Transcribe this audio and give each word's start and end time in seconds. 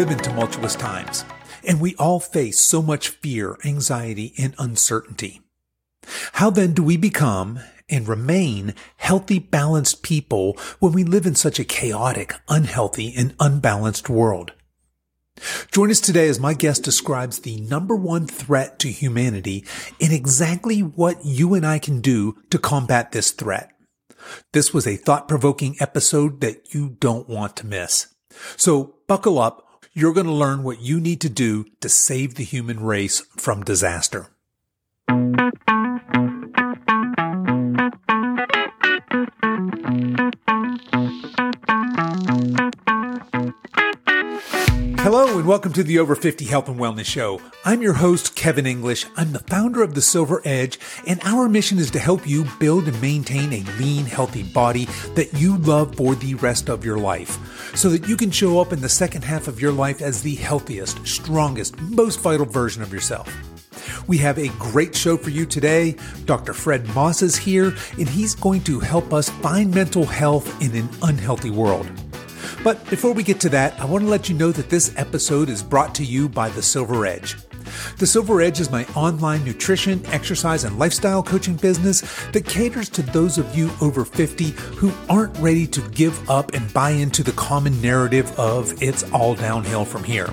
live 0.00 0.10
in 0.10 0.18
tumultuous 0.18 0.74
times, 0.74 1.26
and 1.62 1.78
we 1.78 1.94
all 1.96 2.18
face 2.18 2.58
so 2.58 2.80
much 2.80 3.10
fear, 3.10 3.58
anxiety, 3.66 4.32
and 4.38 4.54
uncertainty. 4.58 5.42
How 6.32 6.48
then 6.48 6.72
do 6.72 6.82
we 6.82 6.96
become 6.96 7.60
and 7.90 8.08
remain 8.08 8.72
healthy, 8.96 9.38
balanced 9.38 10.02
people 10.02 10.56
when 10.78 10.92
we 10.92 11.04
live 11.04 11.26
in 11.26 11.34
such 11.34 11.58
a 11.58 11.66
chaotic, 11.66 12.32
unhealthy, 12.48 13.12
and 13.14 13.34
unbalanced 13.38 14.08
world? 14.08 14.54
Join 15.70 15.90
us 15.90 16.00
today 16.00 16.30
as 16.30 16.40
my 16.40 16.54
guest 16.54 16.82
describes 16.82 17.40
the 17.40 17.60
number 17.60 17.94
one 17.94 18.26
threat 18.26 18.78
to 18.78 18.88
humanity 18.88 19.66
and 20.00 20.14
exactly 20.14 20.80
what 20.80 21.26
you 21.26 21.52
and 21.52 21.66
I 21.66 21.78
can 21.78 22.00
do 22.00 22.38
to 22.48 22.58
combat 22.58 23.12
this 23.12 23.32
threat. 23.32 23.70
This 24.54 24.72
was 24.72 24.86
a 24.86 24.96
thought 24.96 25.28
provoking 25.28 25.76
episode 25.78 26.40
that 26.40 26.72
you 26.72 26.96
don't 27.00 27.28
want 27.28 27.54
to 27.56 27.66
miss. 27.66 28.06
So 28.56 28.94
buckle 29.06 29.38
up. 29.38 29.66
You're 29.92 30.12
going 30.12 30.26
to 30.26 30.32
learn 30.32 30.62
what 30.62 30.80
you 30.80 31.00
need 31.00 31.20
to 31.22 31.28
do 31.28 31.66
to 31.80 31.88
save 31.88 32.36
the 32.36 32.44
human 32.44 32.78
race 32.78 33.26
from 33.36 33.64
disaster. 33.64 34.28
Hello 45.12 45.38
and 45.38 45.48
welcome 45.48 45.72
to 45.72 45.82
the 45.82 45.98
Over 45.98 46.14
50 46.14 46.44
Health 46.44 46.68
and 46.68 46.78
Wellness 46.78 47.04
Show. 47.04 47.40
I'm 47.64 47.82
your 47.82 47.94
host, 47.94 48.36
Kevin 48.36 48.64
English. 48.64 49.06
I'm 49.16 49.32
the 49.32 49.40
founder 49.40 49.82
of 49.82 49.94
The 49.94 50.00
Silver 50.00 50.40
Edge, 50.44 50.78
and 51.04 51.20
our 51.24 51.48
mission 51.48 51.78
is 51.78 51.90
to 51.90 51.98
help 51.98 52.28
you 52.28 52.46
build 52.60 52.86
and 52.86 53.02
maintain 53.02 53.52
a 53.52 53.64
lean, 53.80 54.04
healthy 54.04 54.44
body 54.44 54.84
that 55.16 55.34
you 55.34 55.58
love 55.58 55.96
for 55.96 56.14
the 56.14 56.36
rest 56.36 56.68
of 56.68 56.84
your 56.84 56.96
life 56.96 57.76
so 57.76 57.88
that 57.88 58.06
you 58.08 58.16
can 58.16 58.30
show 58.30 58.60
up 58.60 58.72
in 58.72 58.80
the 58.80 58.88
second 58.88 59.24
half 59.24 59.48
of 59.48 59.60
your 59.60 59.72
life 59.72 60.00
as 60.00 60.22
the 60.22 60.36
healthiest, 60.36 61.04
strongest, 61.04 61.76
most 61.80 62.20
vital 62.20 62.46
version 62.46 62.80
of 62.80 62.92
yourself. 62.92 63.36
We 64.06 64.16
have 64.18 64.38
a 64.38 64.46
great 64.60 64.94
show 64.94 65.16
for 65.16 65.30
you 65.30 65.44
today. 65.44 65.96
Dr. 66.24 66.52
Fred 66.52 66.86
Moss 66.94 67.20
is 67.20 67.34
here, 67.34 67.74
and 67.98 68.08
he's 68.08 68.36
going 68.36 68.62
to 68.62 68.78
help 68.78 69.12
us 69.12 69.28
find 69.28 69.74
mental 69.74 70.04
health 70.04 70.62
in 70.62 70.72
an 70.76 70.88
unhealthy 71.02 71.50
world. 71.50 71.90
But 72.62 72.84
before 72.90 73.12
we 73.12 73.22
get 73.22 73.40
to 73.40 73.48
that, 73.50 73.78
I 73.80 73.84
want 73.84 74.04
to 74.04 74.10
let 74.10 74.28
you 74.28 74.34
know 74.34 74.52
that 74.52 74.70
this 74.70 74.92
episode 74.96 75.48
is 75.48 75.62
brought 75.62 75.94
to 75.96 76.04
you 76.04 76.28
by 76.28 76.48
The 76.50 76.62
Silver 76.62 77.06
Edge. 77.06 77.36
The 77.98 78.06
Silver 78.06 78.40
Edge 78.40 78.60
is 78.60 78.70
my 78.70 78.84
online 78.96 79.44
nutrition, 79.44 80.04
exercise, 80.06 80.64
and 80.64 80.78
lifestyle 80.78 81.22
coaching 81.22 81.56
business 81.56 82.00
that 82.32 82.46
caters 82.46 82.88
to 82.90 83.02
those 83.02 83.38
of 83.38 83.56
you 83.56 83.70
over 83.80 84.04
50 84.04 84.50
who 84.50 84.92
aren't 85.08 85.36
ready 85.38 85.66
to 85.68 85.80
give 85.90 86.28
up 86.28 86.52
and 86.54 86.72
buy 86.72 86.90
into 86.90 87.22
the 87.22 87.32
common 87.32 87.80
narrative 87.80 88.38
of 88.38 88.82
it's 88.82 89.10
all 89.12 89.34
downhill 89.34 89.84
from 89.84 90.04
here. 90.04 90.30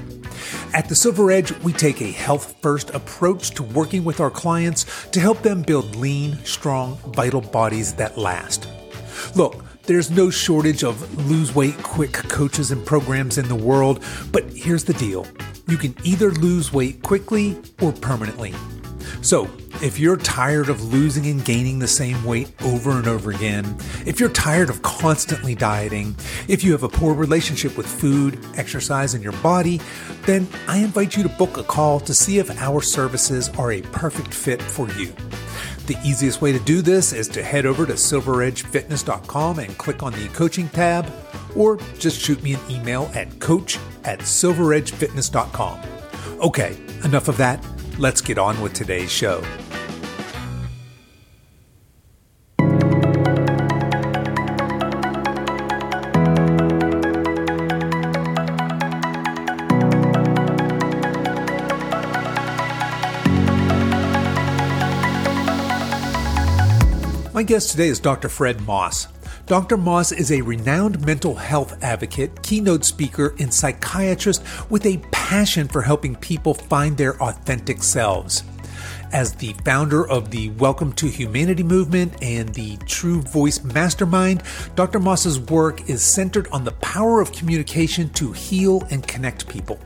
At 0.73 0.89
the 0.89 0.95
Silver 0.95 1.31
Edge, 1.31 1.51
we 1.59 1.73
take 1.73 2.01
a 2.01 2.11
health 2.11 2.55
first 2.61 2.89
approach 2.91 3.51
to 3.51 3.63
working 3.63 4.03
with 4.03 4.19
our 4.19 4.31
clients 4.31 5.07
to 5.09 5.19
help 5.19 5.41
them 5.41 5.61
build 5.61 5.95
lean, 5.95 6.37
strong, 6.45 6.97
vital 7.13 7.41
bodies 7.41 7.93
that 7.95 8.17
last. 8.17 8.67
Look, 9.35 9.63
there's 9.87 10.11
no 10.11 10.29
shortage 10.29 10.83
of 10.83 11.27
lose 11.29 11.55
weight 11.55 11.81
quick 11.81 12.11
coaches 12.11 12.71
and 12.71 12.85
programs 12.85 13.37
in 13.37 13.47
the 13.47 13.55
world, 13.55 14.03
but 14.33 14.43
here's 14.51 14.83
the 14.83 14.93
deal 14.93 15.25
you 15.67 15.77
can 15.77 15.95
either 16.03 16.31
lose 16.31 16.71
weight 16.71 17.01
quickly 17.01 17.57
or 17.81 17.91
permanently. 17.93 18.53
So, 19.21 19.49
if 19.81 19.99
you're 19.99 20.17
tired 20.17 20.69
of 20.69 20.93
losing 20.93 21.25
and 21.27 21.43
gaining 21.43 21.79
the 21.79 21.87
same 21.87 22.23
weight 22.23 22.51
over 22.63 22.91
and 22.91 23.07
over 23.07 23.31
again, 23.31 23.77
if 24.05 24.19
you're 24.19 24.29
tired 24.29 24.69
of 24.69 24.81
constantly 24.81 25.55
dieting, 25.55 26.15
if 26.47 26.63
you 26.63 26.71
have 26.73 26.83
a 26.83 26.89
poor 26.89 27.13
relationship 27.13 27.77
with 27.77 27.85
food, 27.85 28.39
exercise, 28.55 29.13
and 29.13 29.23
your 29.23 29.33
body, 29.33 29.79
then 30.23 30.47
I 30.67 30.79
invite 30.79 31.15
you 31.15 31.23
to 31.23 31.29
book 31.29 31.57
a 31.57 31.63
call 31.63 31.99
to 32.01 32.13
see 32.13 32.39
if 32.39 32.49
our 32.61 32.81
services 32.81 33.49
are 33.57 33.71
a 33.71 33.81
perfect 33.81 34.33
fit 34.33 34.61
for 34.61 34.89
you. 34.93 35.13
The 35.87 35.97
easiest 36.03 36.41
way 36.41 36.51
to 36.51 36.59
do 36.59 36.81
this 36.81 37.13
is 37.13 37.29
to 37.29 37.41
head 37.41 37.65
over 37.65 37.85
to 37.85 37.93
silveredgefitness.com 37.93 39.59
and 39.59 39.77
click 39.77 40.03
on 40.03 40.11
the 40.11 40.27
coaching 40.33 40.67
tab, 40.67 41.09
or 41.55 41.77
just 41.97 42.19
shoot 42.19 42.43
me 42.43 42.55
an 42.55 42.59
email 42.69 43.09
at 43.15 43.39
coach 43.39 43.79
at 44.03 44.19
silveredgefitness.com. 44.19 45.79
Okay, 46.41 46.77
enough 47.05 47.29
of 47.29 47.37
that. 47.37 47.65
Let's 47.97 48.19
get 48.19 48.37
on 48.37 48.59
with 48.59 48.73
today's 48.73 49.09
show. 49.09 49.41
My 67.37 67.43
guest 67.43 67.69
today 67.69 67.89
is 67.89 67.99
Dr. 67.99 68.29
Fred 68.29 68.61
Moss. 68.61 69.09
Dr. 69.45 69.77
Moss 69.77 70.11
is 70.11 70.31
a 70.31 70.41
renowned 70.41 71.05
mental 71.05 71.35
health 71.35 71.77
advocate, 71.83 72.41
keynote 72.41 72.83
speaker, 72.83 73.35
and 73.37 73.53
psychiatrist 73.53 74.43
with 74.71 74.87
a 74.87 74.97
passion 75.11 75.67
for 75.67 75.83
helping 75.83 76.15
people 76.15 76.55
find 76.55 76.97
their 76.97 77.21
authentic 77.21 77.83
selves. 77.83 78.43
As 79.11 79.35
the 79.35 79.53
founder 79.63 80.07
of 80.09 80.31
the 80.31 80.49
Welcome 80.49 80.93
to 80.93 81.05
Humanity 81.05 81.61
movement 81.61 82.15
and 82.23 82.49
the 82.55 82.77
True 82.87 83.21
Voice 83.21 83.63
Mastermind, 83.63 84.41
Dr. 84.75 84.97
Moss's 84.97 85.39
work 85.39 85.87
is 85.87 86.01
centered 86.01 86.47
on 86.47 86.63
the 86.63 86.71
power 86.71 87.21
of 87.21 87.31
communication 87.33 88.09
to 88.13 88.31
heal 88.31 88.81
and 88.89 89.07
connect 89.07 89.47
people. 89.47 89.79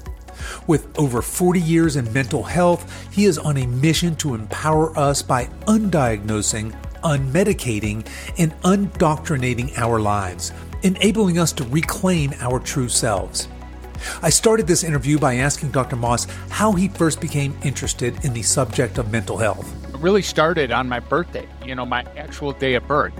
With 0.67 0.97
over 0.97 1.21
40 1.21 1.59
years 1.59 1.97
in 1.97 2.13
mental 2.13 2.43
health, 2.43 3.11
he 3.11 3.25
is 3.25 3.37
on 3.37 3.57
a 3.57 3.67
mission 3.67 4.15
to 4.15 4.35
empower 4.35 4.97
us 4.97 5.21
by 5.21 5.47
undiagnosing 5.67 6.73
unmedicating, 7.01 8.07
and 8.37 8.53
undoctrinating 8.61 9.77
our 9.77 9.99
lives, 9.99 10.51
enabling 10.83 11.39
us 11.39 11.51
to 11.53 11.63
reclaim 11.65 12.33
our 12.39 12.59
true 12.59 12.89
selves. 12.89 13.47
I 14.21 14.29
started 14.29 14.67
this 14.67 14.83
interview 14.83 15.19
by 15.19 15.35
asking 15.35 15.71
Dr. 15.71 15.95
Moss 15.95 16.25
how 16.49 16.71
he 16.71 16.87
first 16.87 17.21
became 17.21 17.57
interested 17.63 18.25
in 18.25 18.33
the 18.33 18.41
subject 18.41 18.97
of 18.97 19.11
mental 19.11 19.37
health. 19.37 19.71
It 19.93 19.99
really 19.99 20.21
started 20.23 20.71
on 20.71 20.89
my 20.89 20.99
birthday, 20.99 21.47
you 21.65 21.75
know, 21.75 21.85
my 21.85 22.03
actual 22.17 22.51
day 22.51 22.73
of 22.73 22.87
birth. 22.87 23.13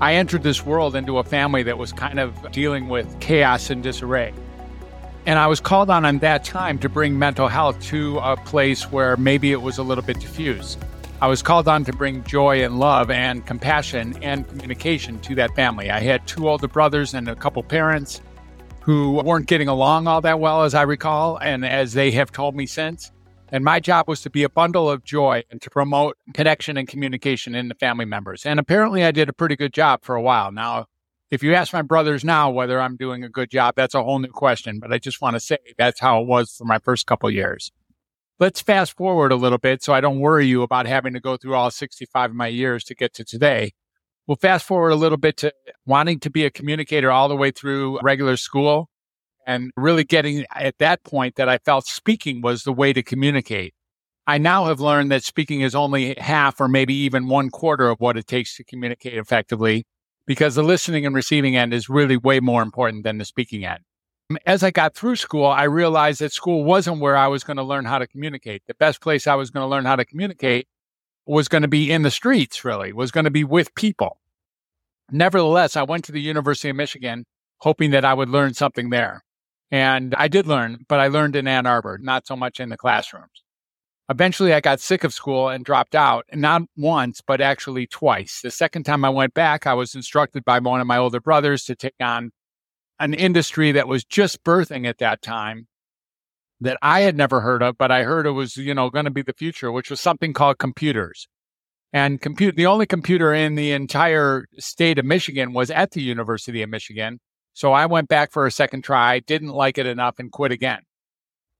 I 0.00 0.14
entered 0.14 0.42
this 0.42 0.64
world 0.64 0.96
into 0.96 1.18
a 1.18 1.24
family 1.24 1.62
that 1.64 1.78
was 1.78 1.92
kind 1.92 2.18
of 2.18 2.50
dealing 2.50 2.88
with 2.88 3.20
chaos 3.20 3.70
and 3.70 3.82
disarray. 3.82 4.32
And 5.26 5.38
I 5.38 5.46
was 5.46 5.60
called 5.60 5.90
on 5.90 6.04
at 6.04 6.20
that 6.22 6.44
time 6.44 6.78
to 6.80 6.88
bring 6.88 7.16
mental 7.16 7.46
health 7.46 7.80
to 7.84 8.18
a 8.18 8.36
place 8.36 8.90
where 8.90 9.16
maybe 9.16 9.52
it 9.52 9.62
was 9.62 9.78
a 9.78 9.82
little 9.82 10.02
bit 10.02 10.18
diffused. 10.18 10.84
I 11.22 11.28
was 11.28 11.40
called 11.40 11.68
on 11.68 11.84
to 11.84 11.92
bring 11.92 12.24
joy 12.24 12.64
and 12.64 12.80
love 12.80 13.08
and 13.08 13.46
compassion 13.46 14.20
and 14.22 14.48
communication 14.48 15.20
to 15.20 15.36
that 15.36 15.54
family. 15.54 15.88
I 15.88 16.00
had 16.00 16.26
two 16.26 16.48
older 16.48 16.66
brothers 16.66 17.14
and 17.14 17.28
a 17.28 17.36
couple 17.36 17.62
parents 17.62 18.20
who 18.80 19.12
weren't 19.24 19.46
getting 19.46 19.68
along 19.68 20.08
all 20.08 20.20
that 20.22 20.40
well, 20.40 20.64
as 20.64 20.74
I 20.74 20.82
recall, 20.82 21.36
and 21.36 21.64
as 21.64 21.92
they 21.92 22.10
have 22.10 22.32
told 22.32 22.56
me 22.56 22.66
since. 22.66 23.12
And 23.52 23.62
my 23.62 23.78
job 23.78 24.08
was 24.08 24.20
to 24.22 24.30
be 24.30 24.42
a 24.42 24.48
bundle 24.48 24.90
of 24.90 25.04
joy 25.04 25.44
and 25.48 25.62
to 25.62 25.70
promote 25.70 26.18
connection 26.34 26.76
and 26.76 26.88
communication 26.88 27.54
in 27.54 27.68
the 27.68 27.76
family 27.76 28.04
members. 28.04 28.44
And 28.44 28.58
apparently, 28.58 29.04
I 29.04 29.12
did 29.12 29.28
a 29.28 29.32
pretty 29.32 29.54
good 29.54 29.72
job 29.72 30.00
for 30.02 30.16
a 30.16 30.22
while. 30.22 30.50
Now, 30.50 30.86
if 31.30 31.44
you 31.44 31.54
ask 31.54 31.72
my 31.72 31.82
brothers 31.82 32.24
now 32.24 32.50
whether 32.50 32.80
I'm 32.80 32.96
doing 32.96 33.22
a 33.22 33.28
good 33.28 33.48
job, 33.48 33.74
that's 33.76 33.94
a 33.94 34.02
whole 34.02 34.18
new 34.18 34.26
question. 34.26 34.80
But 34.80 34.92
I 34.92 34.98
just 34.98 35.22
want 35.22 35.36
to 35.36 35.40
say 35.40 35.58
that's 35.78 36.00
how 36.00 36.20
it 36.20 36.26
was 36.26 36.56
for 36.56 36.64
my 36.64 36.80
first 36.80 37.06
couple 37.06 37.30
years. 37.30 37.70
Let's 38.40 38.60
fast 38.60 38.96
forward 38.96 39.30
a 39.30 39.36
little 39.36 39.58
bit 39.58 39.82
so 39.82 39.92
I 39.92 40.00
don't 40.00 40.18
worry 40.18 40.46
you 40.46 40.62
about 40.62 40.86
having 40.86 41.12
to 41.12 41.20
go 41.20 41.36
through 41.36 41.54
all 41.54 41.70
65 41.70 42.30
of 42.30 42.36
my 42.36 42.48
years 42.48 42.82
to 42.84 42.94
get 42.94 43.14
to 43.14 43.24
today. 43.24 43.72
We'll 44.26 44.36
fast 44.36 44.66
forward 44.66 44.90
a 44.90 44.96
little 44.96 45.18
bit 45.18 45.36
to 45.38 45.52
wanting 45.86 46.20
to 46.20 46.30
be 46.30 46.44
a 46.44 46.50
communicator 46.50 47.10
all 47.10 47.28
the 47.28 47.36
way 47.36 47.50
through 47.50 48.00
regular 48.02 48.36
school 48.36 48.88
and 49.46 49.70
really 49.76 50.04
getting 50.04 50.44
at 50.54 50.78
that 50.78 51.04
point 51.04 51.36
that 51.36 51.48
I 51.48 51.58
felt 51.58 51.86
speaking 51.86 52.40
was 52.40 52.62
the 52.62 52.72
way 52.72 52.92
to 52.92 53.02
communicate. 53.02 53.74
I 54.26 54.38
now 54.38 54.66
have 54.66 54.80
learned 54.80 55.10
that 55.10 55.24
speaking 55.24 55.62
is 55.62 55.74
only 55.74 56.14
half 56.18 56.60
or 56.60 56.68
maybe 56.68 56.94
even 56.94 57.28
one 57.28 57.50
quarter 57.50 57.88
of 57.90 58.00
what 58.00 58.16
it 58.16 58.26
takes 58.26 58.56
to 58.56 58.64
communicate 58.64 59.14
effectively 59.14 59.84
because 60.26 60.54
the 60.54 60.62
listening 60.62 61.04
and 61.04 61.14
receiving 61.14 61.56
end 61.56 61.74
is 61.74 61.88
really 61.88 62.16
way 62.16 62.38
more 62.38 62.62
important 62.62 63.02
than 63.02 63.18
the 63.18 63.24
speaking 63.24 63.64
end. 63.64 63.80
As 64.46 64.62
I 64.62 64.70
got 64.70 64.94
through 64.94 65.16
school, 65.16 65.46
I 65.46 65.64
realized 65.64 66.20
that 66.20 66.32
school 66.32 66.64
wasn't 66.64 67.00
where 67.00 67.16
I 67.16 67.28
was 67.28 67.44
going 67.44 67.56
to 67.56 67.62
learn 67.62 67.84
how 67.84 67.98
to 67.98 68.06
communicate. 68.06 68.62
The 68.66 68.74
best 68.74 69.00
place 69.00 69.26
I 69.26 69.34
was 69.34 69.50
going 69.50 69.64
to 69.64 69.68
learn 69.68 69.84
how 69.84 69.96
to 69.96 70.04
communicate 70.04 70.68
was 71.26 71.48
going 71.48 71.62
to 71.62 71.68
be 71.68 71.90
in 71.90 72.02
the 72.02 72.10
streets, 72.10 72.64
really, 72.64 72.92
was 72.92 73.10
going 73.10 73.24
to 73.24 73.30
be 73.30 73.44
with 73.44 73.74
people. 73.74 74.18
Nevertheless, 75.10 75.76
I 75.76 75.82
went 75.82 76.04
to 76.04 76.12
the 76.12 76.20
University 76.20 76.68
of 76.68 76.76
Michigan 76.76 77.24
hoping 77.58 77.92
that 77.92 78.04
I 78.04 78.12
would 78.12 78.28
learn 78.28 78.54
something 78.54 78.90
there. 78.90 79.22
And 79.70 80.14
I 80.16 80.28
did 80.28 80.46
learn, 80.46 80.84
but 80.88 81.00
I 81.00 81.06
learned 81.06 81.36
in 81.36 81.46
Ann 81.46 81.66
Arbor, 81.66 81.98
not 82.02 82.26
so 82.26 82.36
much 82.36 82.60
in 82.60 82.68
the 82.68 82.76
classrooms. 82.76 83.44
Eventually, 84.08 84.52
I 84.52 84.60
got 84.60 84.80
sick 84.80 85.04
of 85.04 85.14
school 85.14 85.48
and 85.48 85.64
dropped 85.64 85.94
out, 85.94 86.26
not 86.34 86.62
once, 86.76 87.22
but 87.24 87.40
actually 87.40 87.86
twice. 87.86 88.40
The 88.42 88.50
second 88.50 88.82
time 88.82 89.04
I 89.04 89.10
went 89.10 89.32
back, 89.32 89.66
I 89.66 89.74
was 89.74 89.94
instructed 89.94 90.44
by 90.44 90.58
one 90.58 90.80
of 90.80 90.86
my 90.86 90.98
older 90.98 91.20
brothers 91.20 91.64
to 91.64 91.76
take 91.76 91.94
on 92.00 92.32
an 93.02 93.14
industry 93.14 93.72
that 93.72 93.88
was 93.88 94.04
just 94.04 94.44
birthing 94.44 94.86
at 94.86 94.98
that 94.98 95.22
time 95.22 95.66
that 96.60 96.78
I 96.80 97.00
had 97.00 97.16
never 97.16 97.40
heard 97.40 97.62
of, 97.62 97.76
but 97.76 97.90
I 97.90 98.04
heard 98.04 98.26
it 98.26 98.30
was, 98.30 98.56
you 98.56 98.72
know, 98.72 98.88
going 98.90 99.06
to 99.06 99.10
be 99.10 99.22
the 99.22 99.32
future, 99.32 99.72
which 99.72 99.90
was 99.90 100.00
something 100.00 100.32
called 100.32 100.58
computers. 100.58 101.26
And 101.92 102.20
compute, 102.20 102.54
the 102.54 102.66
only 102.66 102.86
computer 102.86 103.34
in 103.34 103.56
the 103.56 103.72
entire 103.72 104.46
state 104.58 104.98
of 104.98 105.04
Michigan 105.04 105.52
was 105.52 105.70
at 105.70 105.90
the 105.90 106.00
University 106.00 106.62
of 106.62 106.70
Michigan. 106.70 107.18
So 107.52 107.72
I 107.72 107.86
went 107.86 108.08
back 108.08 108.30
for 108.30 108.46
a 108.46 108.50
second 108.52 108.82
try, 108.82 109.18
didn't 109.18 109.48
like 109.48 109.76
it 109.76 109.86
enough 109.86 110.18
and 110.18 110.30
quit 110.30 110.52
again. 110.52 110.82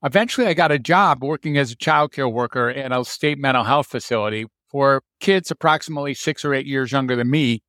Eventually 0.05 0.47
I 0.47 0.55
got 0.55 0.73
a 0.73 0.79
job 0.79 1.23
working 1.23 1.59
as 1.59 1.73
a 1.73 1.77
child 1.77 2.13
care 2.13 2.29
worker 2.29 2.71
in 2.71 2.93
a 2.93 3.05
state 3.05 3.39
mental 3.39 3.65
health 3.65 3.89
facility 3.89 4.47
for 4.71 5.03
kids 5.21 5.51
approximately 5.51 6.15
six 6.15 6.45
or 6.45 6.55
eight 6.55 6.67
years 6.67 6.93
younger 6.93 7.17
than 7.17 7.29
me. 7.29 7.63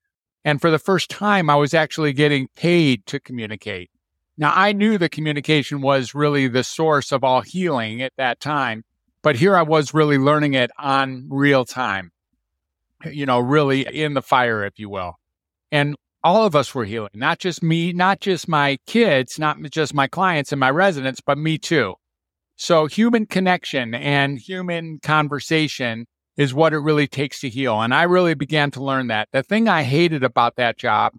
And 0.46 0.60
for 0.60 0.70
the 0.70 0.80
first 0.80 1.10
time, 1.10 1.50
I 1.50 1.56
was 1.56 1.74
actually 1.74 2.14
getting 2.14 2.48
paid 2.56 3.06
to 3.08 3.20
communicate. 3.20 3.90
Now, 4.38 4.52
I 4.54 4.74
knew 4.74 4.98
the 4.98 5.10
communication 5.10 5.82
was 5.82 6.16
really 6.16 6.48
the 6.48 6.64
source 6.64 7.12
of 7.12 7.24
all 7.24 7.42
healing 7.42 8.02
at 8.02 8.14
that 8.18 8.40
time, 8.40 8.84
but 9.22 9.36
here 9.36 9.56
I 9.56 9.62
was 9.62 9.94
really 9.94 10.18
learning 10.18 10.54
it 10.56 10.72
on 10.78 11.28
real 11.30 11.66
time, 11.66 12.12
you 13.06 13.26
know, 13.26 13.40
really 13.40 13.82
in 13.82 14.16
the 14.16 14.22
fire, 14.22 14.66
if 14.66 14.80
you 14.80 14.90
will. 14.90 15.20
And 15.72 15.96
all 16.24 16.46
of 16.46 16.56
us 16.56 16.74
were 16.74 16.86
healing, 16.86 17.12
not 17.14 17.40
just 17.40 17.62
me, 17.62 17.94
not 17.94 18.22
just 18.22 18.48
my 18.48 18.80
kids, 18.88 19.38
not 19.38 19.62
just 19.70 19.94
my 19.94 20.08
clients 20.08 20.52
and 20.52 20.60
my 20.60 20.72
residents, 20.72 21.22
but 21.22 21.38
me 21.38 21.58
too. 21.58 21.96
So 22.56 22.86
human 22.86 23.26
connection 23.26 23.94
and 23.94 24.40
human 24.40 25.00
conversation 25.00 26.06
is 26.38 26.54
what 26.54 26.74
it 26.74 26.80
really 26.80 27.08
takes 27.08 27.40
to 27.42 27.50
heal. 27.50 27.82
And 27.82 27.94
I 27.94 28.04
really 28.04 28.34
began 28.34 28.72
to 28.72 28.84
learn 28.84 29.08
that. 29.08 29.30
The 29.32 29.44
thing 29.44 29.68
I 29.68 29.84
hated 29.84 30.24
about 30.24 30.56
that 30.56 30.78
job 30.78 31.14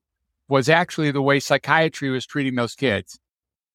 was 0.48 0.68
actually 0.68 1.10
the 1.10 1.22
way 1.22 1.40
psychiatry 1.40 2.10
was 2.10 2.26
treating 2.26 2.54
those 2.54 2.74
kids. 2.74 3.18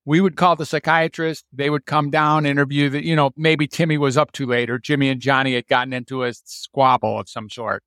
We 0.06 0.22
would 0.22 0.36
call 0.36 0.56
the 0.56 0.66
psychiatrist, 0.66 1.46
they 1.54 1.70
would 1.70 1.86
come 1.86 2.10
down, 2.10 2.46
interview 2.46 2.90
the, 2.90 3.06
you 3.06 3.16
know, 3.16 3.32
maybe 3.36 3.68
Timmy 3.68 3.98
was 3.98 4.18
up 4.18 4.32
too 4.32 4.46
late 4.46 4.70
or 4.70 4.80
Jimmy 4.80 5.10
and 5.10 5.22
Johnny 5.22 5.54
had 5.54 5.68
gotten 5.68 5.94
into 5.94 6.24
a 6.24 6.34
squabble 6.34 7.20
of 7.20 7.30
some 7.30 7.50
sort. 7.50 7.84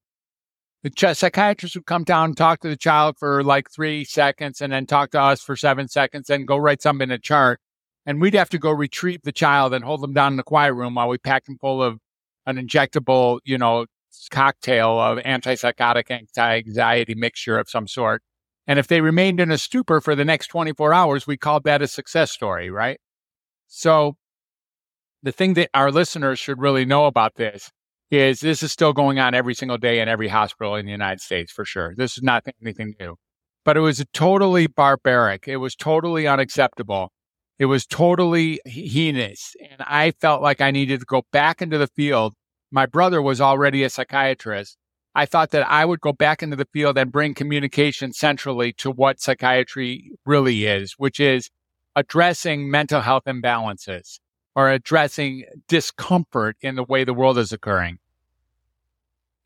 The 0.83 0.91
ch- 0.91 1.17
psychiatrist 1.17 1.75
would 1.75 1.87
come 1.87 2.05
down 2.05 2.35
talk 2.35 2.61
to 2.61 2.69
the 2.69 2.77
child 2.77 3.17
for 3.19 3.43
like 3.43 3.71
three 3.71 4.05
seconds 4.05 4.61
and 4.61 4.73
then 4.73 4.87
talk 4.87 5.11
to 5.13 5.21
us 5.21 5.41
for 5.41 5.57
seven 5.57 5.89
seconds 5.89 6.29
and 6.31 6.47
go 6.47 6.57
write 6.57 6.83
something 6.83 7.09
in 7.09 7.13
a 7.13 7.19
chart. 7.19 7.61
And 8.05 8.21
we'd 8.21 8.35
have 8.35 8.51
to 8.51 8.59
go 8.59 8.71
retrieve 8.71 9.23
the 9.23 9.33
child 9.33 9.73
and 9.75 9.85
hold 9.85 10.01
them 10.01 10.13
down 10.13 10.33
in 10.33 10.37
the 10.37 10.43
quiet 10.43 10.75
room 10.75 10.97
while 10.97 11.09
we 11.09 11.19
packed 11.19 11.47
them 11.47 11.59
full 11.61 11.83
of 11.83 11.99
an 12.47 12.57
injectable, 12.57 13.39
you 13.45 13.59
know, 13.59 13.87
cocktail 14.31 14.99
of 15.01 15.19
antipsychotic 15.19 16.11
anti 16.11 16.57
anxiety 16.59 17.15
mixture 17.15 17.59
of 17.59 17.69
some 17.69 17.87
sort. 17.87 18.23
And 18.67 18.79
if 18.79 18.87
they 18.87 19.01
remained 19.01 19.41
in 19.41 19.51
a 19.51 19.59
stupor 19.59 20.01
for 20.01 20.15
the 20.15 20.25
next 20.25 20.49
24 20.49 20.95
hours, 20.95 21.27
we 21.27 21.37
called 21.37 21.65
that 21.65 21.83
a 21.83 21.89
success 21.89 22.31
story, 22.31 22.71
right? 22.71 23.01
So 23.67 24.17
the 25.23 25.33
thing 25.33 25.55
that 25.55 25.71
our 25.75 25.91
listeners 25.91 26.39
should 26.39 26.61
really 26.61 26.85
know 26.85 27.07
about 27.07 27.35
this 27.37 27.71
is 28.11 28.41
this 28.41 28.63
is 28.63 28.71
still 28.71 28.93
going 28.93 29.19
on 29.19 29.35
every 29.35 29.55
single 29.55 29.79
day 29.79 30.01
in 30.01 30.09
every 30.09 30.29
hospital 30.29 30.77
in 30.77 30.85
the 30.85 30.93
United 30.93 31.21
States 31.21 31.51
for 31.51 31.65
sure. 31.65 31.95
This 31.97 32.17
is 32.17 32.23
not 32.23 32.45
anything 32.63 32.95
new. 33.01 33.17
But 33.65 33.77
it 33.77 33.81
was 33.81 34.05
totally 34.13 34.67
barbaric. 34.67 35.49
It 35.49 35.57
was 35.59 35.75
totally 35.75 36.27
unacceptable. 36.27 37.13
It 37.63 37.67
was 37.67 37.87
totally 37.87 38.59
heinous. 38.67 39.55
And 39.61 39.81
I 39.83 40.11
felt 40.11 40.43
like 40.43 40.61
I 40.61 40.73
needed 40.73 40.99
to 40.99 41.07
go 41.07 41.23
back 41.31 41.63
into 41.63 41.79
the 41.79 41.87
field. 41.87 42.35
My 42.73 42.87
brother 42.87 43.23
was 43.23 43.41
already 43.41 43.85
a 43.85 43.89
psychiatrist. 43.89 44.77
I 45.15 45.27
thought 45.27 45.53
that 45.53 45.71
I 45.71 45.85
would 45.85 46.01
go 46.01 46.13
back 46.13 46.43
into 46.43 46.57
the 46.57 46.67
field 46.73 46.99
and 46.99 47.13
bring 47.13 47.35
communication 47.35 48.13
centrally 48.15 48.73
to 48.79 48.91
what 48.91 49.21
psychiatry 49.21 50.11
really 50.27 50.67
is, 50.67 50.95
which 50.99 51.21
is 51.21 51.51
addressing 51.95 52.69
mental 52.69 53.03
health 53.03 53.27
imbalances 53.29 54.19
or 54.57 54.69
addressing 54.69 55.45
discomfort 55.69 56.57
in 56.63 56.75
the 56.75 56.83
way 56.83 57.05
the 57.05 57.15
world 57.15 57.39
is 57.39 57.53
occurring. 57.53 57.99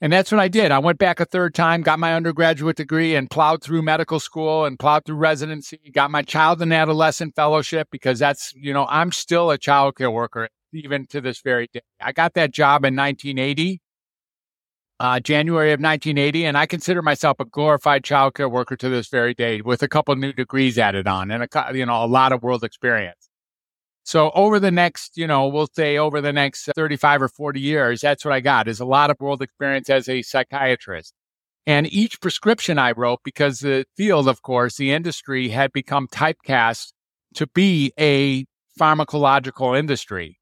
And 0.01 0.13
that's 0.13 0.31
what 0.31 0.41
I 0.41 0.49
did. 0.49 0.73
I 0.73 0.79
went 0.79 0.99
back 0.99 1.21
a 1.21 1.25
third 1.25 1.55
time, 1.55 1.81
got 1.81 1.99
my 1.99 2.15
undergraduate 2.15 2.77
degree, 2.77 3.15
and 3.15 3.31
plowed 3.31 3.63
through 3.63 3.81
medical 3.81 4.21
school 4.21 4.67
and 4.67 4.79
plowed 4.79 5.07
through 5.07 5.17
residency, 5.17 5.79
got 5.93 6.11
my 6.11 6.21
child 6.21 6.61
and 6.61 6.73
adolescent 6.73 7.35
fellowship 7.35 7.89
because 7.91 8.19
that's, 8.19 8.53
you 8.55 8.75
know, 8.75 8.87
I'm 8.91 9.11
still 9.11 9.51
a 9.51 9.57
child 9.57 9.97
care 9.97 10.11
worker 10.11 10.49
even 10.75 11.07
to 11.07 11.23
this 11.23 11.41
very 11.41 11.69
day. 11.73 11.81
I 12.01 12.13
got 12.13 12.35
that 12.35 12.53
job 12.53 12.85
in 12.85 12.95
1980, 12.95 13.81
uh, 15.01 15.21
January 15.21 15.73
of 15.73 15.81
1980, 15.81 16.45
and 16.45 16.59
I 16.59 16.67
consider 16.67 17.01
myself 17.01 17.41
a 17.41 17.47
glorified 17.47 18.05
child 18.05 18.35
care 18.35 18.51
worker 18.51 18.77
to 18.77 18.91
this 18.91 19.09
very 19.09 19.33
day 19.33 19.63
with 19.63 19.83
a 19.83 19.89
couple 19.89 20.15
new 20.17 20.35
degrees 20.35 20.79
added 20.79 21.07
on 21.07 21.31
and 21.31 21.45
a, 21.45 21.49
you 21.73 21.87
know, 21.87 22.05
a 22.05 22.07
lot 22.07 22.33
of 22.33 22.43
world 22.43 22.65
experience. 22.65 23.26
So 24.07 24.31
over 24.37 24.61
the 24.61 24.71
next, 24.71 25.19
you 25.19 25.27
know, 25.27 25.49
we'll 25.49 25.67
say 25.75 25.99
over 25.99 26.21
the 26.21 26.33
next 26.33 26.69
uh, 26.69 26.73
35 26.77 27.23
or 27.23 27.29
40 27.29 27.59
years, 27.59 28.01
that's 28.01 28.25
what 28.25 28.33
I 28.33 28.39
got 28.39 28.69
is 28.69 28.79
a 28.79 28.85
lot 28.85 29.11
of 29.11 29.17
world 29.19 29.43
experience 29.43 29.91
as 29.91 30.09
a 30.09 30.23
psychiatrist. 30.23 31.13
And 31.67 31.93
each 31.93 32.21
prescription 32.21 32.79
I 32.79 32.93
wrote, 32.93 33.19
because 33.25 33.59
the 33.59 33.85
field, 33.97 34.29
of 34.29 34.43
course, 34.43 34.77
the 34.77 34.93
industry 34.93 35.49
had 35.49 35.73
become 35.73 36.07
typecast 36.07 36.93
to 37.35 37.49
be 37.49 37.93
a 37.99 38.47
pharmacological 38.81 39.77
industry. 39.77 40.39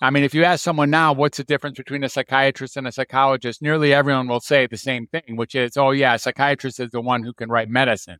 I 0.00 0.08
mean, 0.08 0.24
if 0.24 0.32
you 0.32 0.44
ask 0.44 0.64
someone 0.64 0.88
now, 0.88 1.12
what's 1.12 1.36
the 1.36 1.44
difference 1.44 1.76
between 1.76 2.04
a 2.04 2.08
psychiatrist 2.08 2.78
and 2.78 2.88
a 2.88 2.92
psychologist? 2.92 3.60
Nearly 3.60 3.92
everyone 3.92 4.26
will 4.26 4.40
say 4.40 4.66
the 4.66 4.78
same 4.78 5.06
thing, 5.06 5.36
which 5.36 5.54
is, 5.54 5.76
oh, 5.76 5.90
yeah, 5.90 6.14
a 6.14 6.18
psychiatrist 6.18 6.80
is 6.80 6.90
the 6.92 7.02
one 7.02 7.24
who 7.24 7.34
can 7.34 7.50
write 7.50 7.68
medicine. 7.68 8.16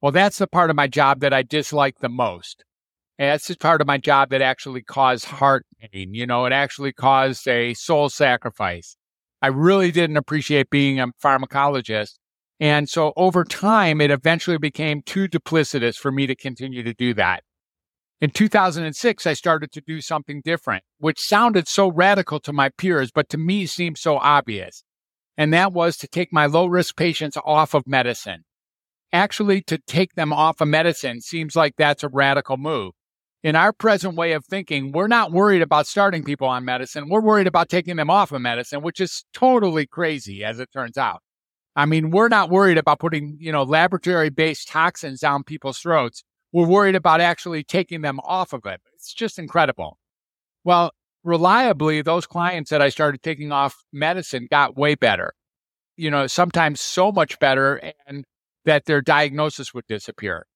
Well, 0.00 0.12
that's 0.12 0.38
the 0.38 0.46
part 0.46 0.70
of 0.70 0.76
my 0.76 0.86
job 0.86 1.20
that 1.20 1.34
I 1.34 1.42
dislike 1.42 1.98
the 1.98 2.08
most. 2.08 2.64
And 3.20 3.28
that's 3.28 3.48
just 3.48 3.60
part 3.60 3.82
of 3.82 3.86
my 3.86 3.98
job 3.98 4.30
that 4.30 4.40
actually 4.40 4.80
caused 4.80 5.26
heart 5.26 5.66
pain. 5.78 6.14
You 6.14 6.26
know, 6.26 6.46
it 6.46 6.54
actually 6.54 6.94
caused 6.94 7.46
a 7.46 7.74
soul 7.74 8.08
sacrifice. 8.08 8.96
I 9.42 9.48
really 9.48 9.92
didn't 9.92 10.16
appreciate 10.16 10.70
being 10.70 10.98
a 10.98 11.08
pharmacologist. 11.22 12.12
And 12.60 12.88
so 12.88 13.12
over 13.16 13.44
time, 13.44 14.00
it 14.00 14.10
eventually 14.10 14.56
became 14.56 15.02
too 15.02 15.28
duplicitous 15.28 15.96
for 15.96 16.10
me 16.10 16.26
to 16.28 16.34
continue 16.34 16.82
to 16.82 16.94
do 16.94 17.12
that. 17.12 17.42
In 18.22 18.30
2006, 18.30 19.26
I 19.26 19.34
started 19.34 19.70
to 19.72 19.82
do 19.82 20.00
something 20.00 20.40
different, 20.42 20.84
which 20.96 21.20
sounded 21.20 21.68
so 21.68 21.92
radical 21.92 22.40
to 22.40 22.54
my 22.54 22.70
peers, 22.70 23.10
but 23.10 23.28
to 23.28 23.36
me 23.36 23.66
seemed 23.66 23.98
so 23.98 24.16
obvious. 24.16 24.82
And 25.36 25.52
that 25.52 25.74
was 25.74 25.98
to 25.98 26.08
take 26.08 26.32
my 26.32 26.46
low 26.46 26.64
risk 26.64 26.96
patients 26.96 27.36
off 27.44 27.74
of 27.74 27.86
medicine. 27.86 28.44
Actually, 29.12 29.60
to 29.62 29.76
take 29.76 30.14
them 30.14 30.32
off 30.32 30.62
of 30.62 30.68
medicine 30.68 31.20
seems 31.20 31.54
like 31.54 31.74
that's 31.76 32.02
a 32.02 32.08
radical 32.08 32.56
move 32.56 32.92
in 33.42 33.56
our 33.56 33.72
present 33.72 34.16
way 34.16 34.32
of 34.32 34.44
thinking, 34.44 34.92
we're 34.92 35.08
not 35.08 35.32
worried 35.32 35.62
about 35.62 35.86
starting 35.86 36.22
people 36.22 36.46
on 36.46 36.64
medicine. 36.64 37.08
We're 37.08 37.22
worried 37.22 37.46
about 37.46 37.68
taking 37.68 37.96
them 37.96 38.10
off 38.10 38.32
of 38.32 38.42
medicine, 38.42 38.82
which 38.82 39.00
is 39.00 39.24
totally 39.32 39.86
crazy 39.86 40.44
as 40.44 40.60
it 40.60 40.70
turns 40.72 40.98
out. 40.98 41.22
I 41.74 41.86
mean, 41.86 42.10
we're 42.10 42.28
not 42.28 42.50
worried 42.50 42.78
about 42.78 42.98
putting, 42.98 43.36
you 43.40 43.52
know, 43.52 43.62
laboratory 43.62 44.28
based 44.28 44.68
toxins 44.68 45.20
down 45.20 45.44
people's 45.44 45.78
throats. 45.78 46.22
We're 46.52 46.66
worried 46.66 46.96
about 46.96 47.20
actually 47.20 47.64
taking 47.64 48.02
them 48.02 48.20
off 48.20 48.52
of 48.52 48.66
it. 48.66 48.80
It's 48.94 49.14
just 49.14 49.38
incredible. 49.38 49.96
Well, 50.64 50.90
reliably, 51.22 52.02
those 52.02 52.26
clients 52.26 52.70
that 52.70 52.82
I 52.82 52.88
started 52.88 53.22
taking 53.22 53.52
off 53.52 53.76
medicine 53.92 54.48
got 54.50 54.76
way 54.76 54.94
better. 54.96 55.32
You 55.96 56.10
know, 56.10 56.26
sometimes 56.26 56.80
so 56.80 57.12
much 57.12 57.38
better 57.38 57.92
and 58.06 58.24
that 58.64 58.84
their 58.84 59.00
diagnosis 59.00 59.72
would 59.72 59.86
disappear. 59.86 60.46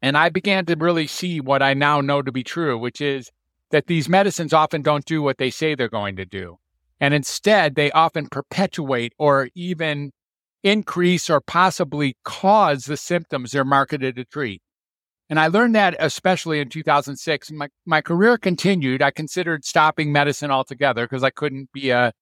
And 0.00 0.16
I 0.16 0.28
began 0.28 0.64
to 0.66 0.76
really 0.76 1.06
see 1.06 1.40
what 1.40 1.62
I 1.62 1.74
now 1.74 2.00
know 2.00 2.22
to 2.22 2.32
be 2.32 2.44
true, 2.44 2.78
which 2.78 3.00
is 3.00 3.30
that 3.70 3.86
these 3.86 4.08
medicines 4.08 4.52
often 4.52 4.82
don't 4.82 5.04
do 5.04 5.22
what 5.22 5.38
they 5.38 5.50
say 5.50 5.74
they're 5.74 5.88
going 5.88 6.16
to 6.16 6.24
do. 6.24 6.58
And 7.00 7.14
instead, 7.14 7.74
they 7.74 7.90
often 7.92 8.28
perpetuate 8.28 9.12
or 9.18 9.48
even 9.54 10.12
increase 10.62 11.30
or 11.30 11.40
possibly 11.40 12.16
cause 12.24 12.84
the 12.84 12.96
symptoms 12.96 13.52
they're 13.52 13.64
marketed 13.64 14.16
to 14.16 14.24
treat. 14.24 14.62
And 15.30 15.38
I 15.38 15.48
learned 15.48 15.74
that 15.74 15.94
especially 15.98 16.58
in 16.58 16.70
2006. 16.70 17.50
My, 17.52 17.68
my 17.84 18.00
career 18.00 18.38
continued. 18.38 19.02
I 19.02 19.10
considered 19.10 19.64
stopping 19.64 20.10
medicine 20.10 20.50
altogether 20.50 21.04
because 21.04 21.22
I 21.22 21.30
couldn't 21.30 21.70
be 21.72 21.90
a, 21.90 22.12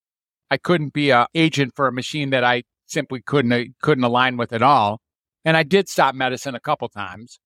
I 0.51 0.57
couldn't 0.57 0.93
be 0.93 1.11
a 1.11 1.27
agent 1.35 1.73
for 1.77 1.87
a 1.87 1.93
machine 1.93 2.31
that 2.31 2.43
I 2.43 2.65
simply 2.87 3.23
couldn't, 3.23 3.77
couldn't 3.81 4.05
align 4.05 4.37
with 4.37 4.53
at 4.53 4.63
all. 4.63 5.01
And 5.45 5.57
I 5.57 5.63
did 5.63 5.89
stop 5.89 6.15
medicine 6.15 6.57
a 6.57 6.61
couple 6.61 6.89
times 6.89 7.39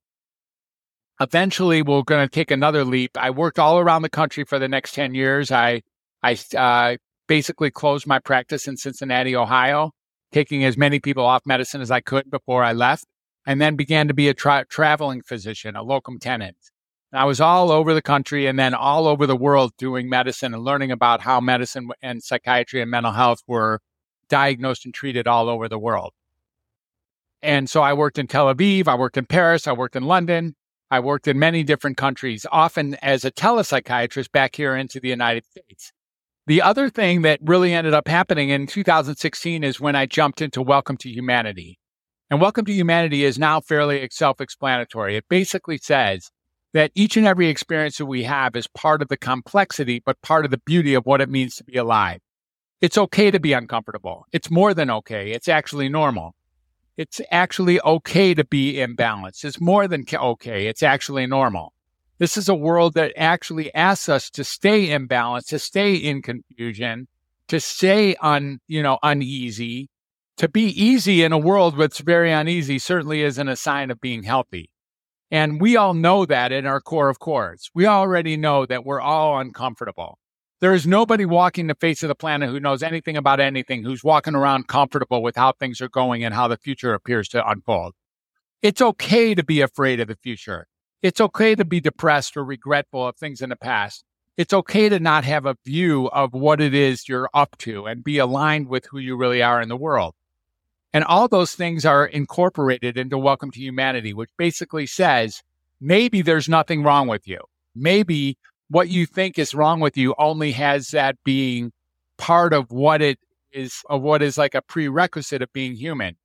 eventually 1.20 1.82
we're 1.82 2.02
going 2.02 2.26
to 2.26 2.32
take 2.32 2.50
another 2.50 2.84
leap. 2.84 3.16
I 3.16 3.30
worked 3.30 3.58
all 3.58 3.78
around 3.78 4.02
the 4.02 4.08
country 4.08 4.44
for 4.44 4.58
the 4.58 4.68
next 4.68 4.94
10 4.94 5.14
years. 5.14 5.52
I, 5.52 5.82
I 6.22 6.38
uh, 6.56 6.96
basically 7.28 7.70
closed 7.70 8.06
my 8.06 8.18
practice 8.18 8.66
in 8.66 8.76
Cincinnati, 8.76 9.36
Ohio, 9.36 9.92
taking 10.32 10.64
as 10.64 10.76
many 10.76 10.98
people 10.98 11.24
off 11.24 11.42
medicine 11.44 11.80
as 11.80 11.90
I 11.90 12.00
could 12.00 12.30
before 12.30 12.64
I 12.64 12.72
left, 12.72 13.04
and 13.46 13.60
then 13.60 13.76
began 13.76 14.08
to 14.08 14.14
be 14.14 14.28
a 14.28 14.34
tra- 14.34 14.64
traveling 14.68 15.22
physician, 15.22 15.76
a 15.76 15.82
locum 15.82 16.18
tenens. 16.18 16.72
I 17.12 17.24
was 17.24 17.40
all 17.40 17.72
over 17.72 17.92
the 17.92 18.02
country 18.02 18.46
and 18.46 18.56
then 18.56 18.72
all 18.72 19.08
over 19.08 19.26
the 19.26 19.36
world 19.36 19.72
doing 19.76 20.08
medicine 20.08 20.54
and 20.54 20.62
learning 20.62 20.92
about 20.92 21.20
how 21.20 21.40
medicine 21.40 21.88
and 22.00 22.22
psychiatry 22.22 22.80
and 22.80 22.90
mental 22.90 23.12
health 23.12 23.40
were 23.48 23.80
diagnosed 24.28 24.84
and 24.84 24.94
treated 24.94 25.26
all 25.26 25.48
over 25.48 25.68
the 25.68 25.78
world. 25.78 26.12
And 27.42 27.68
so 27.68 27.82
I 27.82 27.94
worked 27.94 28.18
in 28.18 28.28
Tel 28.28 28.54
Aviv, 28.54 28.86
I 28.86 28.94
worked 28.94 29.16
in 29.16 29.26
Paris, 29.26 29.66
I 29.66 29.72
worked 29.72 29.96
in 29.96 30.04
London, 30.04 30.54
I 30.92 30.98
worked 30.98 31.28
in 31.28 31.38
many 31.38 31.62
different 31.62 31.96
countries, 31.96 32.44
often 32.50 32.96
as 32.96 33.24
a 33.24 33.30
telepsychiatrist 33.30 34.32
back 34.32 34.56
here 34.56 34.74
into 34.74 34.98
the 34.98 35.08
United 35.08 35.44
States. 35.44 35.92
The 36.48 36.62
other 36.62 36.90
thing 36.90 37.22
that 37.22 37.38
really 37.44 37.72
ended 37.72 37.94
up 37.94 38.08
happening 38.08 38.50
in 38.50 38.66
2016 38.66 39.62
is 39.62 39.80
when 39.80 39.94
I 39.94 40.06
jumped 40.06 40.42
into 40.42 40.60
Welcome 40.60 40.96
to 40.96 41.08
Humanity. 41.08 41.78
And 42.28 42.40
Welcome 42.40 42.64
to 42.64 42.72
Humanity 42.72 43.24
is 43.24 43.38
now 43.38 43.60
fairly 43.60 44.08
self 44.10 44.40
explanatory. 44.40 45.16
It 45.16 45.26
basically 45.28 45.78
says 45.78 46.32
that 46.72 46.90
each 46.96 47.16
and 47.16 47.26
every 47.26 47.48
experience 47.48 47.98
that 47.98 48.06
we 48.06 48.24
have 48.24 48.56
is 48.56 48.66
part 48.66 49.00
of 49.00 49.06
the 49.06 49.16
complexity, 49.16 50.02
but 50.04 50.20
part 50.22 50.44
of 50.44 50.50
the 50.50 50.60
beauty 50.66 50.94
of 50.94 51.06
what 51.06 51.20
it 51.20 51.30
means 51.30 51.54
to 51.56 51.64
be 51.64 51.76
alive. 51.76 52.18
It's 52.80 52.98
okay 52.98 53.30
to 53.30 53.38
be 53.38 53.52
uncomfortable. 53.52 54.26
It's 54.32 54.50
more 54.50 54.74
than 54.74 54.90
okay. 54.90 55.30
It's 55.30 55.48
actually 55.48 55.88
normal. 55.88 56.34
It's 57.00 57.18
actually 57.30 57.80
okay 57.80 58.34
to 58.34 58.44
be 58.44 58.74
imbalanced. 58.74 59.46
It's 59.46 59.58
more 59.58 59.88
than 59.88 60.04
okay. 60.12 60.66
It's 60.66 60.82
actually 60.82 61.26
normal. 61.26 61.72
This 62.18 62.36
is 62.36 62.46
a 62.46 62.54
world 62.54 62.92
that 62.92 63.14
actually 63.16 63.74
asks 63.74 64.10
us 64.10 64.28
to 64.28 64.44
stay 64.44 64.88
imbalanced, 64.88 65.46
to 65.46 65.58
stay 65.58 65.94
in 65.94 66.20
confusion, 66.20 67.08
to 67.48 67.58
stay 67.58 68.16
un, 68.16 68.58
you 68.68 68.82
know, 68.82 68.98
uneasy. 69.02 69.88
To 70.36 70.46
be 70.46 70.64
easy 70.64 71.22
in 71.22 71.32
a 71.32 71.38
world 71.38 71.78
that's 71.78 72.00
very 72.00 72.32
uneasy 72.32 72.78
certainly 72.78 73.22
isn't 73.22 73.48
a 73.48 73.56
sign 73.56 73.90
of 73.90 74.02
being 74.02 74.24
healthy. 74.24 74.68
And 75.30 75.58
we 75.58 75.78
all 75.78 75.94
know 75.94 76.26
that 76.26 76.52
in 76.52 76.66
our 76.66 76.82
core 76.82 77.08
of 77.08 77.18
cores. 77.18 77.70
We 77.74 77.86
already 77.86 78.36
know 78.36 78.66
that 78.66 78.84
we're 78.84 79.00
all 79.00 79.38
uncomfortable. 79.38 80.18
There 80.60 80.74
is 80.74 80.86
nobody 80.86 81.24
walking 81.24 81.68
the 81.68 81.74
face 81.74 82.02
of 82.02 82.08
the 82.08 82.14
planet 82.14 82.50
who 82.50 82.60
knows 82.60 82.82
anything 82.82 83.16
about 83.16 83.40
anything, 83.40 83.82
who's 83.82 84.04
walking 84.04 84.34
around 84.34 84.68
comfortable 84.68 85.22
with 85.22 85.34
how 85.34 85.52
things 85.52 85.80
are 85.80 85.88
going 85.88 86.22
and 86.22 86.34
how 86.34 86.48
the 86.48 86.58
future 86.58 86.92
appears 86.92 87.28
to 87.28 87.48
unfold. 87.48 87.94
It's 88.60 88.82
okay 88.82 89.34
to 89.34 89.42
be 89.42 89.62
afraid 89.62 90.00
of 90.00 90.08
the 90.08 90.16
future. 90.16 90.66
It's 91.00 91.18
okay 91.18 91.54
to 91.54 91.64
be 91.64 91.80
depressed 91.80 92.36
or 92.36 92.44
regretful 92.44 93.08
of 93.08 93.16
things 93.16 93.40
in 93.40 93.48
the 93.48 93.56
past. 93.56 94.04
It's 94.36 94.52
okay 94.52 94.90
to 94.90 95.00
not 95.00 95.24
have 95.24 95.46
a 95.46 95.56
view 95.64 96.08
of 96.08 96.34
what 96.34 96.60
it 96.60 96.74
is 96.74 97.08
you're 97.08 97.30
up 97.32 97.56
to 97.58 97.86
and 97.86 98.04
be 98.04 98.18
aligned 98.18 98.68
with 98.68 98.84
who 98.90 98.98
you 98.98 99.16
really 99.16 99.42
are 99.42 99.62
in 99.62 99.70
the 99.70 99.78
world. 99.78 100.14
And 100.92 101.04
all 101.04 101.26
those 101.26 101.54
things 101.54 101.86
are 101.86 102.04
incorporated 102.04 102.98
into 102.98 103.16
Welcome 103.16 103.50
to 103.52 103.60
Humanity, 103.60 104.12
which 104.12 104.30
basically 104.36 104.86
says 104.86 105.42
maybe 105.80 106.20
there's 106.20 106.50
nothing 106.50 106.82
wrong 106.82 107.08
with 107.08 107.26
you. 107.26 107.38
Maybe 107.74 108.36
what 108.70 108.88
you 108.88 109.04
think 109.04 109.38
is 109.38 109.52
wrong 109.52 109.80
with 109.80 109.96
you 109.96 110.14
only 110.16 110.52
has 110.52 110.88
that 110.90 111.16
being 111.24 111.72
part 112.16 112.52
of 112.52 112.70
what 112.70 113.02
it 113.02 113.18
is 113.52 113.82
of 113.90 114.00
what 114.00 114.22
is 114.22 114.38
like 114.38 114.54
a 114.54 114.62
prerequisite 114.62 115.42
of 115.42 115.52
being 115.52 115.74
human. 115.74 116.16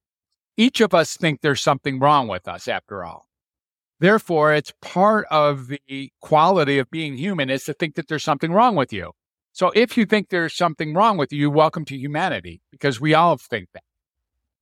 Each 0.55 0.79
of 0.79 0.93
us 0.93 1.17
think 1.17 1.41
there's 1.41 1.59
something 1.59 1.99
wrong 1.99 2.27
with 2.27 2.47
us 2.47 2.67
after 2.67 3.03
all. 3.03 3.27
Therefore, 3.99 4.53
it's 4.53 4.73
part 4.81 5.25
of 5.31 5.69
the 5.69 6.11
quality 6.21 6.77
of 6.77 6.91
being 6.91 7.17
human 7.17 7.49
is 7.49 7.63
to 7.63 7.73
think 7.73 7.95
that 7.95 8.07
there's 8.07 8.23
something 8.23 8.51
wrong 8.51 8.75
with 8.75 8.93
you. 8.93 9.13
So 9.51 9.71
if 9.73 9.97
you 9.97 10.05
think 10.05 10.29
there's 10.29 10.55
something 10.55 10.93
wrong 10.93 11.17
with 11.17 11.33
you, 11.33 11.49
welcome 11.49 11.85
to 11.85 11.97
humanity 11.97 12.61
because 12.71 13.01
we 13.01 13.15
all 13.15 13.37
think 13.37 13.69
that. 13.73 13.83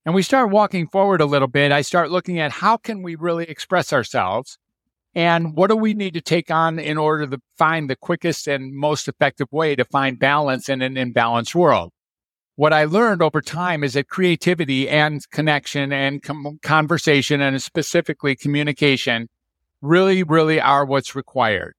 And 0.06 0.14
we 0.14 0.22
start 0.22 0.50
walking 0.50 0.86
forward 0.86 1.20
a 1.20 1.26
little 1.26 1.48
bit. 1.48 1.72
I 1.72 1.82
start 1.82 2.10
looking 2.10 2.38
at 2.38 2.52
how 2.52 2.76
can 2.76 3.02
we 3.02 3.14
really 3.14 3.44
express 3.44 3.92
ourselves 3.92 4.58
and 5.14 5.54
what 5.54 5.70
do 5.70 5.76
we 5.76 5.94
need 5.94 6.14
to 6.14 6.20
take 6.20 6.50
on 6.50 6.78
in 6.78 6.98
order 6.98 7.26
to 7.26 7.40
find 7.56 7.88
the 7.88 7.96
quickest 7.96 8.48
and 8.48 8.74
most 8.74 9.06
effective 9.06 9.46
way 9.52 9.76
to 9.76 9.84
find 9.84 10.18
balance 10.18 10.68
in 10.68 10.82
an 10.82 10.94
imbalanced 10.94 11.54
world? 11.54 11.92
What 12.56 12.72
I 12.72 12.84
learned 12.84 13.22
over 13.22 13.40
time 13.40 13.82
is 13.84 13.94
that 13.94 14.08
creativity 14.08 14.88
and 14.88 15.28
connection 15.30 15.92
and 15.92 16.22
com- 16.22 16.58
conversation 16.62 17.40
and 17.40 17.60
specifically 17.62 18.36
communication 18.36 19.28
really, 19.80 20.22
really 20.22 20.60
are 20.60 20.84
what's 20.84 21.14
required. 21.14 21.74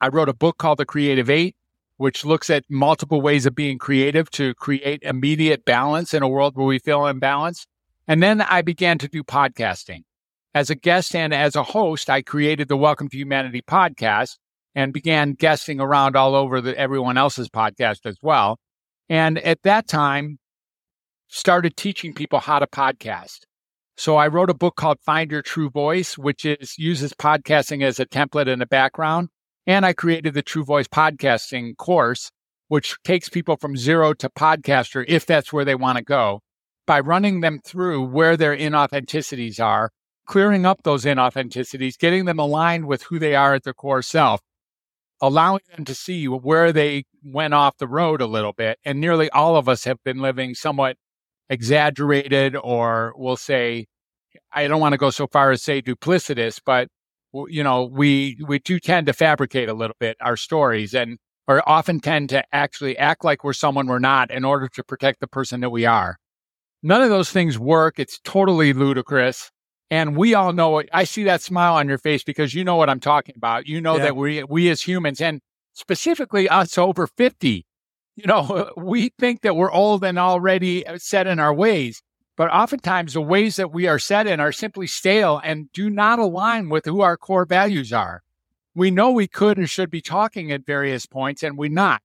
I 0.00 0.08
wrote 0.08 0.28
a 0.28 0.34
book 0.34 0.58
called 0.58 0.78
The 0.78 0.84
Creative 0.84 1.28
Eight, 1.30 1.56
which 1.96 2.24
looks 2.24 2.50
at 2.50 2.64
multiple 2.68 3.20
ways 3.20 3.46
of 3.46 3.54
being 3.54 3.78
creative 3.78 4.30
to 4.32 4.54
create 4.54 5.02
immediate 5.04 5.64
balance 5.64 6.12
in 6.12 6.22
a 6.22 6.28
world 6.28 6.56
where 6.56 6.66
we 6.66 6.80
feel 6.80 7.00
imbalanced. 7.00 7.66
And 8.08 8.20
then 8.20 8.40
I 8.40 8.62
began 8.62 8.98
to 8.98 9.08
do 9.08 9.22
podcasting. 9.22 10.02
As 10.54 10.68
a 10.68 10.74
guest 10.74 11.16
and 11.16 11.32
as 11.32 11.56
a 11.56 11.62
host, 11.62 12.10
I 12.10 12.20
created 12.20 12.68
the 12.68 12.76
Welcome 12.76 13.08
to 13.08 13.16
Humanity 13.16 13.62
podcast 13.62 14.36
and 14.74 14.92
began 14.92 15.32
guesting 15.32 15.80
around 15.80 16.14
all 16.14 16.34
over 16.34 16.60
the, 16.60 16.76
everyone 16.78 17.16
else's 17.16 17.48
podcast 17.48 18.04
as 18.04 18.18
well. 18.20 18.58
And 19.08 19.38
at 19.38 19.62
that 19.62 19.88
time, 19.88 20.38
started 21.28 21.74
teaching 21.74 22.12
people 22.12 22.38
how 22.38 22.58
to 22.58 22.66
podcast. 22.66 23.44
So 23.96 24.16
I 24.16 24.26
wrote 24.26 24.50
a 24.50 24.54
book 24.54 24.76
called 24.76 25.00
Find 25.00 25.30
Your 25.30 25.40
True 25.40 25.70
Voice, 25.70 26.18
which 26.18 26.44
is 26.44 26.76
uses 26.76 27.14
podcasting 27.14 27.82
as 27.82 27.98
a 27.98 28.04
template 28.04 28.46
in 28.46 28.58
the 28.58 28.66
background. 28.66 29.30
And 29.66 29.86
I 29.86 29.94
created 29.94 30.34
the 30.34 30.42
True 30.42 30.64
Voice 30.64 30.86
podcasting 30.86 31.78
course, 31.78 32.30
which 32.68 32.94
takes 33.04 33.30
people 33.30 33.56
from 33.56 33.74
zero 33.74 34.12
to 34.12 34.28
podcaster 34.28 35.02
if 35.08 35.24
that's 35.24 35.50
where 35.50 35.64
they 35.64 35.74
want 35.74 35.96
to 35.96 36.04
go 36.04 36.40
by 36.86 37.00
running 37.00 37.40
them 37.40 37.58
through 37.64 38.04
where 38.04 38.36
their 38.36 38.54
inauthenticities 38.54 39.58
are 39.58 39.90
clearing 40.32 40.64
up 40.64 40.82
those 40.82 41.04
inauthenticities, 41.04 41.98
getting 41.98 42.24
them 42.24 42.38
aligned 42.38 42.86
with 42.86 43.02
who 43.02 43.18
they 43.18 43.34
are 43.34 43.52
at 43.52 43.64
their 43.64 43.74
core 43.74 44.00
self, 44.00 44.40
allowing 45.20 45.60
them 45.76 45.84
to 45.84 45.94
see 45.94 46.26
where 46.26 46.72
they 46.72 47.04
went 47.22 47.52
off 47.52 47.76
the 47.76 47.86
road 47.86 48.22
a 48.22 48.26
little 48.26 48.54
bit. 48.54 48.78
And 48.82 48.98
nearly 48.98 49.28
all 49.28 49.56
of 49.56 49.68
us 49.68 49.84
have 49.84 50.02
been 50.06 50.22
living 50.22 50.54
somewhat 50.54 50.96
exaggerated, 51.50 52.56
or 52.56 53.12
we'll 53.14 53.36
say, 53.36 53.84
I 54.50 54.68
don't 54.68 54.80
want 54.80 54.94
to 54.94 54.98
go 54.98 55.10
so 55.10 55.26
far 55.26 55.50
as 55.50 55.62
say 55.62 55.82
duplicitous, 55.82 56.58
but 56.64 56.88
you 57.48 57.62
know, 57.62 57.84
we 57.84 58.38
we 58.46 58.58
do 58.58 58.80
tend 58.80 59.08
to 59.08 59.12
fabricate 59.12 59.68
a 59.68 59.74
little 59.74 59.96
bit 60.00 60.16
our 60.22 60.38
stories 60.38 60.94
and 60.94 61.18
or 61.46 61.62
often 61.68 62.00
tend 62.00 62.30
to 62.30 62.42
actually 62.54 62.96
act 62.96 63.22
like 63.22 63.44
we're 63.44 63.52
someone 63.52 63.86
we're 63.86 63.98
not 63.98 64.30
in 64.30 64.46
order 64.46 64.68
to 64.68 64.82
protect 64.82 65.20
the 65.20 65.26
person 65.26 65.60
that 65.60 65.68
we 65.68 65.84
are. 65.84 66.16
None 66.82 67.02
of 67.02 67.10
those 67.10 67.30
things 67.30 67.58
work. 67.58 67.98
It's 67.98 68.18
totally 68.24 68.72
ludicrous. 68.72 69.50
And 69.92 70.16
we 70.16 70.32
all 70.32 70.54
know 70.54 70.78
it. 70.78 70.88
I 70.94 71.04
see 71.04 71.24
that 71.24 71.42
smile 71.42 71.74
on 71.74 71.86
your 71.86 71.98
face 71.98 72.24
because 72.24 72.54
you 72.54 72.64
know 72.64 72.76
what 72.76 72.88
I'm 72.88 72.98
talking 72.98 73.34
about. 73.36 73.66
You 73.66 73.78
know 73.78 73.98
yeah. 73.98 74.04
that 74.04 74.16
we 74.16 74.42
we 74.44 74.70
as 74.70 74.80
humans 74.80 75.20
and 75.20 75.42
specifically 75.74 76.48
us 76.48 76.78
over 76.78 77.06
50, 77.06 77.66
you 78.16 78.26
know, 78.26 78.70
we 78.78 79.10
think 79.18 79.42
that 79.42 79.54
we're 79.54 79.70
old 79.70 80.02
and 80.02 80.18
already 80.18 80.86
uh, 80.86 80.96
set 80.96 81.26
in 81.26 81.38
our 81.38 81.52
ways. 81.52 82.02
But 82.38 82.50
oftentimes 82.50 83.12
the 83.12 83.20
ways 83.20 83.56
that 83.56 83.70
we 83.70 83.86
are 83.86 83.98
set 83.98 84.26
in 84.26 84.40
are 84.40 84.50
simply 84.50 84.86
stale 84.86 85.42
and 85.44 85.70
do 85.74 85.90
not 85.90 86.18
align 86.18 86.70
with 86.70 86.86
who 86.86 87.02
our 87.02 87.18
core 87.18 87.44
values 87.44 87.92
are. 87.92 88.22
We 88.74 88.90
know 88.90 89.10
we 89.10 89.28
could 89.28 89.58
and 89.58 89.68
should 89.68 89.90
be 89.90 90.00
talking 90.00 90.50
at 90.52 90.64
various 90.64 91.04
points 91.04 91.42
and 91.42 91.58
we're 91.58 91.68
not. 91.68 92.00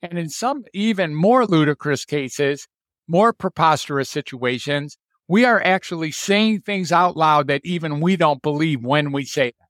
And 0.00 0.16
in 0.16 0.28
some 0.28 0.62
even 0.72 1.12
more 1.16 1.44
ludicrous 1.44 2.04
cases, 2.04 2.68
more 3.08 3.32
preposterous 3.32 4.08
situations, 4.08 4.96
we 5.32 5.46
are 5.46 5.62
actually 5.64 6.10
saying 6.12 6.60
things 6.60 6.92
out 6.92 7.16
loud 7.16 7.46
that 7.46 7.62
even 7.64 8.00
we 8.00 8.16
don't 8.16 8.42
believe 8.42 8.84
when 8.84 9.12
we 9.12 9.24
say 9.24 9.54
them. 9.58 9.68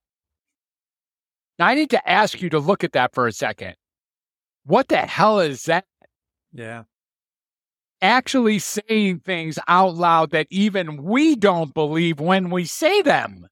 Now, 1.57 1.69
I 1.69 1.75
need 1.77 1.91
to 1.91 2.09
ask 2.11 2.43
you 2.43 2.51
to 2.51 2.59
look 2.59 2.83
at 2.83 2.95
that 2.95 3.15
for 3.15 3.29
a 3.29 3.33
second. 3.33 3.77
What 4.65 4.89
the 4.89 4.97
hell 4.97 5.39
is 5.39 5.63
that? 5.67 5.85
Yeah. 6.53 6.83
Actually 8.01 8.59
saying 8.59 9.21
things 9.21 9.57
out 9.69 9.95
loud 9.95 10.33
that 10.33 10.49
even 10.51 11.01
we 11.05 11.37
don't 11.37 11.73
believe 11.73 12.19
when 12.19 12.51
we 12.51 12.65
say 12.65 13.01
them. 13.01 13.47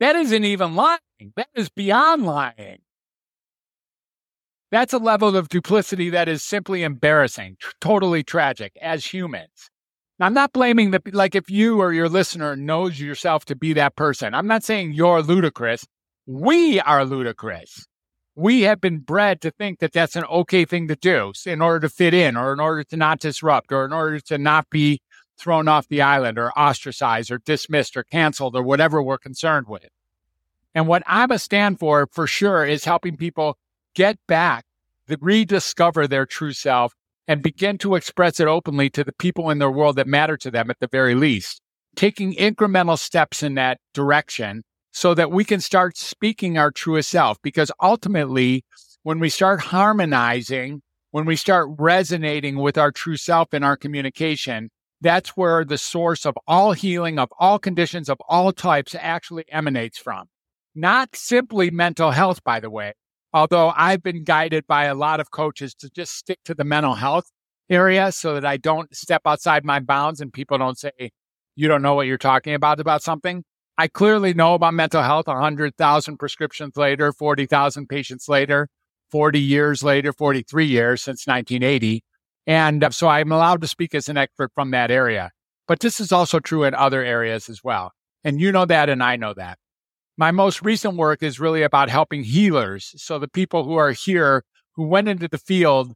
That 0.00 0.16
isn't 0.16 0.44
even 0.44 0.74
lying. 0.74 0.98
That 1.36 1.50
is 1.54 1.68
beyond 1.68 2.26
lying. 2.26 2.78
That's 4.72 4.92
a 4.92 4.98
level 4.98 5.36
of 5.36 5.48
duplicity 5.48 6.10
that 6.10 6.28
is 6.28 6.42
simply 6.42 6.82
embarrassing, 6.82 7.58
t- 7.62 7.68
totally 7.80 8.24
tragic 8.24 8.72
as 8.82 9.06
humans. 9.06 9.70
Now, 10.18 10.26
I'm 10.26 10.34
not 10.34 10.52
blaming 10.52 10.92
the, 10.92 11.02
like 11.12 11.34
if 11.34 11.50
you 11.50 11.80
or 11.80 11.92
your 11.92 12.08
listener 12.08 12.56
knows 12.56 12.98
yourself 12.98 13.44
to 13.46 13.56
be 13.56 13.74
that 13.74 13.96
person. 13.96 14.34
I'm 14.34 14.46
not 14.46 14.64
saying 14.64 14.92
you're 14.92 15.22
ludicrous. 15.22 15.86
We 16.26 16.80
are 16.80 17.04
ludicrous. 17.04 17.86
We 18.34 18.62
have 18.62 18.80
been 18.80 18.98
bred 18.98 19.40
to 19.42 19.50
think 19.50 19.78
that 19.78 19.92
that's 19.92 20.16
an 20.16 20.24
okay 20.24 20.64
thing 20.64 20.88
to 20.88 20.96
do 20.96 21.32
in 21.44 21.62
order 21.62 21.80
to 21.80 21.88
fit 21.88 22.14
in 22.14 22.36
or 22.36 22.52
in 22.52 22.60
order 22.60 22.84
to 22.84 22.96
not 22.96 23.20
disrupt 23.20 23.72
or 23.72 23.84
in 23.84 23.92
order 23.92 24.20
to 24.20 24.38
not 24.38 24.68
be 24.70 25.00
thrown 25.38 25.68
off 25.68 25.88
the 25.88 26.02
island 26.02 26.38
or 26.38 26.50
ostracized 26.52 27.30
or 27.30 27.38
dismissed 27.38 27.96
or 27.96 28.04
canceled 28.04 28.56
or 28.56 28.62
whatever 28.62 29.02
we're 29.02 29.18
concerned 29.18 29.66
with. 29.68 29.86
And 30.74 30.86
what 30.86 31.02
I'm 31.06 31.30
a 31.30 31.38
stand 31.38 31.78
for, 31.78 32.06
for 32.12 32.26
sure, 32.26 32.64
is 32.64 32.84
helping 32.84 33.16
people 33.16 33.56
get 33.94 34.18
back, 34.26 34.64
rediscover 35.20 36.06
their 36.06 36.26
true 36.26 36.52
self 36.52 36.94
and 37.28 37.42
begin 37.42 37.78
to 37.78 37.94
express 37.94 38.40
it 38.40 38.46
openly 38.46 38.88
to 38.90 39.04
the 39.04 39.12
people 39.12 39.50
in 39.50 39.58
their 39.58 39.70
world 39.70 39.96
that 39.96 40.06
matter 40.06 40.36
to 40.36 40.50
them 40.50 40.70
at 40.70 40.78
the 40.80 40.88
very 40.88 41.14
least, 41.14 41.60
taking 41.94 42.34
incremental 42.34 42.98
steps 42.98 43.42
in 43.42 43.54
that 43.54 43.78
direction 43.94 44.62
so 44.92 45.12
that 45.14 45.30
we 45.30 45.44
can 45.44 45.60
start 45.60 45.96
speaking 45.96 46.56
our 46.56 46.70
truest 46.70 47.10
self. 47.10 47.36
Because 47.42 47.70
ultimately, 47.82 48.64
when 49.02 49.18
we 49.18 49.28
start 49.28 49.60
harmonizing, 49.60 50.82
when 51.10 51.26
we 51.26 51.36
start 51.36 51.68
resonating 51.78 52.56
with 52.56 52.78
our 52.78 52.92
true 52.92 53.16
self 53.16 53.52
in 53.52 53.62
our 53.62 53.76
communication, 53.76 54.70
that's 55.00 55.30
where 55.30 55.64
the 55.64 55.78
source 55.78 56.24
of 56.24 56.34
all 56.46 56.72
healing, 56.72 57.18
of 57.18 57.28
all 57.38 57.58
conditions, 57.58 58.08
of 58.08 58.18
all 58.28 58.52
types 58.52 58.94
actually 58.98 59.44
emanates 59.50 59.98
from. 59.98 60.26
not 60.76 61.16
simply 61.16 61.70
mental 61.70 62.10
health, 62.10 62.44
by 62.44 62.60
the 62.60 62.70
way. 62.70 62.92
Although 63.32 63.72
I've 63.76 64.02
been 64.02 64.24
guided 64.24 64.66
by 64.66 64.84
a 64.84 64.94
lot 64.94 65.20
of 65.20 65.30
coaches 65.30 65.74
to 65.76 65.90
just 65.90 66.16
stick 66.16 66.38
to 66.44 66.54
the 66.54 66.64
mental 66.64 66.94
health 66.94 67.30
area 67.68 68.12
so 68.12 68.34
that 68.34 68.44
I 68.44 68.56
don't 68.56 68.94
step 68.94 69.22
outside 69.26 69.64
my 69.64 69.80
bounds 69.80 70.20
and 70.20 70.32
people 70.32 70.58
don't 70.58 70.78
say, 70.78 71.10
you 71.54 71.68
don't 71.68 71.82
know 71.82 71.94
what 71.94 72.06
you're 72.06 72.18
talking 72.18 72.54
about 72.54 72.80
about 72.80 73.02
something. 73.02 73.44
I 73.78 73.88
clearly 73.88 74.32
know 74.32 74.54
about 74.54 74.74
mental 74.74 75.02
health 75.02 75.26
100,000 75.26 76.16
prescriptions 76.16 76.76
later, 76.76 77.12
40,000 77.12 77.88
patients 77.88 78.28
later, 78.28 78.68
40 79.10 79.38
years 79.38 79.82
later, 79.82 80.12
43 80.12 80.66
years 80.66 81.02
since 81.02 81.26
1980. 81.26 82.02
And 82.46 82.84
uh, 82.84 82.90
so 82.90 83.08
I'm 83.08 83.32
allowed 83.32 83.60
to 83.60 83.66
speak 83.66 83.94
as 83.94 84.08
an 84.08 84.16
expert 84.16 84.52
from 84.54 84.70
that 84.70 84.90
area. 84.90 85.30
But 85.68 85.80
this 85.80 86.00
is 86.00 86.12
also 86.12 86.38
true 86.38 86.64
in 86.64 86.74
other 86.74 87.04
areas 87.04 87.48
as 87.48 87.62
well. 87.62 87.92
And 88.24 88.40
you 88.40 88.52
know 88.52 88.64
that, 88.64 88.88
and 88.88 89.02
I 89.02 89.16
know 89.16 89.34
that. 89.34 89.58
My 90.16 90.30
most 90.30 90.62
recent 90.62 90.96
work 90.96 91.22
is 91.22 91.38
really 91.38 91.62
about 91.62 91.90
helping 91.90 92.24
healers. 92.24 92.94
So 92.96 93.18
the 93.18 93.28
people 93.28 93.64
who 93.64 93.76
are 93.76 93.92
here 93.92 94.44
who 94.74 94.86
went 94.86 95.08
into 95.08 95.28
the 95.28 95.38
field, 95.38 95.92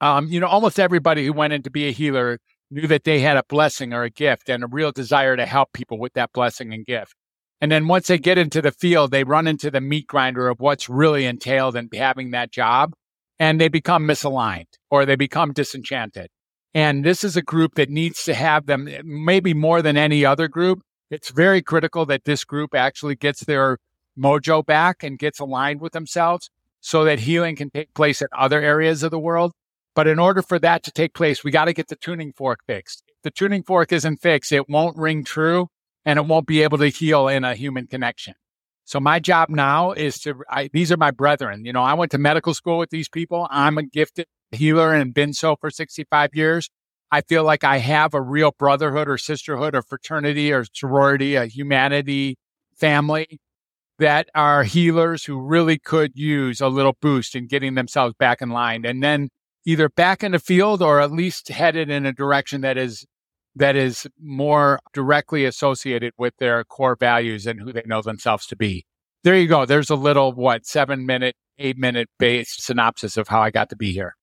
um, 0.00 0.28
you 0.28 0.40
know, 0.40 0.46
almost 0.46 0.78
everybody 0.78 1.26
who 1.26 1.32
went 1.32 1.52
in 1.52 1.62
to 1.62 1.70
be 1.70 1.88
a 1.88 1.92
healer 1.92 2.38
knew 2.70 2.86
that 2.86 3.04
they 3.04 3.20
had 3.20 3.36
a 3.36 3.44
blessing 3.48 3.92
or 3.92 4.04
a 4.04 4.10
gift 4.10 4.48
and 4.48 4.62
a 4.62 4.68
real 4.68 4.92
desire 4.92 5.36
to 5.36 5.46
help 5.46 5.72
people 5.72 5.98
with 5.98 6.12
that 6.14 6.32
blessing 6.32 6.72
and 6.72 6.86
gift. 6.86 7.14
And 7.60 7.70
then 7.70 7.88
once 7.88 8.06
they 8.06 8.18
get 8.18 8.38
into 8.38 8.62
the 8.62 8.72
field, 8.72 9.10
they 9.10 9.24
run 9.24 9.46
into 9.46 9.70
the 9.70 9.80
meat 9.80 10.06
grinder 10.06 10.48
of 10.48 10.60
what's 10.60 10.88
really 10.88 11.26
entailed 11.26 11.76
in 11.76 11.88
having 11.92 12.30
that 12.30 12.50
job 12.50 12.94
and 13.38 13.60
they 13.60 13.68
become 13.68 14.06
misaligned 14.06 14.66
or 14.90 15.04
they 15.04 15.16
become 15.16 15.52
disenchanted. 15.52 16.28
And 16.72 17.04
this 17.04 17.24
is 17.24 17.36
a 17.36 17.42
group 17.42 17.74
that 17.74 17.90
needs 17.90 18.22
to 18.24 18.34
have 18.34 18.66
them 18.66 18.88
maybe 19.04 19.52
more 19.52 19.82
than 19.82 19.96
any 19.96 20.24
other 20.24 20.46
group. 20.46 20.80
It's 21.10 21.30
very 21.30 21.60
critical 21.60 22.06
that 22.06 22.24
this 22.24 22.44
group 22.44 22.74
actually 22.74 23.16
gets 23.16 23.44
their 23.44 23.78
mojo 24.18 24.64
back 24.64 25.02
and 25.02 25.18
gets 25.18 25.40
aligned 25.40 25.80
with 25.80 25.92
themselves 25.92 26.50
so 26.80 27.04
that 27.04 27.20
healing 27.20 27.56
can 27.56 27.70
take 27.70 27.92
place 27.94 28.22
in 28.22 28.28
other 28.36 28.60
areas 28.60 29.02
of 29.02 29.10
the 29.10 29.18
world. 29.18 29.52
But 29.94 30.06
in 30.06 30.18
order 30.18 30.40
for 30.40 30.58
that 30.60 30.82
to 30.84 30.92
take 30.92 31.14
place, 31.14 31.42
we 31.42 31.50
got 31.50 31.64
to 31.64 31.72
get 31.72 31.88
the 31.88 31.96
tuning 31.96 32.32
fork 32.32 32.60
fixed. 32.66 33.02
If 33.08 33.22
the 33.22 33.30
tuning 33.30 33.64
fork 33.64 33.92
isn't 33.92 34.18
fixed, 34.18 34.52
it 34.52 34.68
won't 34.68 34.96
ring 34.96 35.24
true 35.24 35.68
and 36.04 36.18
it 36.18 36.26
won't 36.26 36.46
be 36.46 36.62
able 36.62 36.78
to 36.78 36.88
heal 36.88 37.28
in 37.28 37.44
a 37.44 37.54
human 37.54 37.86
connection. 37.86 38.34
So 38.84 38.98
my 38.98 39.18
job 39.18 39.50
now 39.50 39.92
is 39.92 40.18
to, 40.20 40.42
I, 40.48 40.70
these 40.72 40.90
are 40.90 40.96
my 40.96 41.10
brethren. 41.10 41.64
You 41.64 41.72
know, 41.72 41.82
I 41.82 41.94
went 41.94 42.12
to 42.12 42.18
medical 42.18 42.54
school 42.54 42.78
with 42.78 42.90
these 42.90 43.08
people. 43.08 43.46
I'm 43.50 43.78
a 43.78 43.82
gifted 43.82 44.26
healer 44.52 44.94
and 44.94 45.12
been 45.12 45.32
so 45.32 45.56
for 45.56 45.70
65 45.70 46.30
years. 46.34 46.70
I 47.12 47.22
feel 47.22 47.44
like 47.44 47.64
I 47.64 47.78
have 47.78 48.14
a 48.14 48.20
real 48.20 48.52
brotherhood 48.56 49.08
or 49.08 49.18
sisterhood 49.18 49.74
or 49.74 49.82
fraternity 49.82 50.52
or 50.52 50.64
sorority, 50.72 51.34
a 51.34 51.46
humanity 51.46 52.36
family 52.76 53.40
that 53.98 54.28
are 54.34 54.62
healers 54.64 55.24
who 55.24 55.40
really 55.40 55.78
could 55.78 56.12
use 56.14 56.60
a 56.60 56.68
little 56.68 56.96
boost 57.00 57.34
in 57.34 57.46
getting 57.46 57.74
themselves 57.74 58.14
back 58.18 58.40
in 58.40 58.50
line 58.50 58.86
and 58.86 59.02
then 59.02 59.28
either 59.66 59.88
back 59.88 60.24
in 60.24 60.32
the 60.32 60.38
field 60.38 60.82
or 60.82 61.00
at 61.00 61.12
least 61.12 61.48
headed 61.48 61.90
in 61.90 62.06
a 62.06 62.12
direction 62.12 62.62
that 62.62 62.78
is 62.78 63.04
that 63.56 63.76
is 63.76 64.06
more 64.22 64.78
directly 64.94 65.44
associated 65.44 66.12
with 66.16 66.34
their 66.38 66.64
core 66.64 66.96
values 66.96 67.46
and 67.46 67.60
who 67.60 67.72
they 67.72 67.82
know 67.84 68.00
themselves 68.00 68.46
to 68.46 68.56
be. 68.56 68.86
There 69.24 69.36
you 69.36 69.48
go. 69.48 69.66
There's 69.66 69.90
a 69.90 69.96
little 69.96 70.32
what 70.32 70.64
seven 70.64 71.04
minute, 71.04 71.34
eight 71.58 71.76
minute 71.76 72.08
based 72.18 72.62
synopsis 72.62 73.16
of 73.16 73.28
how 73.28 73.42
I 73.42 73.50
got 73.50 73.68
to 73.70 73.76
be 73.76 73.92
here. 73.92 74.16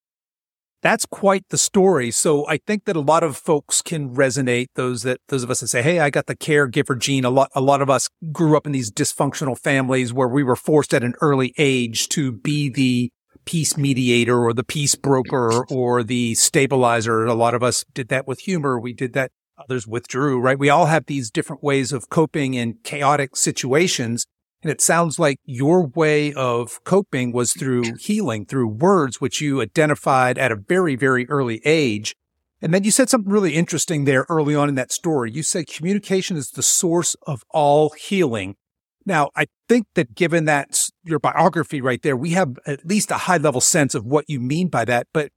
That's 0.84 1.06
quite 1.06 1.44
the 1.50 1.58
story. 1.58 2.12
So 2.12 2.48
I 2.48 2.58
think 2.58 2.86
that 2.86 2.96
a 2.96 3.02
lot 3.02 3.24
of 3.24 3.36
folks 3.36 3.82
can 3.82 4.16
resonate. 4.16 4.68
Those 4.76 5.02
that 5.04 5.20
those 5.28 5.44
of 5.44 5.50
us 5.50 5.62
that 5.62 5.68
say, 5.68 5.82
"Hey, 5.82 6.00
I 6.00 6.10
got 6.10 6.28
the 6.28 6.36
caregiver 6.36 6.98
gene." 6.98 7.26
A 7.26 7.30
lot, 7.30 7.50
a 7.56 7.62
lot 7.62 7.82
of 7.82 7.90
us 7.90 8.10
grew 8.32 8.56
up 8.56 8.66
in 8.68 8.74
these 8.74 8.92
dysfunctional 8.92 9.58
families 9.58 10.14
where 10.14 10.28
we 10.28 10.44
were 10.44 10.56
forced 10.56 10.94
at 10.94 11.04
an 11.04 11.16
early 11.20 11.54
age 11.58 12.08
to 12.10 12.32
be 12.32 12.70
the 12.70 13.10
peace 13.46 13.78
mediator 13.78 14.38
or 14.38 14.54
the 14.54 14.64
peace 14.64 14.96
broker 14.96 15.66
or 15.70 16.04
the 16.04 16.36
stabilizer. 16.36 17.26
A 17.26 17.34
lot 17.34 17.56
of 17.56 17.64
us 17.64 17.84
did 17.94 18.10
that 18.10 18.28
with 18.28 18.42
humor. 18.42 18.80
We 18.80 18.94
did 18.94 19.14
that. 19.14 19.32
Others 19.60 19.88
withdrew, 19.88 20.40
right? 20.40 20.60
We 20.60 20.70
all 20.70 20.86
have 20.86 21.08
these 21.08 21.32
different 21.32 21.64
ways 21.64 21.92
of 21.92 22.10
coping 22.10 22.54
in 22.54 22.76
chaotic 22.84 23.36
situations. 23.36 24.28
And 24.68 24.74
it 24.74 24.82
sounds 24.82 25.18
like 25.18 25.40
your 25.46 25.88
way 25.88 26.34
of 26.34 26.84
coping 26.84 27.32
was 27.32 27.54
through 27.54 27.96
healing, 28.02 28.46
through 28.46 28.68
words, 28.68 29.22
which 29.22 29.40
you 29.40 29.62
identified 29.62 30.38
at 30.38 30.52
a 30.52 30.58
very, 30.58 30.98
very 30.98 31.26
early 31.30 31.62
age. 31.64 32.14
And 32.62 32.74
then 32.74 32.84
you 32.84 32.92
said 32.92 33.08
something 33.08 33.32
really 33.32 33.54
interesting 33.54 34.04
there 34.04 34.26
early 34.28 34.56
on 34.56 34.68
in 34.68 34.76
that 34.76 34.92
story. 34.92 35.32
You 35.32 35.42
said 35.42 35.68
communication 35.68 36.36
is 36.36 36.52
the 36.52 36.64
source 36.64 37.16
of 37.26 37.46
all 37.52 37.92
healing. 37.92 38.58
Now, 39.06 39.30
I 39.38 39.46
think 39.70 39.88
that 39.96 40.16
given 40.16 40.44
that 40.44 40.90
your 41.02 41.20
biography 41.20 41.80
right 41.80 42.02
there, 42.02 42.18
we 42.18 42.32
have 42.32 42.58
at 42.66 42.86
least 42.86 43.10
a 43.10 43.20
high 43.20 43.38
level 43.38 43.62
sense 43.62 43.96
of 43.96 44.04
what 44.04 44.26
you 44.28 44.42
mean 44.42 44.68
by 44.68 44.84
that. 44.84 45.08
But 45.14 45.32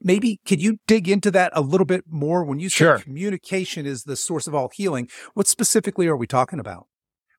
maybe 0.00 0.38
could 0.46 0.62
you 0.62 0.76
dig 0.86 1.08
into 1.08 1.32
that 1.32 1.50
a 1.52 1.62
little 1.62 1.84
bit 1.84 2.04
more 2.08 2.44
when 2.44 2.60
you 2.60 2.68
say 2.68 2.76
sure. 2.76 2.98
communication 3.00 3.86
is 3.86 4.04
the 4.04 4.14
source 4.14 4.46
of 4.46 4.54
all 4.54 4.70
healing? 4.72 5.08
What 5.34 5.48
specifically 5.48 6.06
are 6.06 6.16
we 6.16 6.28
talking 6.28 6.60
about? 6.60 6.86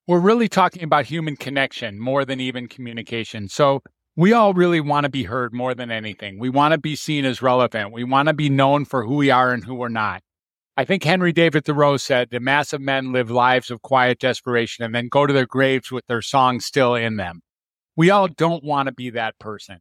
We're 0.09 0.17
really 0.17 0.49
talking 0.49 0.81
about 0.81 1.05
human 1.05 1.35
connection 1.35 1.99
more 1.99 2.25
than 2.25 2.39
even 2.39 2.67
communication. 2.67 3.47
So 3.47 3.83
we 4.15 4.33
all 4.33 4.55
really 4.55 4.81
want 4.81 5.03
to 5.03 5.09
be 5.09 5.25
heard 5.25 5.53
more 5.53 5.75
than 5.75 5.91
anything. 5.91 6.39
We 6.39 6.49
want 6.49 6.71
to 6.71 6.79
be 6.79 6.95
seen 6.95 7.25
as 7.25 7.43
relevant. 7.43 7.93
We 7.93 8.03
want 8.03 8.27
to 8.27 8.33
be 8.33 8.49
known 8.49 8.85
for 8.85 9.05
who 9.05 9.17
we 9.17 9.29
are 9.29 9.53
and 9.53 9.63
who 9.63 9.75
we're 9.75 9.87
not. 9.87 10.23
I 10.75 10.83
think 10.83 11.03
Henry 11.03 11.31
David 11.31 11.63
Thoreau 11.63 11.97
said 11.97 12.31
the 12.31 12.39
mass 12.39 12.73
of 12.73 12.81
men 12.81 13.11
live 13.11 13.29
lives 13.29 13.69
of 13.69 13.83
quiet 13.83 14.17
desperation 14.17 14.83
and 14.83 14.95
then 14.95 15.09
go 15.09 15.27
to 15.27 15.31
their 15.31 15.45
graves 15.45 15.91
with 15.91 16.07
their 16.07 16.23
songs 16.23 16.65
still 16.65 16.95
in 16.95 17.17
them. 17.17 17.41
We 17.95 18.09
all 18.09 18.27
don't 18.27 18.63
want 18.63 18.87
to 18.87 18.91
be 18.91 19.11
that 19.11 19.37
person. 19.37 19.77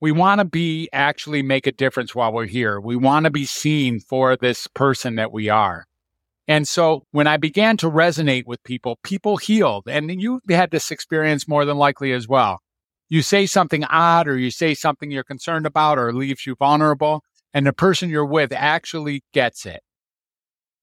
We 0.00 0.10
want 0.10 0.40
to 0.40 0.46
be 0.46 0.88
actually 0.92 1.44
make 1.44 1.68
a 1.68 1.72
difference 1.72 2.12
while 2.12 2.32
we're 2.32 2.46
here. 2.46 2.80
We 2.80 2.96
want 2.96 3.22
to 3.22 3.30
be 3.30 3.44
seen 3.44 4.00
for 4.00 4.34
this 4.34 4.66
person 4.66 5.14
that 5.14 5.30
we 5.30 5.48
are. 5.48 5.86
And 6.50 6.66
so 6.66 7.04
when 7.12 7.28
I 7.28 7.36
began 7.36 7.76
to 7.76 7.88
resonate 7.88 8.44
with 8.44 8.64
people, 8.64 8.98
people 9.04 9.36
healed. 9.36 9.84
And 9.86 10.20
you 10.20 10.40
had 10.48 10.72
this 10.72 10.90
experience 10.90 11.46
more 11.46 11.64
than 11.64 11.76
likely 11.76 12.10
as 12.12 12.26
well. 12.26 12.58
You 13.08 13.22
say 13.22 13.46
something 13.46 13.84
odd 13.84 14.26
or 14.26 14.36
you 14.36 14.50
say 14.50 14.74
something 14.74 15.12
you're 15.12 15.22
concerned 15.22 15.64
about 15.64 15.96
or 15.96 16.12
leaves 16.12 16.46
you 16.46 16.56
vulnerable, 16.56 17.22
and 17.54 17.64
the 17.64 17.72
person 17.72 18.10
you're 18.10 18.26
with 18.26 18.50
actually 18.50 19.22
gets 19.32 19.64
it. 19.64 19.84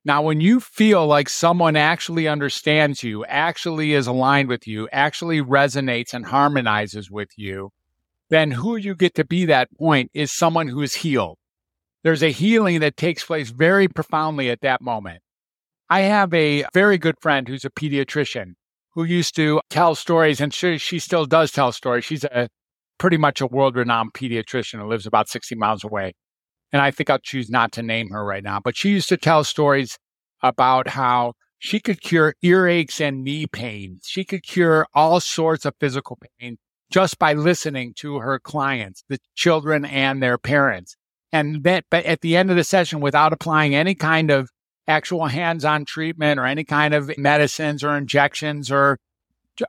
Now, 0.05 0.21
when 0.21 0.39
you 0.39 0.61
feel 0.61 1.05
like 1.05 1.27
someone 1.27 1.75
actually 1.75 2.29
understands 2.29 3.03
you, 3.03 3.25
actually 3.25 3.91
is 3.91 4.07
aligned 4.07 4.47
with 4.47 4.67
you, 4.67 4.87
actually 4.93 5.41
resonates 5.41 6.13
and 6.13 6.27
harmonizes 6.27 7.11
with 7.11 7.31
you, 7.35 7.71
then 8.29 8.51
who 8.51 8.77
you 8.77 8.95
get 8.95 9.15
to 9.15 9.25
be 9.25 9.43
that 9.43 9.67
point 9.77 10.11
is 10.13 10.31
someone 10.31 10.69
who 10.69 10.81
is 10.81 10.95
healed. 10.95 11.37
There's 12.03 12.23
a 12.23 12.31
healing 12.31 12.79
that 12.79 12.95
takes 12.95 13.25
place 13.25 13.49
very 13.49 13.89
profoundly 13.89 14.49
at 14.49 14.61
that 14.61 14.79
moment. 14.79 15.23
I 15.89 16.01
have 16.01 16.33
a 16.33 16.65
very 16.73 16.97
good 16.97 17.15
friend 17.21 17.47
who's 17.47 17.65
a 17.65 17.69
pediatrician 17.69 18.53
who 18.93 19.03
used 19.03 19.35
to 19.35 19.61
tell 19.69 19.95
stories, 19.95 20.41
and 20.41 20.53
she, 20.53 20.77
she 20.77 20.99
still 20.99 21.25
does 21.25 21.51
tell 21.51 21.71
stories. 21.71 22.05
She's 22.05 22.23
a 22.23 22.49
pretty 22.97 23.17
much 23.17 23.41
a 23.41 23.47
world 23.47 23.75
renowned 23.75 24.13
pediatrician 24.13 24.79
who 24.79 24.87
lives 24.87 25.05
about 25.05 25.29
60 25.29 25.55
miles 25.55 25.83
away 25.83 26.13
and 26.71 26.81
I 26.81 26.91
think 26.91 27.09
I'll 27.09 27.19
choose 27.19 27.49
not 27.49 27.71
to 27.73 27.83
name 27.83 28.09
her 28.09 28.23
right 28.23 28.43
now, 28.43 28.59
but 28.59 28.75
she 28.75 28.89
used 28.89 29.09
to 29.09 29.17
tell 29.17 29.43
stories 29.43 29.97
about 30.43 30.89
how 30.89 31.33
she 31.59 31.79
could 31.79 32.01
cure 32.01 32.35
earaches 32.43 33.01
and 33.01 33.23
knee 33.23 33.47
pain. 33.47 33.99
She 34.03 34.23
could 34.23 34.43
cure 34.43 34.85
all 34.93 35.19
sorts 35.19 35.65
of 35.65 35.73
physical 35.79 36.19
pain 36.39 36.57
just 36.91 37.19
by 37.19 37.33
listening 37.33 37.93
to 37.97 38.19
her 38.19 38.39
clients, 38.39 39.03
the 39.09 39.17
children 39.35 39.85
and 39.85 40.21
their 40.21 40.37
parents. 40.37 40.95
And 41.31 41.63
that, 41.63 41.85
but 41.89 42.05
at 42.05 42.21
the 42.21 42.37
end 42.37 42.49
of 42.49 42.55
the 42.55 42.63
session, 42.63 43.01
without 43.01 43.33
applying 43.33 43.75
any 43.75 43.95
kind 43.95 44.31
of 44.31 44.49
actual 44.87 45.27
hands-on 45.27 45.85
treatment 45.85 46.39
or 46.39 46.45
any 46.45 46.63
kind 46.63 46.93
of 46.93 47.11
medicines 47.17 47.83
or 47.83 47.97
injections 47.97 48.71
or, 48.71 48.97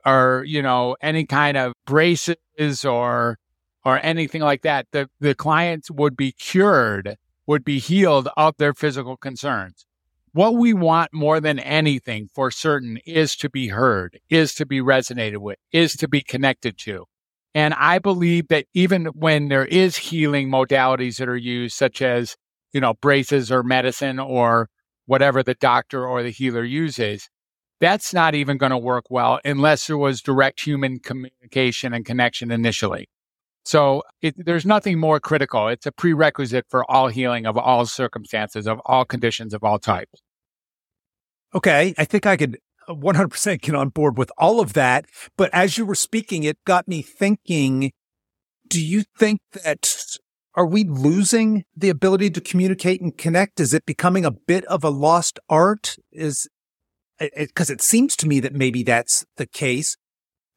or, 0.05 0.43
you 0.47 0.61
know, 0.61 0.95
any 1.01 1.25
kind 1.25 1.57
of 1.57 1.73
braces 1.85 2.85
or 2.85 3.37
or 3.85 3.99
anything 4.03 4.41
like 4.41 4.61
that, 4.63 4.87
the, 4.91 5.09
the 5.19 5.33
clients 5.33 5.89
would 5.89 6.17
be 6.17 6.33
cured, 6.33 7.15
would 7.47 7.63
be 7.63 7.79
healed 7.79 8.27
of 8.35 8.53
their 8.57 8.73
physical 8.73 9.15
concerns. 9.15 9.85
What 10.33 10.55
we 10.55 10.73
want 10.73 11.13
more 11.13 11.39
than 11.39 11.59
anything 11.59 12.29
for 12.35 12.51
certain 12.51 12.99
is 13.05 13.35
to 13.37 13.49
be 13.49 13.69
heard, 13.69 14.19
is 14.29 14.53
to 14.55 14.65
be 14.65 14.79
resonated 14.79 15.37
with, 15.37 15.57
is 15.71 15.93
to 15.93 16.07
be 16.07 16.21
connected 16.21 16.77
to. 16.79 17.05
And 17.55 17.73
I 17.73 17.97
believe 17.99 18.49
that 18.49 18.65
even 18.73 19.05
when 19.07 19.47
there 19.47 19.65
is 19.65 19.97
healing 19.97 20.49
modalities 20.49 21.17
that 21.17 21.29
are 21.29 21.37
used, 21.37 21.75
such 21.75 22.01
as, 22.01 22.35
you 22.73 22.81
know, 22.81 22.93
braces 22.95 23.51
or 23.51 23.63
medicine 23.63 24.19
or 24.19 24.69
whatever 25.09 25.41
the 25.41 25.55
doctor 25.55 26.07
or 26.07 26.21
the 26.21 26.29
healer 26.29 26.63
uses, 26.63 27.29
that's 27.81 28.13
not 28.13 28.35
even 28.35 28.57
going 28.57 28.69
to 28.69 28.77
work 28.77 29.05
well 29.09 29.39
unless 29.43 29.87
there 29.87 29.97
was 29.97 30.21
direct 30.21 30.61
human 30.61 30.99
communication 30.99 31.93
and 31.93 32.05
connection 32.05 32.51
initially. 32.51 33.09
So 33.65 34.03
it, 34.21 34.35
there's 34.37 34.67
nothing 34.67 34.99
more 34.99 35.19
critical. 35.19 35.67
It's 35.67 35.87
a 35.87 35.91
prerequisite 35.91 36.65
for 36.69 36.89
all 36.89 37.07
healing 37.07 37.47
of 37.47 37.57
all 37.57 37.87
circumstances, 37.87 38.67
of 38.67 38.79
all 38.85 39.03
conditions, 39.03 39.53
of 39.53 39.63
all 39.63 39.79
types. 39.79 40.21
Okay. 41.55 41.95
I 41.97 42.05
think 42.05 42.27
I 42.27 42.37
could 42.37 42.59
uh, 42.87 42.93
100% 42.93 43.61
get 43.61 43.73
on 43.73 43.89
board 43.89 44.15
with 44.15 44.31
all 44.37 44.59
of 44.59 44.73
that. 44.73 45.05
But 45.37 45.49
as 45.53 45.77
you 45.77 45.85
were 45.85 45.95
speaking, 45.95 46.43
it 46.43 46.57
got 46.65 46.87
me 46.87 47.01
thinking, 47.01 47.91
do 48.67 48.79
you 48.83 49.03
think 49.17 49.39
that 49.63 50.17
are 50.55 50.65
we 50.65 50.83
losing 50.83 51.63
the 51.75 51.89
ability 51.89 52.29
to 52.31 52.41
communicate 52.41 53.01
and 53.01 53.17
connect? 53.17 53.59
Is 53.59 53.73
it 53.73 53.85
becoming 53.85 54.25
a 54.25 54.31
bit 54.31 54.65
of 54.65 54.83
a 54.83 54.89
lost 54.89 55.39
art? 55.47 55.97
Is 56.11 56.47
because 57.19 57.69
it, 57.69 57.75
it, 57.75 57.81
seems 57.81 58.15
to 58.17 58.27
me 58.27 58.39
that 58.39 58.53
maybe 58.53 58.83
that's 58.83 59.25
the 59.37 59.45
case. 59.45 59.97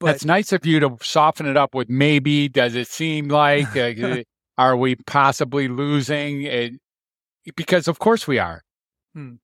But 0.00 0.06
that's 0.06 0.24
nice 0.24 0.52
of 0.52 0.66
you 0.66 0.80
to 0.80 0.96
soften 1.02 1.46
it 1.46 1.56
up 1.56 1.74
with 1.74 1.88
maybe. 1.88 2.48
Does 2.48 2.74
it 2.74 2.88
seem 2.88 3.28
like 3.28 3.76
uh, 3.76 4.22
are 4.58 4.76
we 4.76 4.96
possibly 5.06 5.68
losing 5.68 6.42
it? 6.42 6.74
Because 7.56 7.88
of 7.88 7.98
course 7.98 8.26
we 8.26 8.38
are. 8.38 8.62
Hmm. 9.14 9.34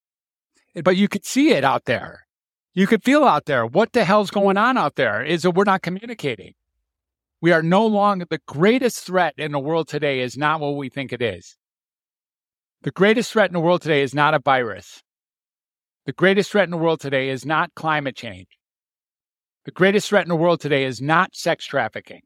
But 0.82 0.96
you 0.96 1.08
could 1.08 1.24
see 1.24 1.50
it 1.50 1.64
out 1.64 1.84
there. 1.84 2.26
You 2.74 2.86
could 2.86 3.02
feel 3.02 3.24
out 3.24 3.46
there. 3.46 3.66
What 3.66 3.92
the 3.92 4.04
hell's 4.04 4.30
going 4.30 4.56
on 4.56 4.78
out 4.78 4.94
there? 4.94 5.24
Is 5.24 5.42
that 5.42 5.50
we're 5.52 5.64
not 5.64 5.82
communicating. 5.82 6.54
We 7.40 7.52
are 7.52 7.62
no 7.62 7.86
longer 7.86 8.26
the 8.28 8.40
greatest 8.46 9.04
threat 9.04 9.34
in 9.38 9.52
the 9.52 9.60
world 9.60 9.86
today 9.88 10.20
is 10.20 10.36
not 10.36 10.60
what 10.60 10.76
we 10.76 10.88
think 10.88 11.12
it 11.12 11.22
is. 11.22 11.56
The 12.82 12.90
greatest 12.90 13.32
threat 13.32 13.48
in 13.48 13.54
the 13.54 13.60
world 13.60 13.82
today 13.82 14.02
is 14.02 14.14
not 14.14 14.34
a 14.34 14.40
virus. 14.40 15.02
The 16.06 16.12
greatest 16.12 16.50
threat 16.50 16.64
in 16.64 16.70
the 16.70 16.76
world 16.76 17.00
today 17.00 17.28
is 17.28 17.46
not 17.46 17.74
climate 17.74 18.16
change. 18.16 18.48
The 19.66 19.70
greatest 19.70 20.08
threat 20.08 20.24
in 20.24 20.30
the 20.30 20.36
world 20.36 20.60
today 20.60 20.84
is 20.84 21.00
not 21.00 21.36
sex 21.36 21.64
trafficking. 21.64 22.22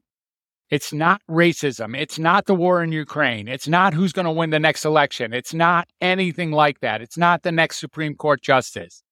It's 0.69 0.93
not 0.93 1.21
racism. 1.29 1.95
It's 1.95 2.17
not 2.17 2.45
the 2.45 2.55
war 2.55 2.81
in 2.81 2.91
Ukraine. 2.91 3.47
It's 3.47 3.67
not 3.67 3.93
who's 3.93 4.13
going 4.13 4.25
to 4.25 4.31
win 4.31 4.49
the 4.49 4.59
next 4.59 4.85
election. 4.85 5.33
It's 5.33 5.53
not 5.53 5.87
anything 6.01 6.51
like 6.51 6.79
that. 6.79 7.01
It's 7.01 7.17
not 7.17 7.43
the 7.43 7.51
next 7.51 7.79
Supreme 7.79 8.15
Court 8.15 8.41
justice. 8.41 9.03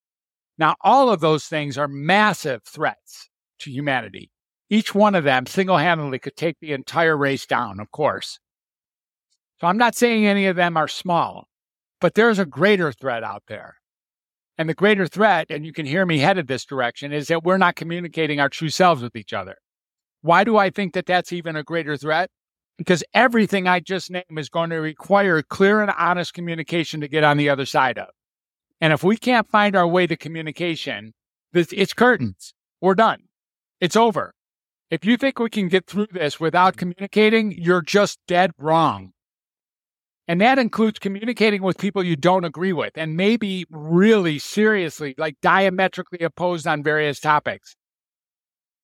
Now, 0.58 0.76
all 0.82 1.12
of 1.12 1.20
those 1.20 1.46
things 1.46 1.78
are 1.78 1.88
massive 1.88 2.64
threats 2.64 3.30
to 3.60 3.70
humanity. 3.70 4.32
Each 4.72 4.96
one 4.96 5.16
of 5.16 5.26
them 5.26 5.46
single 5.48 5.78
handedly 5.78 6.18
could 6.18 6.38
take 6.38 6.56
the 6.62 6.72
entire 6.72 7.18
race 7.18 7.46
down, 7.46 7.82
of 7.82 7.92
course. 7.92 8.40
So 9.60 9.68
I'm 9.68 9.78
not 9.78 9.96
saying 9.96 10.26
any 10.26 10.48
of 10.48 10.56
them 10.56 10.78
are 10.78 10.88
small, 10.88 11.50
but 12.00 12.16
there's 12.16 12.40
a 12.40 12.46
greater 12.46 12.94
threat 12.94 13.22
out 13.22 13.44
there. 13.48 13.76
And 14.58 14.70
the 14.70 14.74
greater 14.74 15.08
threat, 15.08 15.48
and 15.50 15.66
you 15.66 15.74
can 15.74 15.86
hear 15.86 16.06
me 16.06 16.20
headed 16.20 16.48
this 16.48 16.64
direction, 16.64 17.12
is 17.12 17.28
that 17.28 17.44
we're 17.44 17.58
not 17.58 17.76
communicating 17.76 18.40
our 18.40 18.48
true 18.48 18.70
selves 18.70 19.02
with 19.02 19.16
each 19.16 19.34
other. 19.34 19.58
Why 20.22 20.46
do 20.46 20.58
I 20.58 20.70
think 20.70 20.94
that 20.94 21.06
that's 21.06 21.34
even 21.34 21.58
a 21.58 21.64
greater 21.64 21.98
threat? 21.98 22.30
Because 22.78 23.04
everything 23.14 23.68
I 23.68 23.82
just 23.82 24.10
named 24.10 24.38
is 24.38 24.48
going 24.48 24.70
to 24.70 24.78
require 24.78 25.42
clear 25.42 25.82
and 25.82 25.92
honest 25.98 26.34
communication 26.34 27.02
to 27.02 27.10
get 27.10 27.26
on 27.26 27.36
the 27.36 27.50
other 27.50 27.66
side 27.66 27.98
of. 27.98 28.08
And 28.80 28.94
if 28.94 29.04
we 29.04 29.18
can't 29.18 29.50
find 29.50 29.76
our 29.76 29.88
way 29.88 30.08
to 30.08 30.16
communication, 30.16 31.14
it's 31.54 31.94
curtains. 31.94 32.54
We're 32.80 32.96
done. 32.96 33.24
It's 33.82 33.98
over. 33.98 34.34
If 34.92 35.06
you 35.06 35.16
think 35.16 35.40
we 35.40 35.50
can 35.50 35.70
get 35.70 35.88
through 35.88 36.08
this 36.12 36.38
without 36.38 36.76
communicating, 36.76 37.54
you're 37.54 37.82
just 37.82 38.20
dead 38.28 38.52
wrong. 38.58 39.14
And 40.28 40.42
that 40.42 40.60
includes 40.60 41.00
communicating 41.00 41.62
with 41.62 41.78
people 41.78 42.04
you 42.04 42.18
don't 42.18 42.44
agree 42.44 42.74
with 42.74 42.98
and 42.98 43.16
maybe 43.16 43.66
really 43.70 44.38
seriously, 44.38 45.16
like 45.18 45.40
diametrically 45.42 46.20
opposed 46.20 46.68
on 46.68 46.84
various 46.84 47.22
topics. 47.22 47.76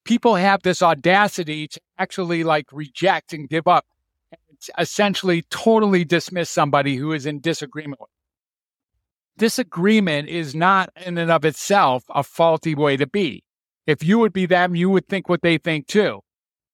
People 0.05 0.35
have 0.35 0.63
this 0.63 0.81
audacity 0.81 1.67
to 1.67 1.81
actually 1.97 2.45
like 2.45 2.67
reject 2.71 3.33
and 3.33 3.49
give 3.49 3.67
up 3.67 3.85
essentially 4.77 5.43
totally 5.49 6.05
dismiss 6.05 6.49
somebody 6.49 6.95
who 6.95 7.11
is 7.11 7.25
in 7.25 7.41
disagreement 7.41 7.99
with. 7.99 8.09
Disagreement 9.37 10.29
is 10.29 10.55
not 10.55 10.89
in 11.05 11.17
and 11.17 11.29
of 11.29 11.43
itself 11.43 12.03
a 12.09 12.23
faulty 12.23 12.75
way 12.75 12.95
to 12.95 13.05
be. 13.05 13.43
If 13.87 14.03
you 14.03 14.19
would 14.19 14.33
be 14.33 14.45
them, 14.45 14.75
you 14.75 14.89
would 14.89 15.07
think 15.07 15.29
what 15.29 15.41
they 15.41 15.57
think 15.57 15.87
too. 15.87 16.19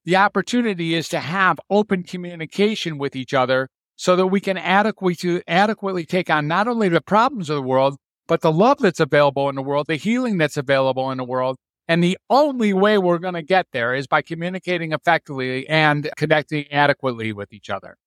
The 0.03 0.15
opportunity 0.15 0.95
is 0.95 1.07
to 1.09 1.19
have 1.19 1.59
open 1.69 2.03
communication 2.03 2.97
with 2.97 3.15
each 3.15 3.33
other 3.33 3.69
so 3.95 4.15
that 4.15 4.27
we 4.27 4.41
can 4.41 4.57
adequately, 4.57 5.43
adequately 5.47 6.05
take 6.05 6.29
on 6.29 6.47
not 6.47 6.67
only 6.67 6.89
the 6.89 7.01
problems 7.01 7.49
of 7.49 7.55
the 7.55 7.61
world, 7.61 7.97
but 8.27 8.41
the 8.41 8.51
love 8.51 8.79
that's 8.79 8.99
available 8.99 9.47
in 9.47 9.55
the 9.55 9.61
world, 9.61 9.85
the 9.87 9.95
healing 9.95 10.37
that's 10.39 10.57
available 10.57 11.11
in 11.11 11.19
the 11.19 11.23
world. 11.23 11.57
And 11.87 12.03
the 12.03 12.17
only 12.29 12.73
way 12.73 12.97
we're 12.97 13.19
going 13.19 13.33
to 13.33 13.43
get 13.43 13.67
there 13.73 13.93
is 13.93 14.07
by 14.07 14.21
communicating 14.21 14.93
effectively 14.93 15.67
and 15.69 16.09
connecting 16.17 16.65
adequately 16.71 17.31
with 17.31 17.53
each 17.53 17.69
other. 17.69 17.97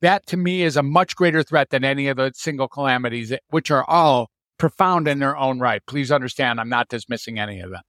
That 0.00 0.26
to 0.26 0.36
me 0.36 0.62
is 0.62 0.76
a 0.76 0.82
much 0.82 1.14
greater 1.14 1.42
threat 1.42 1.70
than 1.70 1.84
any 1.84 2.08
of 2.08 2.16
the 2.16 2.32
single 2.34 2.68
calamities, 2.68 3.32
which 3.50 3.70
are 3.70 3.84
all 3.88 4.30
profound 4.58 5.06
in 5.06 5.20
their 5.20 5.36
own 5.36 5.60
right. 5.60 5.82
Please 5.86 6.10
understand, 6.10 6.60
I'm 6.60 6.68
not 6.68 6.88
dismissing 6.88 7.38
any 7.38 7.60
of 7.60 7.70
them. 7.70 7.82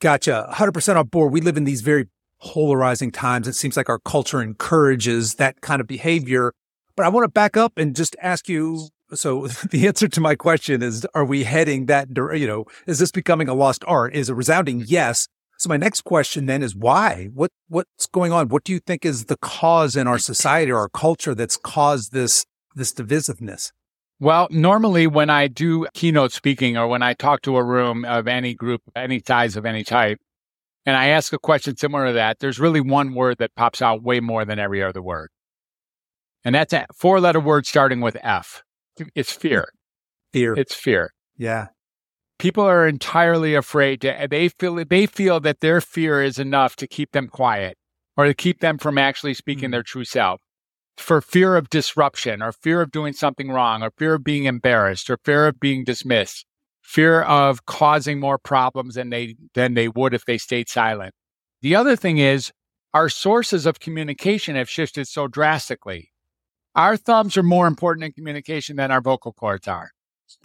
Gotcha. 0.00 0.48
100% 0.52 0.96
on 0.96 1.06
board. 1.08 1.32
We 1.32 1.42
live 1.42 1.58
in 1.58 1.64
these 1.64 1.82
very 1.82 2.08
polarizing 2.40 3.10
times. 3.10 3.46
It 3.46 3.54
seems 3.54 3.76
like 3.76 3.90
our 3.90 3.98
culture 3.98 4.40
encourages 4.40 5.34
that 5.34 5.60
kind 5.60 5.80
of 5.80 5.86
behavior. 5.86 6.54
But 6.96 7.04
I 7.04 7.10
want 7.10 7.24
to 7.24 7.28
back 7.28 7.56
up 7.56 7.76
and 7.76 7.94
just 7.94 8.16
ask 8.20 8.48
you. 8.48 8.88
So 9.12 9.46
the 9.70 9.86
answer 9.86 10.08
to 10.08 10.20
my 10.20 10.36
question 10.36 10.82
is, 10.82 11.06
are 11.14 11.24
we 11.24 11.44
heading 11.44 11.86
that, 11.86 12.08
you 12.16 12.46
know, 12.46 12.64
is 12.86 12.98
this 12.98 13.10
becoming 13.10 13.48
a 13.48 13.54
lost 13.54 13.84
art? 13.86 14.14
Is 14.14 14.28
a 14.28 14.34
resounding 14.34 14.84
yes. 14.86 15.28
So 15.58 15.68
my 15.68 15.76
next 15.76 16.02
question 16.02 16.46
then 16.46 16.62
is 16.62 16.74
why? 16.74 17.28
What, 17.34 17.50
what's 17.68 18.06
going 18.06 18.32
on? 18.32 18.48
What 18.48 18.64
do 18.64 18.72
you 18.72 18.78
think 18.78 19.04
is 19.04 19.26
the 19.26 19.36
cause 19.36 19.94
in 19.94 20.06
our 20.06 20.18
society 20.18 20.72
or 20.72 20.78
our 20.78 20.88
culture 20.88 21.34
that's 21.34 21.58
caused 21.58 22.12
this, 22.12 22.46
this 22.74 22.94
divisiveness? 22.94 23.70
Well, 24.20 24.48
normally 24.50 25.06
when 25.06 25.30
I 25.30 25.48
do 25.48 25.86
keynote 25.94 26.32
speaking 26.32 26.76
or 26.76 26.86
when 26.86 27.02
I 27.02 27.14
talk 27.14 27.40
to 27.42 27.56
a 27.56 27.64
room 27.64 28.04
of 28.04 28.28
any 28.28 28.52
group, 28.52 28.82
any 28.94 29.22
size 29.26 29.56
of 29.56 29.64
any 29.64 29.82
type, 29.82 30.18
and 30.84 30.94
I 30.94 31.06
ask 31.06 31.32
a 31.32 31.38
question 31.38 31.78
similar 31.78 32.08
to 32.08 32.12
that, 32.12 32.38
there's 32.38 32.60
really 32.60 32.82
one 32.82 33.14
word 33.14 33.38
that 33.38 33.54
pops 33.54 33.80
out 33.80 34.02
way 34.02 34.20
more 34.20 34.44
than 34.44 34.58
every 34.58 34.82
other 34.82 35.00
word. 35.00 35.30
And 36.44 36.54
that's 36.54 36.74
a 36.74 36.86
four 36.94 37.18
letter 37.18 37.40
word 37.40 37.64
starting 37.64 38.02
with 38.02 38.18
F. 38.22 38.62
It's 39.14 39.32
fear. 39.32 39.72
Fear. 40.34 40.54
It's 40.54 40.74
fear. 40.74 41.12
Yeah. 41.38 41.68
People 42.38 42.64
are 42.64 42.86
entirely 42.86 43.54
afraid 43.54 44.02
to, 44.02 44.28
they 44.30 44.50
feel, 44.50 44.84
they 44.84 45.06
feel 45.06 45.40
that 45.40 45.60
their 45.60 45.80
fear 45.80 46.22
is 46.22 46.38
enough 46.38 46.76
to 46.76 46.86
keep 46.86 47.12
them 47.12 47.26
quiet 47.26 47.78
or 48.18 48.26
to 48.26 48.34
keep 48.34 48.60
them 48.60 48.76
from 48.76 48.98
actually 48.98 49.32
speaking 49.32 49.70
mm. 49.70 49.72
their 49.72 49.82
true 49.82 50.04
self 50.04 50.42
for 50.96 51.20
fear 51.20 51.56
of 51.56 51.70
disruption 51.70 52.42
or 52.42 52.52
fear 52.52 52.80
of 52.80 52.90
doing 52.90 53.12
something 53.12 53.50
wrong 53.50 53.82
or 53.82 53.90
fear 53.96 54.14
of 54.14 54.24
being 54.24 54.44
embarrassed 54.44 55.08
or 55.10 55.18
fear 55.24 55.46
of 55.46 55.58
being 55.58 55.84
dismissed, 55.84 56.46
fear 56.82 57.22
of 57.22 57.66
causing 57.66 58.20
more 58.20 58.38
problems 58.38 58.94
than 58.94 59.10
they, 59.10 59.36
than 59.54 59.74
they 59.74 59.88
would 59.88 60.14
if 60.14 60.24
they 60.24 60.38
stayed 60.38 60.68
silent. 60.68 61.14
The 61.62 61.74
other 61.74 61.96
thing 61.96 62.18
is 62.18 62.52
our 62.92 63.08
sources 63.08 63.66
of 63.66 63.80
communication 63.80 64.56
have 64.56 64.68
shifted 64.68 65.06
so 65.06 65.28
drastically. 65.28 66.10
Our 66.74 66.96
thumbs 66.96 67.36
are 67.36 67.42
more 67.42 67.66
important 67.66 68.04
in 68.04 68.12
communication 68.12 68.76
than 68.76 68.90
our 68.90 69.00
vocal 69.00 69.32
cords 69.32 69.68
are. 69.68 69.90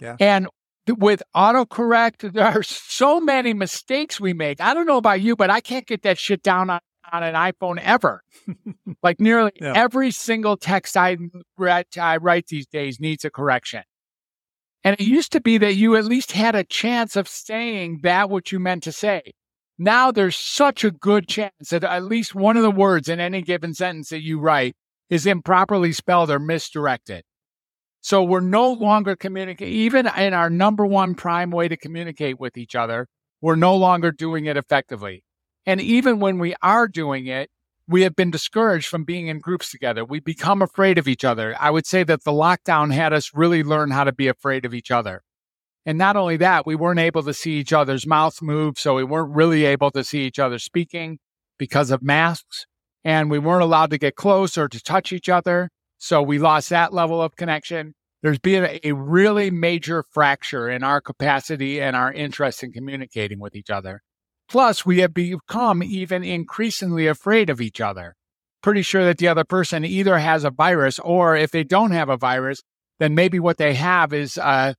Yeah. 0.00 0.16
And 0.18 0.48
with 0.88 1.22
autocorrect, 1.34 2.32
there 2.32 2.46
are 2.46 2.62
so 2.62 3.20
many 3.20 3.52
mistakes 3.54 4.20
we 4.20 4.32
make. 4.32 4.60
I 4.60 4.74
don't 4.74 4.86
know 4.86 4.96
about 4.96 5.20
you, 5.20 5.36
but 5.36 5.50
I 5.50 5.60
can't 5.60 5.86
get 5.86 6.02
that 6.02 6.18
shit 6.18 6.42
down 6.42 6.70
on 6.70 6.80
on 7.12 7.22
an 7.22 7.34
iPhone 7.34 7.78
ever. 7.80 8.22
like 9.02 9.20
nearly 9.20 9.52
yeah. 9.60 9.72
every 9.74 10.10
single 10.10 10.56
text 10.56 10.96
I 10.96 11.16
write, 11.58 11.98
I 11.98 12.16
write 12.18 12.46
these 12.48 12.66
days 12.66 13.00
needs 13.00 13.24
a 13.24 13.30
correction. 13.30 13.82
And 14.84 14.94
it 15.00 15.04
used 15.04 15.32
to 15.32 15.40
be 15.40 15.58
that 15.58 15.74
you 15.74 15.96
at 15.96 16.04
least 16.04 16.32
had 16.32 16.54
a 16.54 16.62
chance 16.64 17.16
of 17.16 17.28
saying 17.28 18.00
that 18.02 18.30
what 18.30 18.52
you 18.52 18.60
meant 18.60 18.84
to 18.84 18.92
say. 18.92 19.32
Now 19.78 20.10
there's 20.10 20.36
such 20.36 20.84
a 20.84 20.90
good 20.90 21.28
chance 21.28 21.70
that 21.70 21.84
at 21.84 22.04
least 22.04 22.34
one 22.34 22.56
of 22.56 22.62
the 22.62 22.70
words 22.70 23.08
in 23.08 23.20
any 23.20 23.42
given 23.42 23.74
sentence 23.74 24.08
that 24.10 24.22
you 24.22 24.38
write 24.38 24.74
is 25.10 25.26
improperly 25.26 25.92
spelled 25.92 26.30
or 26.30 26.38
misdirected. 26.38 27.24
So 28.00 28.22
we're 28.22 28.40
no 28.40 28.72
longer 28.72 29.16
communicating, 29.16 29.74
even 29.74 30.06
in 30.16 30.32
our 30.32 30.48
number 30.48 30.86
one 30.86 31.14
prime 31.16 31.50
way 31.50 31.66
to 31.66 31.76
communicate 31.76 32.38
with 32.38 32.56
each 32.56 32.76
other, 32.76 33.08
we're 33.40 33.56
no 33.56 33.76
longer 33.76 34.12
doing 34.12 34.46
it 34.46 34.56
effectively. 34.56 35.24
And 35.66 35.80
even 35.80 36.20
when 36.20 36.38
we 36.38 36.54
are 36.62 36.86
doing 36.86 37.26
it, 37.26 37.50
we 37.88 38.02
have 38.02 38.16
been 38.16 38.30
discouraged 38.30 38.88
from 38.88 39.04
being 39.04 39.28
in 39.28 39.38
groups 39.38 39.70
together. 39.70 40.04
We 40.04 40.20
become 40.20 40.62
afraid 40.62 40.98
of 40.98 41.06
each 41.06 41.24
other. 41.24 41.54
I 41.58 41.70
would 41.70 41.86
say 41.86 42.02
that 42.04 42.24
the 42.24 42.32
lockdown 42.32 42.92
had 42.92 43.12
us 43.12 43.32
really 43.34 43.62
learn 43.62 43.90
how 43.90 44.04
to 44.04 44.12
be 44.12 44.28
afraid 44.28 44.64
of 44.64 44.74
each 44.74 44.90
other. 44.90 45.22
And 45.84 45.96
not 45.96 46.16
only 46.16 46.36
that, 46.38 46.66
we 46.66 46.74
weren't 46.74 46.98
able 46.98 47.22
to 47.22 47.32
see 47.32 47.52
each 47.52 47.72
other's 47.72 48.06
mouths 48.06 48.42
move. 48.42 48.78
So 48.78 48.96
we 48.96 49.04
weren't 49.04 49.34
really 49.34 49.64
able 49.64 49.92
to 49.92 50.02
see 50.02 50.22
each 50.22 50.40
other 50.40 50.58
speaking 50.58 51.18
because 51.58 51.92
of 51.92 52.02
masks. 52.02 52.66
And 53.04 53.30
we 53.30 53.38
weren't 53.38 53.62
allowed 53.62 53.90
to 53.90 53.98
get 53.98 54.16
close 54.16 54.58
or 54.58 54.68
to 54.68 54.82
touch 54.82 55.12
each 55.12 55.28
other. 55.28 55.70
So 55.98 56.20
we 56.22 56.38
lost 56.38 56.70
that 56.70 56.92
level 56.92 57.22
of 57.22 57.36
connection. 57.36 57.94
There's 58.22 58.40
been 58.40 58.80
a 58.82 58.92
really 58.92 59.52
major 59.52 60.02
fracture 60.02 60.68
in 60.68 60.82
our 60.82 61.00
capacity 61.00 61.80
and 61.80 61.94
our 61.94 62.12
interest 62.12 62.64
in 62.64 62.72
communicating 62.72 63.38
with 63.38 63.54
each 63.54 63.70
other. 63.70 64.02
Plus, 64.48 64.86
we 64.86 64.98
have 65.00 65.12
become 65.12 65.82
even 65.82 66.22
increasingly 66.22 67.06
afraid 67.06 67.50
of 67.50 67.60
each 67.60 67.80
other. 67.80 68.14
Pretty 68.62 68.82
sure 68.82 69.04
that 69.04 69.18
the 69.18 69.28
other 69.28 69.44
person 69.44 69.84
either 69.84 70.18
has 70.18 70.44
a 70.44 70.50
virus 70.50 70.98
or 71.00 71.36
if 71.36 71.50
they 71.50 71.64
don't 71.64 71.90
have 71.90 72.08
a 72.08 72.16
virus, 72.16 72.62
then 72.98 73.14
maybe 73.14 73.38
what 73.38 73.58
they 73.58 73.74
have 73.74 74.12
is 74.12 74.38
uh, 74.38 74.74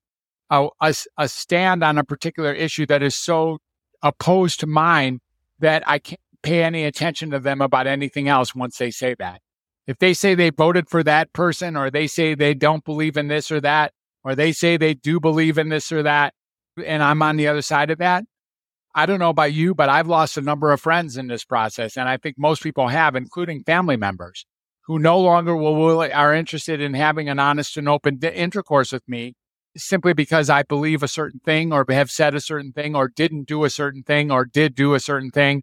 a, 0.50 0.68
a, 0.82 0.94
a 1.18 1.28
stand 1.28 1.84
on 1.84 1.98
a 1.98 2.04
particular 2.04 2.54
issue 2.54 2.86
that 2.86 3.04
is 3.04 3.16
so 3.16 3.60
opposed 4.02 4.60
to 4.62 4.68
mine 4.68 5.20
that 5.60 5.84
I 5.88 6.00
can't 6.00 6.22
pay 6.44 6.64
any 6.64 6.86
attention 6.86 7.32
to 7.32 7.40
them 7.40 7.62
about 7.62 7.88
anything 7.88 8.28
else 8.28 8.56
once 8.56 8.78
they 8.78 8.92
say 8.92 9.16
that. 9.20 9.42
If 9.86 10.00
they 10.00 10.14
say 10.14 10.36
they 10.36 10.50
voted 10.50 10.90
for 10.90 11.04
that 11.04 11.34
person 11.34 11.76
or 11.76 11.90
they 11.90 12.08
say 12.08 12.36
they 12.36 12.54
don't 12.54 12.84
believe 12.84 13.18
in 13.18 13.28
this 13.28 13.52
or 13.52 13.62
that, 13.62 13.94
or 14.24 14.36
they 14.36 14.52
say 14.52 14.78
they 14.78 14.94
do 14.94 15.20
believe 15.20 15.58
in 15.58 15.70
this 15.70 15.92
or 15.92 16.04
that, 16.04 16.34
and 16.86 17.02
I'm 17.02 17.22
on 17.22 17.38
the 17.38 17.48
other 17.48 17.62
side 17.62 17.90
of 17.90 17.98
that, 18.00 18.26
I 18.98 19.06
don't 19.06 19.20
know 19.20 19.30
about 19.30 19.54
you, 19.54 19.76
but 19.76 19.90
I've 19.90 20.08
lost 20.08 20.38
a 20.38 20.42
number 20.42 20.72
of 20.72 20.82
friends 20.82 21.18
in 21.18 21.28
this 21.28 21.46
process. 21.46 21.98
And 21.98 22.10
I 22.10 22.18
think 22.18 22.36
most 22.40 22.64
people 22.64 22.88
have, 22.88 23.16
including 23.16 23.62
family 23.64 23.96
members 23.96 24.48
who 24.88 24.98
no 24.98 25.20
longer 25.20 25.56
will, 25.56 25.76
will 25.76 26.02
are 26.02 26.34
interested 26.34 26.82
in 26.82 26.96
having 26.96 27.30
an 27.30 27.38
honest 27.38 27.78
and 27.78 27.88
open 27.88 28.18
intercourse 28.24 28.92
with 28.92 29.08
me 29.08 29.36
simply 29.76 30.14
because 30.14 30.50
I 30.50 30.64
believe 30.64 31.04
a 31.04 31.08
certain 31.08 31.40
thing 31.46 31.72
or 31.72 31.86
have 31.90 32.10
said 32.10 32.34
a 32.34 32.42
certain 32.42 32.72
thing 32.72 32.96
or 32.96 33.08
didn't 33.08 33.48
do 33.48 33.66
a 33.66 33.70
certain 33.70 34.02
thing 34.02 34.32
or 34.32 34.46
did 34.46 34.74
do 34.74 34.96
a 34.96 35.00
certain 35.00 35.30
thing. 35.30 35.62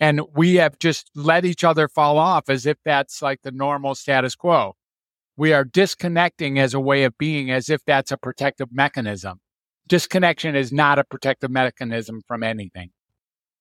And 0.00 0.22
we 0.34 0.56
have 0.56 0.76
just 0.80 1.08
let 1.14 1.44
each 1.44 1.62
other 1.62 1.86
fall 1.86 2.18
off 2.18 2.50
as 2.50 2.66
if 2.66 2.78
that's 2.84 3.22
like 3.22 3.42
the 3.42 3.52
normal 3.52 3.94
status 3.94 4.34
quo. 4.34 4.74
We 5.36 5.52
are 5.52 5.64
disconnecting 5.64 6.58
as 6.58 6.74
a 6.74 6.80
way 6.80 7.04
of 7.04 7.16
being 7.16 7.48
as 7.48 7.70
if 7.70 7.84
that's 7.84 8.10
a 8.10 8.16
protective 8.16 8.72
mechanism. 8.72 9.38
Disconnection 9.92 10.56
is 10.56 10.72
not 10.72 10.98
a 10.98 11.04
protective 11.04 11.50
mechanism 11.50 12.22
from 12.26 12.42
anything. 12.42 12.92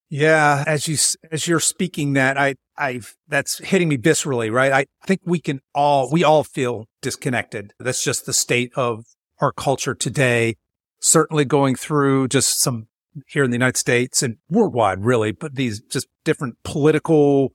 Yeah, 0.10 0.64
as 0.66 0.88
you 0.88 0.96
as 1.30 1.46
you're 1.46 1.60
speaking 1.60 2.14
that, 2.14 2.38
I 2.38 2.56
I 2.78 3.02
that's 3.28 3.58
hitting 3.58 3.90
me 3.90 3.98
viscerally, 3.98 4.50
right? 4.50 4.72
I 4.72 4.86
think 5.06 5.20
we 5.26 5.42
can 5.42 5.60
all 5.76 6.10
we 6.10 6.24
all 6.24 6.46
feel 6.46 6.86
disconnected. 7.02 7.74
That's 7.82 8.02
just 8.02 8.26
the 8.26 8.32
state 8.32 8.72
of 8.78 9.04
our 9.42 9.52
culture 9.52 9.94
today. 9.94 10.56
Certainly 11.02 11.44
going 11.44 11.76
through 11.76 12.30
just 12.30 12.62
some 12.62 12.88
here 13.28 13.44
in 13.44 13.52
the 13.52 13.56
United 13.56 13.76
States 13.76 14.24
and 14.24 14.38
worldwide, 14.50 15.04
really, 15.04 15.34
but 15.34 15.56
these 15.56 15.82
just 15.82 16.08
different 16.24 16.56
political 16.64 17.52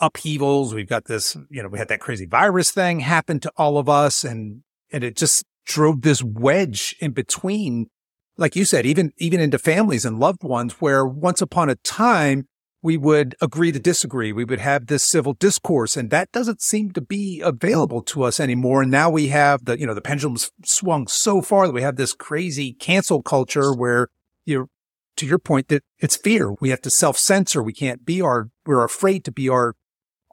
upheavals. 0.00 0.72
We've 0.72 0.88
got 0.88 1.04
this, 1.04 1.36
you 1.50 1.62
know, 1.62 1.68
we 1.68 1.78
had 1.78 1.88
that 1.88 2.00
crazy 2.00 2.24
virus 2.24 2.70
thing 2.70 3.00
happen 3.00 3.38
to 3.40 3.52
all 3.58 3.76
of 3.76 3.90
us 3.90 4.24
and 4.24 4.62
and 4.90 5.04
it 5.04 5.14
just 5.14 5.44
drove 5.66 6.00
this 6.00 6.22
wedge 6.22 6.96
in 7.00 7.10
between 7.10 7.90
like 8.36 8.56
you 8.56 8.64
said, 8.64 8.86
even, 8.86 9.12
even 9.18 9.40
into 9.40 9.58
families 9.58 10.04
and 10.04 10.18
loved 10.18 10.42
ones 10.42 10.74
where 10.74 11.06
once 11.06 11.40
upon 11.40 11.70
a 11.70 11.76
time 11.76 12.48
we 12.84 12.98
would 12.98 13.34
agree 13.40 13.72
to 13.72 13.80
disagree. 13.80 14.30
We 14.30 14.44
would 14.44 14.60
have 14.60 14.88
this 14.88 15.02
civil 15.02 15.32
discourse 15.32 15.96
and 15.96 16.10
that 16.10 16.30
doesn't 16.32 16.60
seem 16.60 16.90
to 16.92 17.00
be 17.00 17.40
available 17.40 18.02
to 18.02 18.24
us 18.24 18.38
anymore. 18.38 18.82
And 18.82 18.90
now 18.90 19.08
we 19.08 19.28
have 19.28 19.64
the, 19.64 19.80
you 19.80 19.86
know, 19.86 19.94
the 19.94 20.02
pendulum's 20.02 20.50
swung 20.66 21.06
so 21.06 21.40
far 21.40 21.66
that 21.66 21.72
we 21.72 21.80
have 21.80 21.96
this 21.96 22.12
crazy 22.12 22.74
cancel 22.74 23.22
culture 23.22 23.72
where 23.72 24.08
you're, 24.44 24.68
to 25.16 25.24
your 25.24 25.38
point 25.38 25.68
that 25.68 25.82
it's 25.98 26.16
fear. 26.16 26.52
We 26.60 26.68
have 26.68 26.82
to 26.82 26.90
self 26.90 27.16
censor. 27.16 27.62
We 27.62 27.72
can't 27.72 28.04
be 28.04 28.20
our, 28.20 28.50
we're 28.66 28.84
afraid 28.84 29.24
to 29.24 29.32
be 29.32 29.48
our 29.48 29.76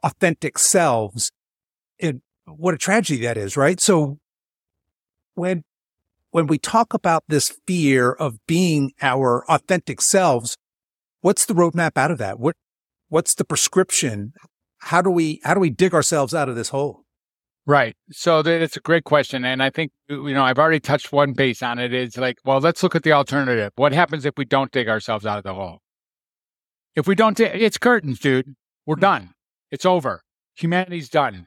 authentic 0.02 0.58
selves. 0.58 1.32
And 2.00 2.20
what 2.44 2.74
a 2.74 2.78
tragedy 2.78 3.22
that 3.22 3.38
is, 3.38 3.56
right? 3.56 3.80
So 3.80 4.18
when 5.34 5.64
when 6.32 6.46
we 6.46 6.58
talk 6.58 6.92
about 6.92 7.22
this 7.28 7.56
fear 7.66 8.10
of 8.10 8.44
being 8.46 8.92
our 9.00 9.44
authentic 9.48 10.00
selves, 10.00 10.56
what's 11.20 11.46
the 11.46 11.54
roadmap 11.54 11.96
out 11.96 12.10
of 12.10 12.18
that? 12.18 12.40
What, 12.40 12.56
what's 13.08 13.34
the 13.34 13.44
prescription? 13.44 14.32
How 14.78 15.02
do 15.02 15.10
we, 15.10 15.40
how 15.44 15.54
do 15.54 15.60
we 15.60 15.70
dig 15.70 15.94
ourselves 15.94 16.34
out 16.34 16.48
of 16.48 16.56
this 16.56 16.70
hole? 16.70 17.02
Right. 17.64 17.94
So 18.10 18.40
it's 18.40 18.76
a 18.76 18.80
great 18.80 19.04
question. 19.04 19.44
And 19.44 19.62
I 19.62 19.70
think, 19.70 19.92
you 20.08 20.32
know, 20.32 20.42
I've 20.42 20.58
already 20.58 20.80
touched 20.80 21.12
one 21.12 21.32
base 21.34 21.62
on 21.62 21.78
it. 21.78 21.94
It's 21.94 22.16
like, 22.16 22.38
well, 22.44 22.58
let's 22.58 22.82
look 22.82 22.96
at 22.96 23.04
the 23.04 23.12
alternative. 23.12 23.70
What 23.76 23.92
happens 23.92 24.24
if 24.24 24.34
we 24.36 24.46
don't 24.46 24.72
dig 24.72 24.88
ourselves 24.88 25.24
out 25.24 25.38
of 25.38 25.44
the 25.44 25.54
hole? 25.54 25.78
If 26.96 27.06
we 27.06 27.14
don't, 27.14 27.38
it's 27.38 27.78
curtains, 27.78 28.18
dude. 28.18 28.54
We're 28.86 28.96
hmm. 28.96 29.02
done. 29.02 29.30
It's 29.70 29.86
over. 29.86 30.22
Humanity's 30.56 31.08
done. 31.08 31.46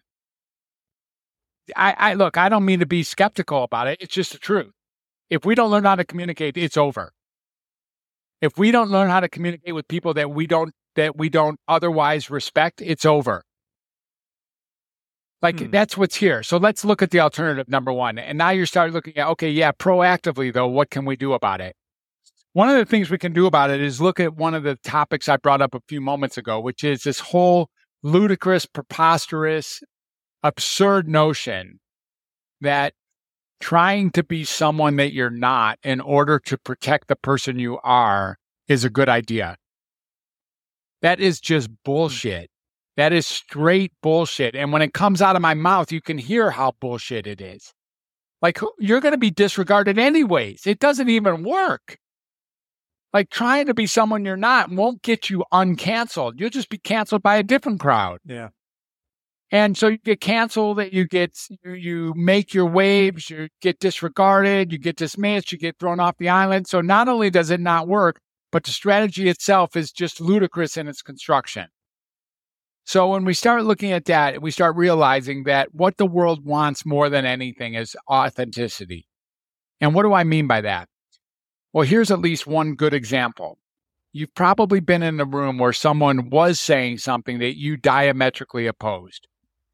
I, 1.76 1.96
I 1.98 2.14
look, 2.14 2.38
I 2.38 2.50
don't 2.50 2.64
mean 2.64 2.80
to 2.80 2.86
be 2.86 3.02
skeptical 3.02 3.64
about 3.64 3.88
it. 3.88 3.98
It's 4.00 4.14
just 4.14 4.32
the 4.32 4.38
truth. 4.38 4.75
If 5.30 5.46
we 5.46 5.56
don't 5.56 5.72
learn 5.72 5.84
how 5.84 5.96
to 5.96 6.06
communicate, 6.06 6.58
it's 6.58 6.78
over. 6.78 7.12
If 8.42 8.58
we 8.58 8.72
don't 8.72 8.90
learn 8.90 9.10
how 9.10 9.22
to 9.22 9.30
communicate 9.30 9.74
with 9.74 9.88
people 9.88 10.14
that 10.14 10.32
we 10.32 10.46
don't 10.46 10.74
that 10.96 11.18
we 11.18 11.30
don't 11.30 11.60
otherwise 11.68 12.30
respect, 12.30 12.82
it's 12.82 13.06
over. 13.06 13.44
Like 15.42 15.60
hmm. 15.60 15.70
that's 15.72 15.98
what's 15.98 16.16
here. 16.16 16.44
So 16.44 16.58
let's 16.58 16.86
look 16.86 17.02
at 17.02 17.12
the 17.12 17.20
alternative 17.20 17.68
number 17.68 17.92
one. 17.92 18.18
And 18.18 18.38
now 18.38 18.50
you're 18.52 18.66
starting 18.66 18.94
looking 18.94 19.18
at, 19.18 19.28
okay, 19.30 19.50
yeah, 19.50 19.72
proactively 19.72 20.54
though, 20.54 20.68
what 20.68 20.90
can 20.90 21.06
we 21.06 21.16
do 21.16 21.34
about 21.34 21.62
it? 21.62 21.76
One 22.54 22.70
of 22.70 22.78
the 22.78 22.86
things 22.86 23.10
we 23.10 23.18
can 23.18 23.34
do 23.34 23.46
about 23.46 23.70
it 23.70 23.82
is 23.82 24.00
look 24.00 24.20
at 24.20 24.36
one 24.36 24.54
of 24.54 24.64
the 24.64 24.78
topics 24.78 25.28
I 25.28 25.36
brought 25.38 25.62
up 25.62 25.76
a 25.76 25.82
few 25.90 26.00
moments 26.00 26.38
ago, 26.38 26.60
which 26.60 26.86
is 26.86 27.04
this 27.04 27.20
whole 27.20 27.70
ludicrous, 28.02 28.66
preposterous, 28.66 29.82
absurd 30.42 31.10
notion 31.10 31.80
that 32.62 32.94
trying 33.60 34.12
to 34.12 34.24
be 34.24 34.44
someone 34.44 34.96
that 34.98 35.14
you're 35.14 35.30
not 35.30 35.80
in 35.84 36.02
order 36.02 36.40
to 36.40 36.58
protect 36.58 37.08
the 37.08 37.16
person 37.16 37.60
you 37.60 37.80
are 37.84 38.38
is 38.68 38.84
a 38.84 38.90
good 38.90 39.10
idea. 39.10 39.58
That 41.02 41.20
is 41.20 41.40
just 41.40 41.68
hmm. 41.68 41.74
bullshit. 41.84 42.50
That 42.98 43.12
is 43.12 43.28
straight 43.28 43.92
bullshit. 44.02 44.56
And 44.56 44.72
when 44.72 44.82
it 44.82 44.94
comes 44.94 45.22
out 45.22 45.36
of 45.36 45.42
my 45.42 45.54
mouth, 45.54 45.92
you 45.92 46.02
can 46.02 46.18
hear 46.18 46.52
how 46.52 46.74
bullshit 46.80 47.28
it 47.28 47.42
is. 47.42 47.74
Like, 48.42 48.60
you're 48.80 49.02
going 49.02 49.14
to 49.14 49.18
be 49.18 49.32
disregarded 49.32 50.00
anyways. 50.00 50.66
It 50.66 50.80
doesn't 50.80 51.10
even 51.10 51.44
work. 51.44 51.98
Like, 53.14 53.30
trying 53.30 53.66
to 53.68 53.74
be 53.74 53.86
someone 53.86 54.24
you're 54.24 54.38
not 54.38 54.72
won't 54.72 55.02
get 55.02 55.30
you 55.30 55.44
uncanceled. 55.52 56.34
You'll 56.38 56.50
just 56.50 56.70
be 56.70 56.78
canceled 56.78 57.24
by 57.24 57.36
a 57.36 57.44
different 57.44 57.80
crowd. 57.80 58.20
Yeah. 58.26 58.50
And 59.52 59.78
so 59.78 59.90
you 59.90 59.98
get 60.00 60.22
canceled, 60.22 60.80
that 60.80 60.92
you 60.92 61.08
get, 61.08 61.38
you, 61.64 61.74
you 61.74 62.14
make 62.16 62.54
your 62.54 62.66
waves, 62.66 63.30
you 63.30 63.50
get 63.62 63.80
disregarded, 63.80 64.72
you 64.72 64.80
get 64.80 64.96
dismissed, 64.98 65.52
you 65.52 65.58
get 65.58 65.78
thrown 65.80 66.00
off 66.00 66.18
the 66.18 66.30
island. 66.30 66.68
So 66.68 66.82
not 66.82 67.08
only 67.08 67.30
does 67.30 67.52
it 67.52 67.60
not 67.60 67.88
work, 67.88 68.20
but 68.52 68.64
the 68.64 68.72
strategy 68.72 69.30
itself 69.30 69.76
is 69.76 69.92
just 69.92 70.20
ludicrous 70.20 70.78
in 70.78 70.88
its 70.88 71.02
construction. 71.02 71.68
So 72.86 73.10
when 73.10 73.26
we 73.26 73.34
start 73.34 73.66
looking 73.66 73.92
at 73.92 74.06
that, 74.06 74.42
we 74.42 74.52
start 74.52 74.76
realizing 74.76 75.44
that 75.44 75.74
what 75.74 75.98
the 75.98 76.06
world 76.06 76.46
wants 76.46 76.86
more 76.86 77.10
than 77.10 77.26
anything 77.26 77.74
is 77.74 77.96
authenticity. 78.10 79.08
And 79.82 79.94
what 79.94 80.04
do 80.04 80.14
I 80.14 80.24
mean 80.24 80.48
by 80.48 80.62
that? 80.62 80.88
Well, 81.74 81.86
here's 81.86 82.12
at 82.12 82.20
least 82.20 82.48
one 82.48 82.76
good 82.76 82.94
example. 82.94 83.58
You've 84.14 84.34
probably 84.34 84.80
been 84.80 85.04
in 85.04 85.20
a 85.20 85.26
room 85.26 85.58
where 85.58 85.74
someone 85.74 86.30
was 86.30 86.60
saying 86.60 87.00
something 87.00 87.40
that 87.40 87.58
you 87.58 87.76
diametrically 87.76 88.66
opposed. 88.66 89.28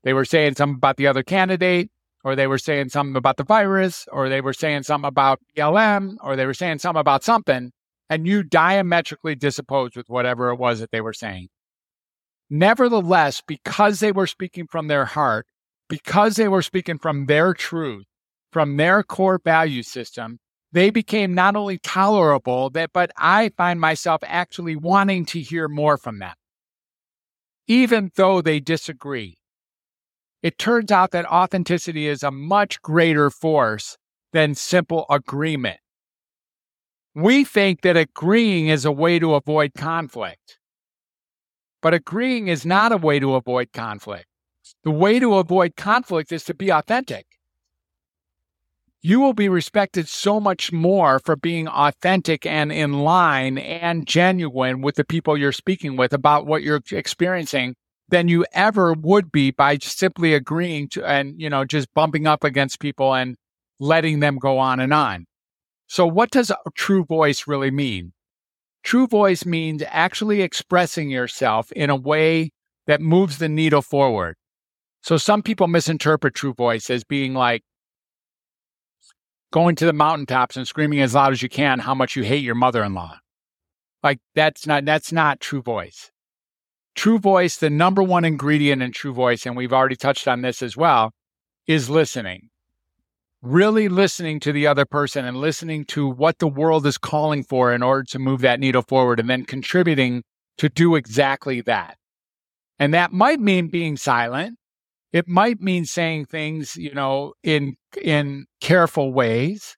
They 0.04 0.14
were 0.14 0.26
saying 0.26 0.56
something 0.56 0.78
about 0.78 0.98
the 0.98 1.08
other 1.08 1.24
candidate, 1.24 1.92
or 2.24 2.36
they 2.36 2.48
were 2.48 2.58
saying 2.58 2.90
something 2.90 3.16
about 3.16 3.38
the 3.38 3.44
virus, 3.44 4.08
or 4.12 4.30
they 4.30 4.42
were 4.42 4.54
saying 4.54 4.84
something 4.84 5.08
about 5.08 5.40
BLM, 5.56 6.18
or 6.22 6.36
they 6.36 6.46
were 6.46 6.54
saying 6.54 6.80
something 6.80 7.00
about 7.00 7.24
something, 7.24 7.72
and 8.10 8.28
you 8.28 8.44
diametrically 8.44 9.36
disopposed 9.36 9.96
with 9.96 10.10
whatever 10.10 10.50
it 10.50 10.58
was 10.58 10.80
that 10.80 10.92
they 10.92 11.02
were 11.02 11.14
saying. 11.14 11.48
Nevertheless, 12.50 13.42
because 13.48 14.00
they 14.00 14.12
were 14.12 14.28
speaking 14.28 14.68
from 14.68 14.88
their 14.88 15.06
heart, 15.06 15.46
because 15.88 16.36
they 16.36 16.48
were 16.48 16.62
speaking 16.62 16.98
from 16.98 17.26
their 17.28 17.54
truth, 17.54 18.06
from 18.52 18.78
their 18.78 19.04
core 19.04 19.40
value 19.44 19.84
system, 19.84 20.40
they 20.74 20.90
became 20.90 21.34
not 21.34 21.56
only 21.56 21.78
tolerable, 21.78 22.70
that, 22.72 22.92
but 22.94 23.12
I 23.18 23.52
find 23.58 23.80
myself 23.80 24.22
actually 24.26 24.76
wanting 24.76 25.26
to 25.28 25.42
hear 25.42 25.68
more 25.68 25.98
from 25.98 26.20
them, 26.20 26.34
even 27.68 28.12
though 28.16 28.42
they 28.42 28.60
disagree 28.60 29.38
it 30.42 30.58
turns 30.58 30.92
out 30.92 31.12
that 31.12 31.26
authenticity 31.26 32.08
is 32.08 32.24
a 32.24 32.32
much 32.32 32.82
greater 32.82 33.30
force 33.30 33.98
than 34.34 34.56
simple 34.56 35.06
agreement. 35.10 35.80
We 37.14 37.44
think 37.44 37.82
that 37.82 37.98
agreeing 37.98 38.68
is 38.68 38.86
a 38.86 38.92
way 38.92 39.20
to 39.20 39.36
avoid 39.36 39.74
conflict. 39.76 40.60
But 41.82 41.94
agreeing 41.94 42.48
is 42.48 42.66
not 42.66 42.92
a 42.92 42.98
way 42.98 43.20
to 43.20 43.36
avoid 43.36 43.74
conflict. 43.74 44.28
The 44.84 44.92
way 44.92 45.20
to 45.20 45.36
avoid 45.36 45.76
conflict 45.76 46.32
is 46.32 46.44
to 46.46 46.54
be 46.54 46.72
authentic. 46.72 47.26
You 49.02 49.20
will 49.20 49.34
be 49.34 49.50
respected 49.50 50.08
so 50.08 50.40
much 50.40 50.72
more 50.72 51.20
for 51.20 51.36
being 51.36 51.68
authentic 51.68 52.46
and 52.46 52.72
in 52.72 53.00
line 53.00 53.58
and 53.58 54.08
genuine 54.08 54.82
with 54.82 54.96
the 54.96 55.04
people 55.04 55.36
you're 55.36 55.52
speaking 55.52 55.98
with 55.98 56.14
about 56.14 56.46
what 56.46 56.62
you're 56.62 56.82
experiencing 56.92 57.76
than 58.12 58.28
you 58.28 58.46
ever 58.54 58.94
would 58.94 59.32
be 59.32 59.52
by 59.52 59.78
simply 59.78 60.34
agreeing 60.34 60.90
to 60.90 61.04
and 61.04 61.42
you 61.42 61.50
know 61.50 61.66
just 61.66 61.92
bumping 61.94 62.28
up 62.28 62.44
against 62.44 62.80
people 62.80 63.14
and 63.14 63.36
letting 63.80 64.20
them 64.20 64.38
go 64.38 64.60
on 64.60 64.80
and 64.80 64.94
on. 64.94 65.26
So 65.88 66.06
what 66.06 66.30
does 66.30 66.52
true 66.76 67.04
voice 67.04 67.48
really 67.48 67.72
mean? 67.72 68.14
True 68.84 69.08
voice 69.08 69.46
means 69.46 69.84
actually 69.88 70.42
expressing 70.42 71.10
yourself 71.10 71.72
in 71.72 71.90
a 71.90 71.96
way 71.96 72.52
that 72.88 73.02
moves 73.02 73.40
the 73.40 73.50
needle 73.50 73.82
forward. 73.82 74.36
So 75.02 75.18
some 75.18 75.42
people 75.42 75.68
misinterpret 75.68 76.36
true 76.36 76.54
voice 76.54 76.90
as 76.90 77.04
being 77.04 77.34
like 77.34 77.64
going 79.52 79.76
to 79.76 79.86
the 79.86 79.94
mountaintops 79.94 80.56
and 80.56 80.68
screaming 80.68 81.02
as 81.02 81.14
loud 81.14 81.34
as 81.34 81.42
you 81.42 81.50
can 81.50 81.80
how 81.80 81.94
much 81.94 82.16
you 82.16 82.24
hate 82.24 82.44
your 82.44 82.56
mother-in-law. 82.56 83.18
Like 84.04 84.20
that's 84.36 84.66
not 84.66 84.86
that's 84.86 85.12
not 85.12 85.40
true 85.40 85.62
voice. 85.62 86.11
True 86.96 87.20
voice, 87.20 87.58
the 87.58 87.70
number 87.70 88.04
one 88.04 88.26
ingredient 88.26 88.82
in 88.82 88.92
true 88.92 89.14
voice, 89.14 89.46
and 89.46 89.56
we've 89.56 89.74
already 89.74 89.96
touched 89.96 90.28
on 90.28 90.42
this 90.42 90.62
as 90.62 90.76
well, 90.76 91.12
is 91.68 91.90
listening. 91.90 92.50
Really 93.42 93.90
listening 93.90 94.40
to 94.42 94.52
the 94.52 94.68
other 94.68 94.86
person 94.86 95.26
and 95.26 95.38
listening 95.38 95.86
to 95.86 96.08
what 96.08 96.40
the 96.40 96.48
world 96.48 96.86
is 96.86 96.98
calling 96.98 97.44
for 97.44 97.74
in 97.74 97.82
order 97.82 98.04
to 98.12 98.20
move 98.20 98.42
that 98.42 98.60
needle 98.60 98.84
forward 98.84 99.20
and 99.20 99.30
then 99.30 99.46
contributing 99.46 100.24
to 100.58 100.70
do 100.70 100.96
exactly 100.96 101.62
that. 101.62 101.98
And 102.78 102.94
that 102.94 103.12
might 103.12 103.40
mean 103.40 103.68
being 103.68 103.98
silent. 103.98 104.58
It 105.14 105.28
might 105.28 105.60
mean 105.60 105.86
saying 105.86 106.26
things, 106.26 106.76
you 106.76 106.94
know, 106.94 107.34
in 107.44 107.76
in 108.02 108.46
careful 108.60 109.12
ways 109.12 109.76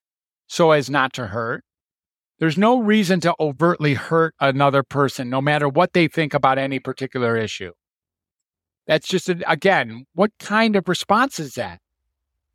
so 0.48 0.72
as 0.72 0.90
not 0.90 1.14
to 1.14 1.28
hurt. 1.28 1.64
There's 2.44 2.58
no 2.58 2.82
reason 2.82 3.22
to 3.22 3.34
overtly 3.40 3.94
hurt 3.94 4.36
another 4.42 4.84
person, 4.84 5.30
no 5.30 5.40
matter 5.40 5.70
what 5.70 5.94
they 5.94 6.10
think 6.10 6.34
about 6.34 6.58
any 6.58 6.78
particular 6.78 7.38
issue. 7.38 7.72
That's 8.86 9.08
just, 9.08 9.30
a, 9.30 9.50
again, 9.50 10.08
what 10.14 10.32
kind 10.40 10.76
of 10.76 10.90
response 10.90 11.40
is 11.40 11.54
that? 11.54 11.80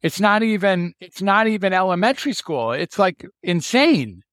It's 0.03 0.21
not 0.21 0.43
even, 0.43 0.93
it's 1.01 1.23
not 1.23 1.47
even 1.47 1.73
elementary 1.73 2.35
school. 2.35 2.73
It's 2.73 2.99
like 2.99 3.25
insane. 3.43 4.25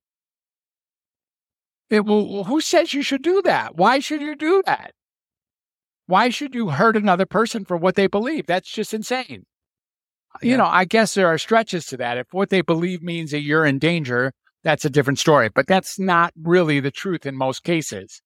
It, 1.89 2.01
who 2.01 2.59
says 2.59 2.93
you 2.93 3.01
should 3.01 3.21
do 3.21 3.41
that? 3.43 3.77
Why 3.77 3.99
should 3.99 4.19
you 4.19 4.35
do 4.35 4.61
that? 4.65 4.91
Why 6.05 6.27
should 6.27 6.53
you 6.53 6.67
hurt 6.67 6.97
another 6.97 7.25
person 7.25 7.63
for 7.63 7.77
what 7.77 7.95
they 7.95 8.07
believe? 8.07 8.45
That's 8.45 8.69
just 8.69 8.93
insane. 8.93 9.45
Yeah. 10.41 10.51
You 10.51 10.57
know, 10.57 10.65
I 10.65 10.83
guess 10.83 11.13
there 11.13 11.27
are 11.27 11.37
stretches 11.37 11.85
to 11.85 11.95
that. 11.95 12.17
If 12.17 12.27
what 12.31 12.49
they 12.49 12.59
believe 12.59 13.01
means 13.01 13.31
that 13.31 13.39
you're 13.39 13.65
in 13.65 13.79
danger, 13.79 14.33
that's 14.65 14.83
a 14.83 14.89
different 14.89 15.19
story. 15.19 15.47
But 15.47 15.67
that's 15.67 15.97
not 15.97 16.33
really 16.43 16.81
the 16.81 16.91
truth 16.91 17.25
in 17.25 17.37
most 17.37 17.63
cases. 17.63 18.21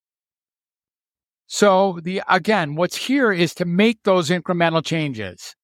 So 1.46 2.00
the 2.02 2.22
again, 2.30 2.76
what's 2.76 2.96
here 2.96 3.32
is 3.32 3.54
to 3.56 3.66
make 3.66 4.00
those 4.04 4.30
incremental 4.30 4.84
changes, 4.84 5.56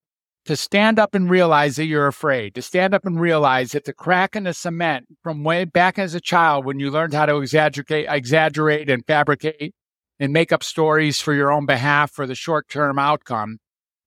to 0.44 0.54
stand 0.54 0.98
up 0.98 1.14
and 1.14 1.30
realize 1.30 1.76
that 1.76 1.86
you're 1.86 2.06
afraid, 2.06 2.54
to 2.56 2.62
stand 2.62 2.92
up 2.92 3.06
and 3.06 3.18
realize 3.18 3.72
that 3.72 3.84
the 3.84 3.94
crack 3.94 4.36
in 4.36 4.44
the 4.44 4.52
cement 4.52 5.06
from 5.22 5.44
way 5.44 5.64
back 5.64 5.98
as 5.98 6.14
a 6.14 6.20
child 6.20 6.66
when 6.66 6.78
you 6.78 6.90
learned 6.90 7.14
how 7.14 7.24
to 7.24 7.38
exaggerate, 7.38 8.06
exaggerate 8.08 8.90
and 8.90 9.06
fabricate 9.06 9.74
and 10.18 10.32
make 10.32 10.52
up 10.52 10.62
stories 10.62 11.20
for 11.20 11.32
your 11.32 11.52
own 11.52 11.66
behalf 11.66 12.10
for 12.10 12.26
the 12.26 12.34
short 12.34 12.68
term 12.68 12.98
outcome. 12.98 13.58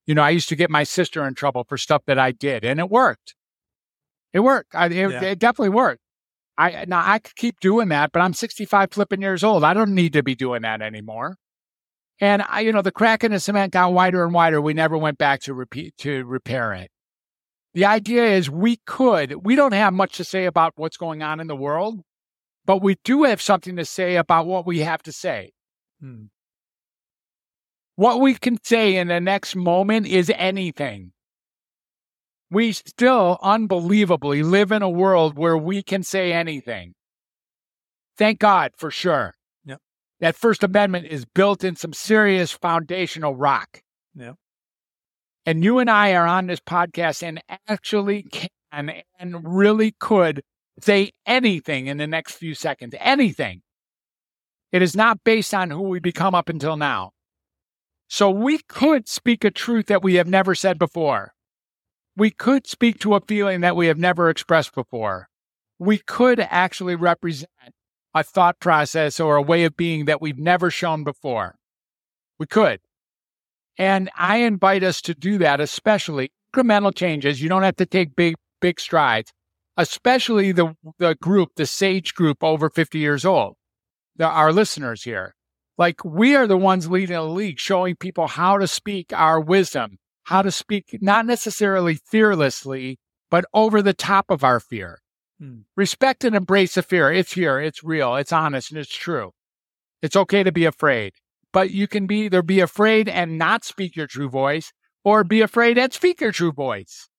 You 0.06 0.16
know, 0.16 0.24
I 0.24 0.32
used 0.32 0.50
to 0.50 0.56
get 0.56 0.70
my 0.70 0.84
sister 0.84 1.26
in 1.26 1.34
trouble 1.34 1.64
for 1.68 1.78
stuff 1.78 2.04
that 2.06 2.20
I 2.20 2.32
did, 2.32 2.64
and 2.64 2.80
it 2.80 2.90
worked. 2.90 3.36
It 4.34 4.42
worked. 4.42 4.76
I, 4.76 4.88
it, 4.88 5.12
yeah. 5.12 5.22
it 5.22 5.40
definitely 5.40 5.70
worked. 5.70 6.02
I 6.60 6.84
now 6.88 7.02
I 7.04 7.20
could 7.20 7.38
keep 7.38 7.62
doing 7.62 7.88
that, 7.88 8.12
but 8.12 8.20
I'm 8.20 8.34
65 8.34 8.92
flipping 8.92 9.22
years 9.22 9.46
old. 9.46 9.64
I 9.64 9.74
don't 9.74 9.96
need 9.96 10.12
to 10.14 10.22
be 10.22 10.36
doing 10.36 10.62
that 10.64 10.82
anymore. 10.82 11.38
And 12.20 12.44
I, 12.50 12.60
you 12.60 12.74
know, 12.74 12.82
the 12.82 12.92
crack 12.92 13.24
in 13.24 13.32
the 13.32 13.40
cement 13.40 13.72
got 13.72 13.94
wider 13.94 14.26
and 14.26 14.34
wider. 14.34 14.60
We 14.60 14.74
never 14.74 14.98
went 14.98 15.18
back 15.18 15.40
to 15.44 15.54
repeat 15.54 15.96
to 16.00 16.26
repair 16.26 16.74
it. 16.74 16.92
The 17.74 17.86
idea 17.86 18.26
is 18.26 18.50
we 18.50 18.78
could. 18.86 19.46
We 19.46 19.56
don't 19.56 19.72
have 19.72 19.94
much 19.94 20.18
to 20.18 20.26
say 20.26 20.46
about 20.46 20.74
what's 20.76 20.98
going 20.98 21.24
on 21.24 21.40
in 21.40 21.48
the 21.48 21.56
world, 21.56 22.02
but 22.66 22.84
we 22.84 22.98
do 23.06 23.24
have 23.24 23.42
something 23.42 23.78
to 23.78 23.86
say 23.86 24.18
about 24.18 24.46
what 24.46 24.66
we 24.66 24.80
have 24.80 25.02
to 25.04 25.14
say. 25.14 25.54
Hmm. 26.02 26.26
What 27.96 28.20
we 28.20 28.34
can 28.34 28.58
say 28.64 28.98
in 28.98 29.08
the 29.08 29.22
next 29.22 29.56
moment 29.56 30.08
is 30.08 30.30
anything 30.36 31.14
we 32.52 32.72
still 32.72 33.38
unbelievably 33.42 34.44
live 34.44 34.72
in 34.72 34.82
a 34.82 34.90
world 34.90 35.38
where 35.38 35.58
we 35.58 35.84
can 35.84 36.04
say 36.04 36.34
anything. 36.34 36.94
Thank 38.18 38.40
God 38.40 38.72
for 38.78 38.92
sure. 38.92 39.34
Yep. 39.66 39.80
That 40.20 40.36
First 40.36 40.64
Amendment 40.64 41.08
is 41.08 41.26
built 41.26 41.64
in 41.64 41.76
some 41.76 41.94
serious 41.94 42.52
foundational 42.52 43.36
rock. 43.36 43.82
Yep. 44.16 44.36
And 45.46 45.64
you 45.64 45.80
and 45.80 45.90
I 45.90 46.14
are 46.14 46.28
on 46.28 46.48
this 46.48 46.60
podcast 46.60 47.24
and 47.24 47.42
actually 47.68 48.24
can 48.24 48.50
and 48.72 49.36
really 49.44 49.96
could 50.00 50.44
say 50.82 51.12
anything 51.26 51.88
in 51.88 51.98
the 51.98 52.08
next 52.08 52.34
few 52.34 52.54
seconds. 52.54 52.94
Anything. 53.00 53.62
It 54.72 54.82
is 54.82 54.96
not 54.96 55.24
based 55.24 55.54
on 55.54 55.72
who 55.72 55.82
we 55.82 56.00
become 56.00 56.36
up 56.36 56.50
until 56.50 56.78
now. 56.78 57.12
So 58.08 58.30
we 58.30 58.60
could 58.68 59.08
speak 59.08 59.44
a 59.44 59.52
truth 59.52 59.88
that 59.88 60.04
we 60.04 60.16
have 60.16 60.28
never 60.28 60.56
said 60.56 60.78
before. 60.78 61.34
We 62.20 62.32
could 62.32 62.68
speak 62.68 63.00
to 63.00 63.16
a 63.16 63.22
feeling 63.22 63.62
that 63.62 63.78
we 63.78 63.88
have 63.88 63.98
never 63.98 64.30
expressed 64.30 64.76
before. 64.76 65.30
We 65.80 66.00
could 66.00 66.42
actually 66.42 66.96
represent 66.96 67.50
a 68.14 68.24
thought 68.24 68.60
process 68.60 69.22
or 69.22 69.38
a 69.38 69.42
way 69.42 69.64
of 69.64 69.78
being 69.78 70.04
that 70.04 70.22
we've 70.22 70.38
never 70.38 70.70
shown 70.70 71.06
before. 71.06 71.56
We 72.38 72.46
could. 72.46 72.82
And 73.78 74.10
I 74.18 74.40
invite 74.40 74.84
us 74.84 75.00
to 75.04 75.16
do 75.16 75.38
that, 75.38 75.62
especially 75.62 76.34
incremental 76.54 76.94
changes. 76.94 77.42
You 77.42 77.48
don't 77.48 77.64
have 77.64 77.78
to 77.78 77.86
take 77.86 78.18
big, 78.18 78.36
big 78.60 78.82
strides, 78.82 79.32
especially 79.78 80.52
the, 80.52 80.76
the 80.98 81.16
group, 81.16 81.52
the 81.56 81.66
SAGE 81.66 82.14
group 82.16 82.44
over 82.44 82.70
50 82.70 83.00
years 83.00 83.24
old, 83.24 83.56
the, 84.18 84.26
our 84.26 84.52
listeners 84.52 85.04
here. 85.04 85.36
Like 85.78 86.04
we 86.04 86.36
are 86.36 86.48
the 86.48 86.58
ones 86.58 86.90
leading 86.90 87.16
the 87.16 87.24
league, 87.24 87.60
showing 87.60 87.96
people 87.96 88.28
how 88.28 88.58
to 88.58 88.68
speak 88.68 89.14
our 89.14 89.40
wisdom, 89.40 90.00
how 90.30 90.44
to 90.44 90.52
speak 90.52 90.96
not 91.02 91.26
necessarily 91.26 91.96
fearlessly, 91.96 93.00
but 93.32 93.46
over 93.52 93.82
the 93.82 93.96
top 93.96 94.30
of 94.30 94.44
our 94.44 94.60
fear. 94.60 95.02
Hmm. 95.40 95.62
Respect 95.76 96.24
and 96.24 96.36
embrace 96.36 96.76
the 96.76 96.84
fear. 96.84 97.12
It's 97.12 97.34
here, 97.34 97.60
it's 97.60 97.84
real, 97.84 98.16
it's 98.16 98.32
honest, 98.32 98.70
and 98.70 98.80
it's 98.80 98.96
true. 98.96 99.32
It's 100.04 100.16
okay 100.16 100.44
to 100.44 100.52
be 100.52 100.66
afraid, 100.66 101.14
but 101.52 101.72
you 101.72 101.88
can 101.88 102.06
be 102.06 102.26
either 102.26 102.44
be 102.44 102.60
afraid 102.60 103.10
and 103.10 103.40
not 103.40 103.66
speak 103.66 103.96
your 103.96 104.06
true 104.06 104.30
voice 104.30 104.72
or 105.04 105.24
be 105.24 105.42
afraid 105.42 105.80
and 105.80 105.92
speak 105.92 106.22
your 106.22 106.32
true 106.32 106.52
voice. 106.52 107.10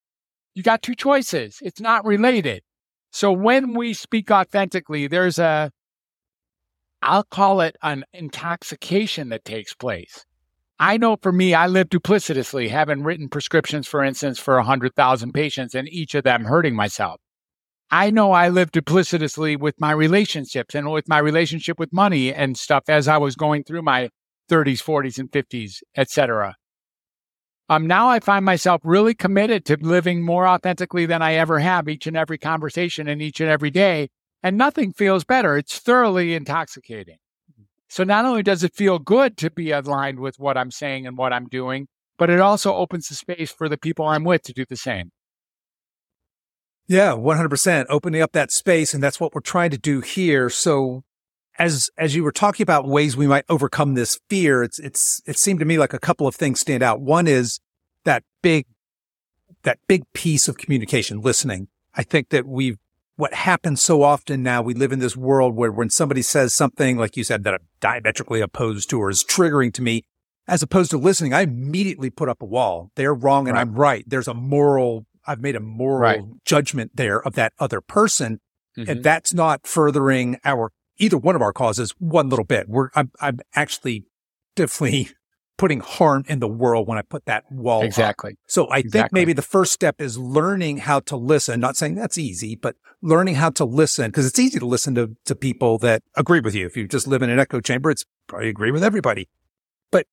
You 0.54 0.62
got 0.62 0.80
two 0.80 0.94
choices. 0.94 1.58
It's 1.62 1.80
not 1.80 2.04
related. 2.04 2.62
So 3.10 3.32
when 3.32 3.74
we 3.74 3.92
speak 3.92 4.30
authentically, 4.30 5.08
there's 5.08 5.40
a, 5.40 5.72
I'll 7.02 7.24
call 7.24 7.60
it 7.60 7.74
an 7.82 8.04
intoxication 8.12 9.30
that 9.30 9.44
takes 9.44 9.74
place. 9.74 10.24
I 10.82 10.96
know 10.96 11.18
for 11.20 11.30
me, 11.30 11.52
I 11.52 11.66
live 11.66 11.90
duplicitously, 11.90 12.70
having 12.70 13.02
written 13.02 13.28
prescriptions, 13.28 13.86
for 13.86 14.02
instance, 14.02 14.38
for 14.38 14.56
100,000 14.56 15.32
patients 15.32 15.74
and 15.74 15.86
each 15.86 16.14
of 16.14 16.24
them 16.24 16.44
hurting 16.44 16.74
myself. 16.74 17.20
I 17.90 18.08
know 18.08 18.32
I 18.32 18.48
live 18.48 18.72
duplicitously 18.72 19.58
with 19.58 19.78
my 19.78 19.92
relationships 19.92 20.74
and 20.74 20.90
with 20.90 21.06
my 21.06 21.18
relationship 21.18 21.78
with 21.78 21.92
money 21.92 22.32
and 22.32 22.56
stuff 22.56 22.84
as 22.88 23.08
I 23.08 23.18
was 23.18 23.36
going 23.36 23.64
through 23.64 23.82
my 23.82 24.08
30s, 24.50 24.82
40s, 24.82 25.18
and 25.18 25.30
50s, 25.30 25.82
etc. 25.98 26.56
Um, 27.68 27.86
now 27.86 28.08
I 28.08 28.18
find 28.18 28.46
myself 28.46 28.80
really 28.82 29.12
committed 29.12 29.66
to 29.66 29.76
living 29.82 30.22
more 30.22 30.48
authentically 30.48 31.04
than 31.04 31.20
I 31.20 31.34
ever 31.34 31.58
have 31.58 31.90
each 31.90 32.06
and 32.06 32.16
every 32.16 32.38
conversation 32.38 33.06
and 33.06 33.20
each 33.20 33.38
and 33.40 33.50
every 33.50 33.70
day. 33.70 34.08
And 34.42 34.56
nothing 34.56 34.94
feels 34.94 35.24
better. 35.24 35.58
It's 35.58 35.78
thoroughly 35.78 36.34
intoxicating. 36.34 37.18
So 37.90 38.04
not 38.04 38.24
only 38.24 38.44
does 38.44 38.62
it 38.62 38.72
feel 38.72 39.00
good 39.00 39.36
to 39.38 39.50
be 39.50 39.72
aligned 39.72 40.20
with 40.20 40.38
what 40.38 40.56
I'm 40.56 40.70
saying 40.70 41.08
and 41.08 41.18
what 41.18 41.32
I'm 41.32 41.48
doing, 41.48 41.88
but 42.18 42.30
it 42.30 42.38
also 42.38 42.72
opens 42.72 43.08
the 43.08 43.16
space 43.16 43.50
for 43.50 43.68
the 43.68 43.76
people 43.76 44.06
I'm 44.06 44.22
with 44.22 44.42
to 44.44 44.52
do 44.52 44.64
the 44.64 44.76
same. 44.76 45.10
Yeah, 46.86 47.12
100% 47.12 47.86
opening 47.88 48.22
up 48.22 48.30
that 48.32 48.52
space. 48.52 48.94
And 48.94 49.02
that's 49.02 49.18
what 49.18 49.34
we're 49.34 49.40
trying 49.40 49.70
to 49.70 49.78
do 49.78 50.00
here. 50.00 50.48
So 50.48 51.02
as, 51.58 51.90
as 51.98 52.14
you 52.14 52.22
were 52.22 52.30
talking 52.30 52.62
about 52.62 52.86
ways 52.86 53.16
we 53.16 53.26
might 53.26 53.44
overcome 53.48 53.94
this 53.94 54.20
fear, 54.28 54.62
it's, 54.62 54.78
it's, 54.78 55.20
it 55.26 55.36
seemed 55.36 55.58
to 55.58 55.66
me 55.66 55.76
like 55.76 55.92
a 55.92 55.98
couple 55.98 56.28
of 56.28 56.36
things 56.36 56.60
stand 56.60 56.84
out. 56.84 57.00
One 57.00 57.26
is 57.26 57.58
that 58.04 58.22
big, 58.40 58.66
that 59.64 59.80
big 59.88 60.04
piece 60.12 60.46
of 60.46 60.58
communication, 60.58 61.20
listening. 61.20 61.66
I 61.94 62.04
think 62.04 62.28
that 62.28 62.46
we've 62.46 62.78
what 63.20 63.34
happens 63.34 63.82
so 63.82 64.02
often 64.02 64.42
now, 64.42 64.62
we 64.62 64.72
live 64.72 64.92
in 64.92 64.98
this 64.98 65.16
world 65.16 65.54
where 65.54 65.70
when 65.70 65.90
somebody 65.90 66.22
says 66.22 66.54
something, 66.54 66.96
like 66.96 67.16
you 67.16 67.22
said, 67.22 67.44
that 67.44 67.54
I'm 67.54 67.66
diametrically 67.80 68.40
opposed 68.40 68.88
to 68.90 68.98
or 68.98 69.10
is 69.10 69.22
triggering 69.22 69.72
to 69.74 69.82
me, 69.82 70.04
as 70.48 70.62
opposed 70.62 70.90
to 70.92 70.98
listening, 70.98 71.34
I 71.34 71.42
immediately 71.42 72.08
put 72.08 72.30
up 72.30 72.40
a 72.40 72.46
wall. 72.46 72.90
They're 72.96 73.14
wrong 73.14 73.46
and 73.46 73.54
right. 73.54 73.60
I'm 73.60 73.74
right. 73.74 74.04
There's 74.06 74.26
a 74.26 74.34
moral, 74.34 75.06
I've 75.26 75.40
made 75.40 75.54
a 75.54 75.60
moral 75.60 76.00
right. 76.00 76.22
judgment 76.44 76.92
there 76.94 77.20
of 77.20 77.34
that 77.34 77.52
other 77.58 77.80
person. 77.80 78.40
Mm-hmm. 78.76 78.90
And 78.90 79.04
that's 79.04 79.34
not 79.34 79.66
furthering 79.66 80.38
our, 80.44 80.72
either 80.96 81.18
one 81.18 81.36
of 81.36 81.42
our 81.42 81.52
causes 81.52 81.94
one 81.98 82.30
little 82.30 82.44
bit. 82.44 82.68
We're, 82.68 82.88
I'm, 82.94 83.10
I'm 83.20 83.40
actually 83.54 84.06
definitely 84.56 85.10
putting 85.58 85.80
harm 85.80 86.24
in 86.26 86.38
the 86.38 86.48
world 86.48 86.88
when 86.88 86.96
I 86.96 87.02
put 87.02 87.26
that 87.26 87.44
wall. 87.52 87.82
Exactly. 87.82 88.32
Up. 88.32 88.38
So 88.46 88.66
I 88.66 88.78
exactly. 88.78 88.90
think 88.90 89.12
maybe 89.12 89.32
the 89.32 89.42
first 89.42 89.72
step 89.72 90.00
is 90.00 90.16
learning 90.16 90.78
how 90.78 91.00
to 91.00 91.16
listen, 91.16 91.60
not 91.60 91.76
saying 91.76 91.96
that's 91.96 92.16
easy, 92.16 92.56
but 92.56 92.76
learning 93.02 93.34
how 93.34 93.50
to 93.50 93.64
listen 93.64 94.10
because 94.10 94.26
it's 94.26 94.38
easy 94.38 94.58
to 94.58 94.66
listen 94.66 94.94
to, 94.94 95.16
to 95.26 95.34
people 95.34 95.78
that 95.78 96.02
agree 96.16 96.40
with 96.40 96.54
you. 96.54 96.66
If 96.66 96.76
you 96.76 96.88
just 96.88 97.06
live 97.06 97.22
in 97.22 97.30
an 97.30 97.38
echo 97.38 97.60
chamber, 97.60 97.90
it's 97.90 98.04
probably 98.26 98.48
agree 98.48 98.70
with 98.70 98.82
everybody. 98.82 99.28
But 99.90 100.06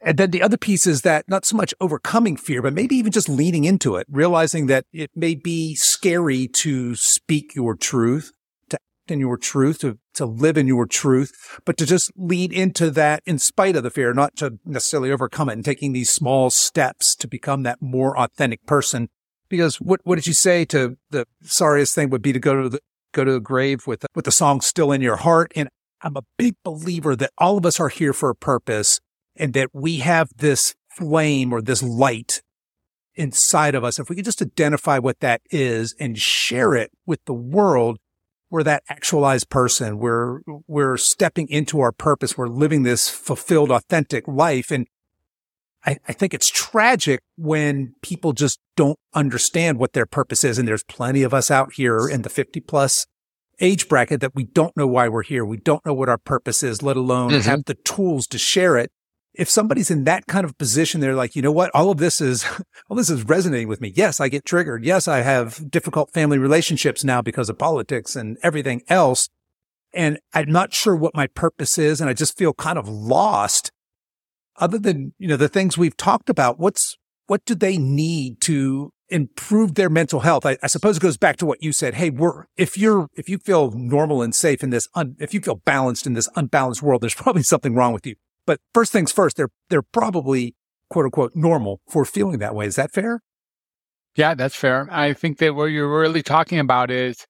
And 0.00 0.18
then 0.18 0.30
the 0.30 0.42
other 0.42 0.56
piece 0.56 0.86
is 0.86 1.02
that 1.02 1.28
not 1.28 1.44
so 1.44 1.56
much 1.56 1.74
overcoming 1.80 2.36
fear, 2.36 2.62
but 2.62 2.72
maybe 2.72 2.96
even 2.96 3.12
just 3.12 3.28
leaning 3.28 3.64
into 3.64 3.96
it, 3.96 4.06
realizing 4.10 4.66
that 4.66 4.86
it 4.92 5.10
may 5.14 5.34
be 5.34 5.74
scary 5.74 6.48
to 6.48 6.94
speak 6.94 7.54
your 7.54 7.76
truth, 7.76 8.32
in 9.10 9.20
your 9.20 9.36
truth, 9.36 9.80
to, 9.80 9.98
to 10.14 10.26
live 10.26 10.56
in 10.56 10.66
your 10.66 10.86
truth, 10.86 11.60
but 11.64 11.76
to 11.76 11.86
just 11.86 12.10
lead 12.16 12.52
into 12.52 12.90
that 12.90 13.22
in 13.26 13.38
spite 13.38 13.76
of 13.76 13.82
the 13.82 13.90
fear, 13.90 14.12
not 14.12 14.36
to 14.36 14.58
necessarily 14.64 15.10
overcome 15.10 15.48
it 15.48 15.54
and 15.54 15.64
taking 15.64 15.92
these 15.92 16.10
small 16.10 16.50
steps 16.50 17.14
to 17.16 17.28
become 17.28 17.62
that 17.62 17.80
more 17.80 18.18
authentic 18.18 18.64
person. 18.66 19.08
Because 19.48 19.76
what, 19.76 20.00
what 20.04 20.16
did 20.16 20.26
you 20.26 20.34
say 20.34 20.64
to 20.66 20.96
the 21.10 21.26
sorriest 21.42 21.94
thing 21.94 22.10
would 22.10 22.22
be 22.22 22.32
to 22.32 22.38
go 22.38 22.62
to 22.62 22.68
the, 22.68 22.80
go 23.12 23.24
to 23.24 23.32
the 23.32 23.40
grave 23.40 23.86
with, 23.86 24.04
with 24.14 24.24
the 24.24 24.32
song 24.32 24.60
still 24.60 24.92
in 24.92 25.00
your 25.00 25.16
heart. 25.16 25.52
And 25.56 25.68
I'm 26.02 26.16
a 26.16 26.22
big 26.36 26.54
believer 26.64 27.16
that 27.16 27.32
all 27.38 27.58
of 27.58 27.66
us 27.66 27.80
are 27.80 27.88
here 27.88 28.12
for 28.12 28.30
a 28.30 28.34
purpose 28.34 29.00
and 29.36 29.54
that 29.54 29.70
we 29.72 29.98
have 29.98 30.30
this 30.36 30.74
flame 30.90 31.52
or 31.52 31.62
this 31.62 31.82
light 31.82 32.42
inside 33.14 33.74
of 33.74 33.84
us. 33.84 33.98
If 33.98 34.08
we 34.08 34.16
could 34.16 34.24
just 34.24 34.42
identify 34.42 34.98
what 34.98 35.20
that 35.20 35.40
is 35.50 35.94
and 35.98 36.18
share 36.18 36.74
it 36.74 36.90
with 37.06 37.24
the 37.24 37.34
world, 37.34 37.98
we're 38.50 38.62
that 38.62 38.82
actualized 38.88 39.50
person. 39.50 39.98
We're, 39.98 40.40
we're 40.66 40.96
stepping 40.96 41.48
into 41.48 41.80
our 41.80 41.92
purpose. 41.92 42.36
We're 42.36 42.48
living 42.48 42.82
this 42.82 43.08
fulfilled, 43.08 43.70
authentic 43.70 44.26
life. 44.26 44.70
And 44.70 44.86
I, 45.84 45.98
I 46.08 46.12
think 46.12 46.34
it's 46.34 46.48
tragic 46.48 47.20
when 47.36 47.94
people 48.02 48.32
just 48.32 48.58
don't 48.76 48.98
understand 49.14 49.78
what 49.78 49.92
their 49.92 50.06
purpose 50.06 50.44
is. 50.44 50.58
And 50.58 50.66
there's 50.66 50.84
plenty 50.84 51.22
of 51.22 51.34
us 51.34 51.50
out 51.50 51.74
here 51.74 52.08
in 52.08 52.22
the 52.22 52.30
50 52.30 52.60
plus 52.60 53.06
age 53.60 53.88
bracket 53.88 54.20
that 54.20 54.34
we 54.34 54.44
don't 54.44 54.76
know 54.76 54.86
why 54.86 55.08
we're 55.08 55.22
here. 55.22 55.44
We 55.44 55.56
don't 55.56 55.84
know 55.84 55.94
what 55.94 56.08
our 56.08 56.18
purpose 56.18 56.62
is, 56.62 56.82
let 56.82 56.96
alone 56.96 57.30
mm-hmm. 57.30 57.48
have 57.48 57.64
the 57.64 57.74
tools 57.74 58.26
to 58.28 58.38
share 58.38 58.76
it 58.76 58.90
if 59.38 59.48
somebody's 59.48 59.90
in 59.90 60.02
that 60.04 60.26
kind 60.26 60.44
of 60.44 60.58
position, 60.58 61.00
they're 61.00 61.14
like, 61.14 61.36
you 61.36 61.42
know 61.42 61.52
what? 61.52 61.70
All 61.72 61.92
of 61.92 61.98
this 61.98 62.20
is, 62.20 62.44
all 62.90 62.96
this 62.96 63.08
is 63.08 63.22
resonating 63.22 63.68
with 63.68 63.80
me. 63.80 63.92
Yes, 63.94 64.20
I 64.20 64.28
get 64.28 64.44
triggered. 64.44 64.84
Yes, 64.84 65.06
I 65.06 65.18
have 65.22 65.70
difficult 65.70 66.12
family 66.12 66.38
relationships 66.38 67.04
now 67.04 67.22
because 67.22 67.48
of 67.48 67.56
politics 67.56 68.16
and 68.16 68.36
everything 68.42 68.82
else. 68.88 69.28
And 69.94 70.18
I'm 70.34 70.50
not 70.50 70.74
sure 70.74 70.96
what 70.96 71.14
my 71.14 71.28
purpose 71.28 71.78
is. 71.78 72.00
And 72.00 72.10
I 72.10 72.14
just 72.14 72.36
feel 72.36 72.52
kind 72.52 72.78
of 72.78 72.88
lost 72.88 73.70
other 74.56 74.76
than, 74.76 75.14
you 75.18 75.28
know, 75.28 75.36
the 75.36 75.48
things 75.48 75.78
we've 75.78 75.96
talked 75.96 76.28
about. 76.28 76.58
What's, 76.58 76.98
what 77.28 77.44
do 77.44 77.54
they 77.54 77.78
need 77.78 78.40
to 78.42 78.92
improve 79.08 79.76
their 79.76 79.88
mental 79.88 80.20
health? 80.20 80.44
I, 80.44 80.58
I 80.64 80.66
suppose 80.66 80.96
it 80.96 81.00
goes 81.00 81.16
back 81.16 81.36
to 81.36 81.46
what 81.46 81.62
you 81.62 81.72
said. 81.72 81.94
Hey, 81.94 82.10
we're, 82.10 82.46
if 82.56 82.76
you're, 82.76 83.08
if 83.14 83.28
you 83.28 83.38
feel 83.38 83.70
normal 83.70 84.20
and 84.20 84.34
safe 84.34 84.64
in 84.64 84.70
this, 84.70 84.88
un, 84.96 85.14
if 85.20 85.32
you 85.32 85.40
feel 85.40 85.62
balanced 85.64 86.08
in 86.08 86.14
this 86.14 86.28
unbalanced 86.34 86.82
world, 86.82 87.02
there's 87.02 87.14
probably 87.14 87.44
something 87.44 87.76
wrong 87.76 87.92
with 87.92 88.04
you. 88.04 88.16
But 88.48 88.60
first 88.72 88.92
things 88.92 89.12
first, 89.12 89.36
they're 89.36 89.50
they're 89.68 89.82
probably 89.82 90.54
quote 90.88 91.04
unquote 91.04 91.32
normal 91.34 91.82
for 91.86 92.06
feeling 92.06 92.38
that 92.38 92.54
way. 92.54 92.64
Is 92.64 92.76
that 92.76 92.90
fair? 92.90 93.20
Yeah, 94.16 94.34
that's 94.34 94.56
fair. 94.56 94.88
I 94.90 95.12
think 95.12 95.36
that 95.38 95.54
what 95.54 95.66
you're 95.66 96.00
really 96.00 96.22
talking 96.22 96.58
about 96.58 96.90
is 96.90 97.26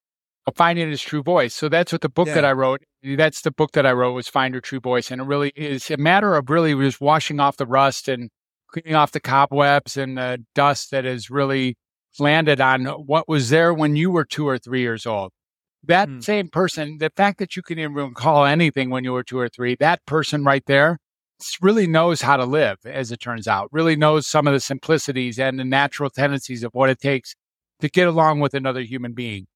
finding 0.54 0.88
his 0.88 1.02
true 1.02 1.24
voice. 1.24 1.54
So 1.54 1.68
that's 1.68 1.90
what 1.90 2.02
the 2.02 2.08
book 2.08 2.28
yeah. 2.28 2.34
that 2.34 2.44
I 2.44 2.52
wrote. 2.52 2.84
That's 3.02 3.40
the 3.40 3.50
book 3.50 3.72
that 3.72 3.84
I 3.84 3.90
wrote 3.90 4.12
was 4.12 4.28
Find 4.28 4.54
Your 4.54 4.60
True 4.60 4.78
Voice, 4.78 5.10
and 5.10 5.20
it 5.20 5.24
really 5.24 5.52
is 5.56 5.90
a 5.90 5.96
matter 5.96 6.36
of 6.36 6.48
really 6.50 6.72
just 6.76 7.00
washing 7.00 7.40
off 7.40 7.56
the 7.56 7.66
rust 7.66 8.06
and 8.06 8.30
cleaning 8.70 8.94
off 8.94 9.10
the 9.10 9.18
cobwebs 9.18 9.96
and 9.96 10.16
the 10.16 10.44
dust 10.54 10.92
that 10.92 11.04
has 11.04 11.30
really 11.30 11.76
landed 12.20 12.60
on 12.60 12.84
what 12.84 13.28
was 13.28 13.50
there 13.50 13.74
when 13.74 13.96
you 13.96 14.12
were 14.12 14.24
two 14.24 14.46
or 14.46 14.56
three 14.56 14.82
years 14.82 15.04
old 15.04 15.32
that 15.84 16.08
mm. 16.08 16.22
same 16.22 16.48
person, 16.48 16.98
the 16.98 17.10
fact 17.16 17.38
that 17.38 17.56
you 17.56 17.62
can 17.62 17.78
even 17.78 17.94
recall 17.94 18.44
anything 18.44 18.90
when 18.90 19.04
you 19.04 19.12
were 19.12 19.22
two 19.22 19.38
or 19.38 19.48
three, 19.48 19.76
that 19.76 20.04
person 20.06 20.44
right 20.44 20.64
there 20.66 20.98
really 21.60 21.86
knows 21.86 22.22
how 22.22 22.36
to 22.36 22.44
live, 22.44 22.78
as 22.84 23.12
it 23.12 23.20
turns 23.20 23.46
out, 23.46 23.68
really 23.72 23.96
knows 23.96 24.26
some 24.26 24.46
of 24.46 24.52
the 24.52 24.60
simplicities 24.60 25.38
and 25.38 25.58
the 25.58 25.64
natural 25.64 26.10
tendencies 26.10 26.64
of 26.64 26.74
what 26.74 26.90
it 26.90 27.00
takes 27.00 27.34
to 27.80 27.88
get 27.88 28.08
along 28.08 28.40
with 28.40 28.54
another 28.54 28.82
human 28.82 29.12
being. 29.12 29.46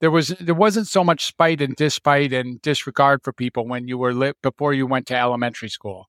There 0.00 0.10
was 0.10 0.28
there 0.40 0.54
wasn't 0.54 0.88
so 0.88 1.04
much 1.04 1.24
spite 1.24 1.60
and 1.60 1.76
despite 1.76 2.32
and 2.32 2.60
disregard 2.60 3.22
for 3.22 3.32
people 3.32 3.68
when 3.68 3.86
you 3.86 3.96
were 3.98 4.12
lit 4.12 4.36
before 4.42 4.74
you 4.74 4.84
went 4.84 5.06
to 5.06 5.16
elementary 5.16 5.68
school. 5.68 6.08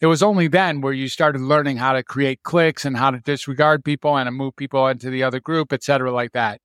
It 0.00 0.06
was 0.06 0.22
only 0.22 0.48
then 0.48 0.80
where 0.80 0.92
you 0.92 1.08
started 1.08 1.40
learning 1.42 1.76
how 1.76 1.92
to 1.92 2.02
create 2.02 2.42
cliques 2.42 2.84
and 2.84 2.96
how 2.96 3.10
to 3.10 3.20
disregard 3.20 3.84
people 3.84 4.16
and 4.16 4.26
to 4.26 4.30
move 4.30 4.56
people 4.56 4.86
into 4.88 5.10
the 5.10 5.22
other 5.22 5.40
group, 5.40 5.72
et 5.72 5.82
cetera, 5.82 6.12
like 6.12 6.32
that. 6.32 6.60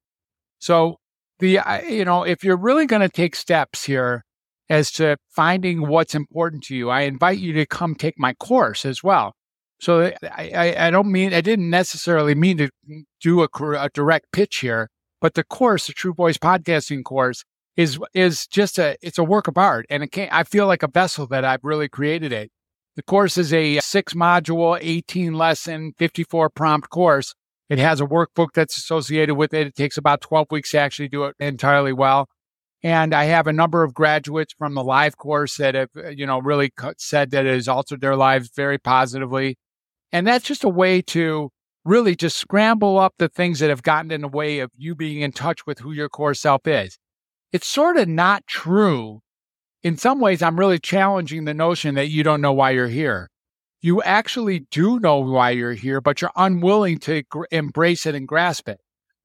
So 0.60 1.00
the 1.40 1.60
you 1.90 2.06
know 2.06 2.24
if 2.24 2.44
you're 2.44 2.58
really 2.58 2.86
going 2.86 3.02
to 3.02 3.10
take 3.10 3.36
steps 3.36 3.84
here 3.84 4.24
as 4.72 4.92
to 4.94 5.18
finding 5.30 5.88
what's 5.88 6.16
important 6.16 6.64
to 6.64 6.76
you, 6.76 6.90
I 6.90 7.02
invite 7.02 7.40
you 7.40 7.54
to 7.54 7.66
come 7.66 7.94
take 7.94 8.18
my 8.18 8.34
course 8.34 8.86
as 8.86 9.04
well. 9.04 9.34
So 9.80 10.12
I, 10.24 10.76
I, 10.78 10.92
don't 10.92 11.12
mean 11.12 11.34
I 11.34 11.42
didn't 11.42 11.70
necessarily 11.70 12.36
mean 12.36 12.58
to 12.58 12.70
do 13.20 13.42
a, 13.42 13.48
a 13.78 13.90
direct 13.94 14.32
pitch 14.32 14.60
here, 14.60 14.90
but 15.20 15.34
the 15.34 15.44
course, 15.44 15.88
the 15.88 15.94
True 15.94 16.14
Voice 16.14 16.38
Podcasting 16.38 17.04
course, 17.04 17.44
is 17.76 17.98
is 18.14 18.48
just 18.48 18.78
a 18.78 18.98
it's 19.02 19.18
a 19.18 19.24
work 19.24 19.48
of 19.48 19.58
art, 19.58 19.86
and 19.90 20.04
it 20.04 20.12
can't. 20.12 20.32
I 20.32 20.44
feel 20.44 20.68
like 20.68 20.84
a 20.84 20.88
vessel 20.88 21.26
that 21.28 21.46
I've 21.46 21.64
really 21.64 21.90
created 21.90 22.32
it. 22.32 22.52
The 22.96 23.04
course 23.04 23.38
is 23.38 23.54
a 23.54 23.80
six 23.80 24.14
module, 24.14 24.78
18 24.80 25.34
lesson, 25.34 25.94
54 25.98 26.50
prompt 26.50 26.90
course 26.90 27.34
it 27.72 27.80
has 27.80 28.02
a 28.02 28.06
workbook 28.06 28.50
that's 28.54 28.78
associated 28.78 29.36
with 29.36 29.54
it. 29.54 29.66
It 29.68 29.76
takes 29.76 29.98
about 29.98 30.20
12 30.20 30.48
weeks 30.52 30.72
to 30.72 30.80
actually 30.80 31.08
do 31.08 31.24
it 31.24 31.38
entirely 31.40 31.94
well. 31.94 32.28
And 32.84 33.14
I 33.14 33.26
have 33.26 33.48
a 33.48 33.54
number 33.54 33.84
of 33.84 33.94
graduates 33.94 34.54
from 34.58 34.74
the 34.74 34.84
live 34.84 35.18
course 35.18 35.58
that 35.58 35.76
have, 35.76 35.90
uh, 35.96 36.10
you 36.10 36.26
know, 36.26 36.40
really 36.40 36.72
said 36.98 37.32
that 37.32 37.46
it 37.46 37.54
has 37.54 37.68
altered 37.68 38.02
their 38.02 38.16
lives 38.16 38.50
very 38.56 38.80
positively. 38.80 39.58
And 40.12 40.26
that's 40.26 40.46
just 40.46 40.64
a 40.64 40.70
way 40.70 41.02
to 41.04 41.52
really 41.86 42.16
just 42.16 42.38
scramble 42.38 42.98
up 42.98 43.14
the 43.18 43.30
things 43.30 43.60
that 43.60 43.70
have 43.70 43.84
gotten 43.84 44.12
in 44.12 44.22
the 44.22 44.28
way 44.28 44.60
of 44.60 44.72
you 44.76 44.96
being 44.96 45.22
in 45.22 45.32
touch 45.32 45.66
with 45.66 45.80
who 45.80 45.92
your 45.92 46.10
core 46.10 46.34
self 46.34 46.68
is. 46.68 46.98
It's 47.52 47.68
sort 47.68 47.98
of 47.98 48.08
not 48.08 48.48
true. 48.48 49.22
In 49.84 49.98
some 49.98 50.20
ways, 50.20 50.42
I'm 50.42 50.60
really 50.60 50.80
challenging 50.80 51.46
the 51.46 51.54
notion 51.54 51.96
that 51.96 52.10
you 52.10 52.24
don't 52.24 52.42
know 52.42 52.54
why 52.54 52.72
you're 52.72 52.88
here 52.88 53.32
you 53.82 54.02
actually 54.04 54.68
do 54.72 55.00
know 55.00 55.20
why 55.20 55.50
you're 55.52 55.74
here, 55.74 56.00
but 56.00 56.22
you're 56.22 56.32
unwilling 56.36 57.00
to 57.00 57.24
gr- 57.24 57.46
embrace 57.52 58.06
it 58.06 58.16
and 58.16 58.28
grasp 58.28 58.70
it. 58.70 58.80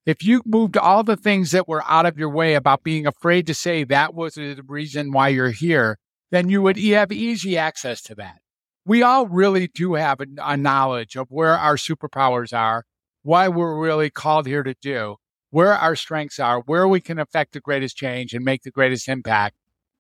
If 0.07 0.23
you 0.23 0.41
moved 0.47 0.77
all 0.77 1.03
the 1.03 1.17
things 1.17 1.51
that 1.51 1.67
were 1.67 1.83
out 1.85 2.07
of 2.07 2.17
your 2.17 2.31
way 2.31 2.55
about 2.55 2.85
being 2.85 3.09
afraid 3.09 3.45
to 3.49 3.55
say 3.55 3.83
that 3.83 4.15
was 4.15 4.35
the 4.35 4.63
reason 4.65 5.11
why 5.11 5.29
you're 5.29 5.51
here, 5.51 5.99
then 6.31 6.49
you 6.49 6.63
would 6.63 6.79
have 6.79 7.11
easy 7.11 7.59
access 7.59 8.01
to 8.03 8.15
that. 8.15 8.39
We 8.85 9.03
all 9.03 9.27
really 9.27 9.67
do 9.67 9.95
have 9.95 10.21
a, 10.21 10.57
knowledge 10.57 11.17
of 11.17 11.27
where 11.29 11.59
our 11.59 11.75
superpowers 11.75 12.57
are, 12.57 12.85
why 13.25 13.49
we're 13.49 13.77
really 13.77 14.09
called 14.09 14.47
here 14.47 14.63
to 14.63 14.77
do, 14.81 15.17
where 15.51 15.73
our 15.73 15.97
strengths 15.97 16.39
are, 16.39 16.61
where 16.61 16.87
we 16.87 17.01
can 17.01 17.19
affect 17.19 17.53
the 17.53 17.61
greatest 17.61 17.97
change 17.97 18.33
and 18.33 18.45
make 18.45 18.63
the 18.63 18.71
greatest 18.71 19.09
impact. 19.09 19.57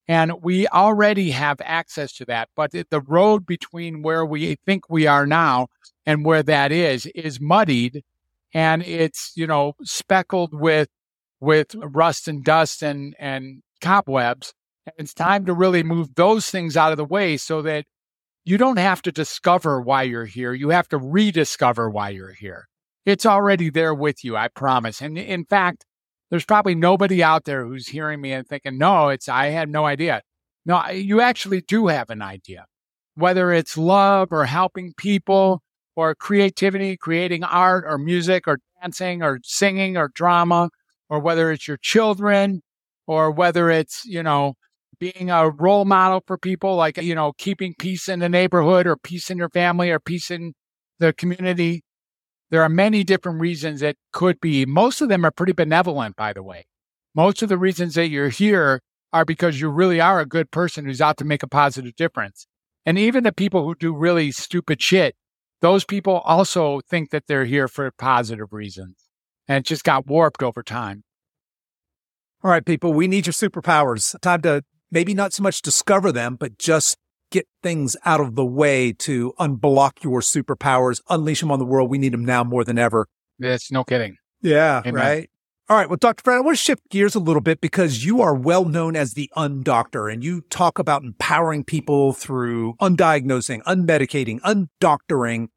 And 0.06 0.40
we 0.40 0.68
already 0.68 1.32
have 1.32 1.60
access 1.64 2.12
to 2.18 2.24
that. 2.26 2.48
But 2.54 2.70
the 2.70 3.00
road 3.00 3.44
between 3.44 4.02
where 4.02 4.24
we 4.24 4.54
think 4.64 4.88
we 4.88 5.08
are 5.08 5.26
now 5.26 5.66
and 6.04 6.24
where 6.24 6.44
that 6.44 6.70
is, 6.70 7.06
is 7.06 7.40
muddied 7.40 8.04
and 8.54 8.82
it's, 8.82 9.32
you 9.36 9.46
know, 9.46 9.74
speckled 9.82 10.50
with, 10.52 10.88
with 11.40 11.74
rust 11.76 12.28
and 12.28 12.44
dust 12.44 12.82
and, 12.82 13.14
and 13.18 13.62
cobwebs. 13.80 14.52
And 14.86 14.94
it's 14.98 15.14
time 15.14 15.44
to 15.46 15.52
really 15.52 15.82
move 15.82 16.14
those 16.14 16.50
things 16.50 16.76
out 16.76 16.92
of 16.92 16.96
the 16.96 17.04
way 17.04 17.36
so 17.36 17.62
that 17.62 17.84
you 18.44 18.56
don't 18.56 18.78
have 18.78 19.02
to 19.02 19.12
discover 19.12 19.80
why 19.80 20.04
you're 20.04 20.24
here. 20.24 20.52
You 20.52 20.70
have 20.70 20.88
to 20.90 20.98
rediscover 20.98 21.90
why 21.90 22.10
you're 22.10 22.32
here. 22.32 22.68
It's 23.04 23.26
already 23.26 23.70
there 23.70 23.94
with 23.94 24.24
you, 24.24 24.36
I 24.36 24.48
promise. 24.48 25.00
And 25.00 25.18
in 25.18 25.44
fact, 25.44 25.84
there's 26.30 26.44
probably 26.44 26.74
nobody 26.74 27.22
out 27.22 27.44
there 27.44 27.64
who's 27.64 27.88
hearing 27.88 28.20
me 28.20 28.32
and 28.32 28.46
thinking, 28.46 28.78
no, 28.78 29.08
it's, 29.08 29.28
I 29.28 29.46
had 29.46 29.68
no 29.68 29.84
idea. 29.84 30.22
No, 30.64 30.88
you 30.88 31.20
actually 31.20 31.60
do 31.60 31.86
have 31.86 32.10
an 32.10 32.22
idea, 32.22 32.66
whether 33.14 33.52
it's 33.52 33.78
love 33.78 34.28
or 34.32 34.44
helping 34.44 34.92
people 34.96 35.62
or 35.96 36.14
creativity, 36.14 36.96
creating 36.96 37.42
art 37.42 37.84
or 37.86 37.98
music 37.98 38.46
or 38.46 38.58
dancing 38.80 39.22
or 39.22 39.40
singing 39.42 39.96
or 39.96 40.08
drama, 40.14 40.68
or 41.08 41.18
whether 41.18 41.50
it's 41.50 41.66
your 41.66 41.78
children 41.78 42.62
or 43.06 43.30
whether 43.30 43.70
it's, 43.70 44.04
you 44.04 44.22
know, 44.22 44.54
being 44.98 45.30
a 45.30 45.50
role 45.50 45.84
model 45.84 46.22
for 46.26 46.38
people, 46.38 46.76
like, 46.76 46.96
you 46.98 47.14
know, 47.14 47.32
keeping 47.38 47.74
peace 47.78 48.08
in 48.08 48.20
the 48.20 48.28
neighborhood 48.28 48.86
or 48.86 48.96
peace 48.96 49.30
in 49.30 49.38
your 49.38 49.50
family 49.50 49.90
or 49.90 49.98
peace 49.98 50.30
in 50.30 50.52
the 50.98 51.12
community. 51.12 51.82
There 52.50 52.62
are 52.62 52.68
many 52.68 53.02
different 53.04 53.40
reasons 53.40 53.82
it 53.82 53.96
could 54.12 54.40
be. 54.40 54.64
Most 54.64 55.00
of 55.00 55.08
them 55.08 55.24
are 55.24 55.30
pretty 55.30 55.52
benevolent, 55.52 56.16
by 56.16 56.32
the 56.32 56.42
way. 56.42 56.66
Most 57.14 57.42
of 57.42 57.48
the 57.48 57.58
reasons 57.58 57.94
that 57.94 58.08
you're 58.08 58.28
here 58.28 58.80
are 59.12 59.24
because 59.24 59.60
you 59.60 59.68
really 59.68 60.00
are 60.00 60.20
a 60.20 60.26
good 60.26 60.50
person 60.50 60.84
who's 60.84 61.00
out 61.00 61.16
to 61.18 61.24
make 61.24 61.42
a 61.42 61.48
positive 61.48 61.96
difference. 61.96 62.46
And 62.84 62.98
even 62.98 63.24
the 63.24 63.32
people 63.32 63.64
who 63.64 63.74
do 63.74 63.94
really 63.94 64.30
stupid 64.30 64.80
shit, 64.80 65.16
those 65.60 65.84
people 65.84 66.18
also 66.24 66.80
think 66.88 67.10
that 67.10 67.26
they're 67.26 67.44
here 67.44 67.68
for 67.68 67.90
positive 67.90 68.52
reasons. 68.52 68.96
And 69.48 69.58
it 69.58 69.64
just 69.64 69.84
got 69.84 70.06
warped 70.06 70.42
over 70.42 70.62
time. 70.62 71.04
All 72.42 72.50
right, 72.50 72.64
people, 72.64 72.92
we 72.92 73.08
need 73.08 73.26
your 73.26 73.32
superpowers. 73.32 74.18
Time 74.20 74.42
to 74.42 74.62
maybe 74.90 75.14
not 75.14 75.32
so 75.32 75.42
much 75.42 75.62
discover 75.62 76.12
them, 76.12 76.36
but 76.36 76.58
just 76.58 76.96
get 77.30 77.46
things 77.62 77.96
out 78.04 78.20
of 78.20 78.34
the 78.34 78.44
way 78.44 78.92
to 78.92 79.34
unblock 79.38 80.04
your 80.04 80.20
superpowers, 80.20 81.00
unleash 81.08 81.40
them 81.40 81.50
on 81.50 81.58
the 81.58 81.64
world. 81.64 81.90
We 81.90 81.98
need 81.98 82.12
them 82.12 82.24
now 82.24 82.44
more 82.44 82.64
than 82.64 82.78
ever. 82.78 83.08
That's 83.38 83.70
no 83.70 83.84
kidding. 83.84 84.16
Yeah, 84.42 84.82
Amen. 84.84 84.94
right. 84.94 85.30
All 85.68 85.76
right. 85.76 85.88
Well, 85.88 85.96
Dr. 85.96 86.22
Fred, 86.22 86.36
I 86.36 86.40
want 86.42 86.56
to 86.56 86.62
shift 86.62 86.88
gears 86.90 87.16
a 87.16 87.18
little 87.18 87.42
bit 87.42 87.60
because 87.60 88.04
you 88.04 88.22
are 88.22 88.36
well 88.36 88.66
known 88.66 88.94
as 88.94 89.14
the 89.14 89.28
undoctor 89.36 90.12
and 90.12 90.22
you 90.22 90.42
talk 90.42 90.78
about 90.78 91.02
empowering 91.02 91.64
people 91.64 92.12
through 92.12 92.74
undiagnosing, 92.74 93.62
unmedicating, 93.64 94.38
undoctoring. 94.42 95.48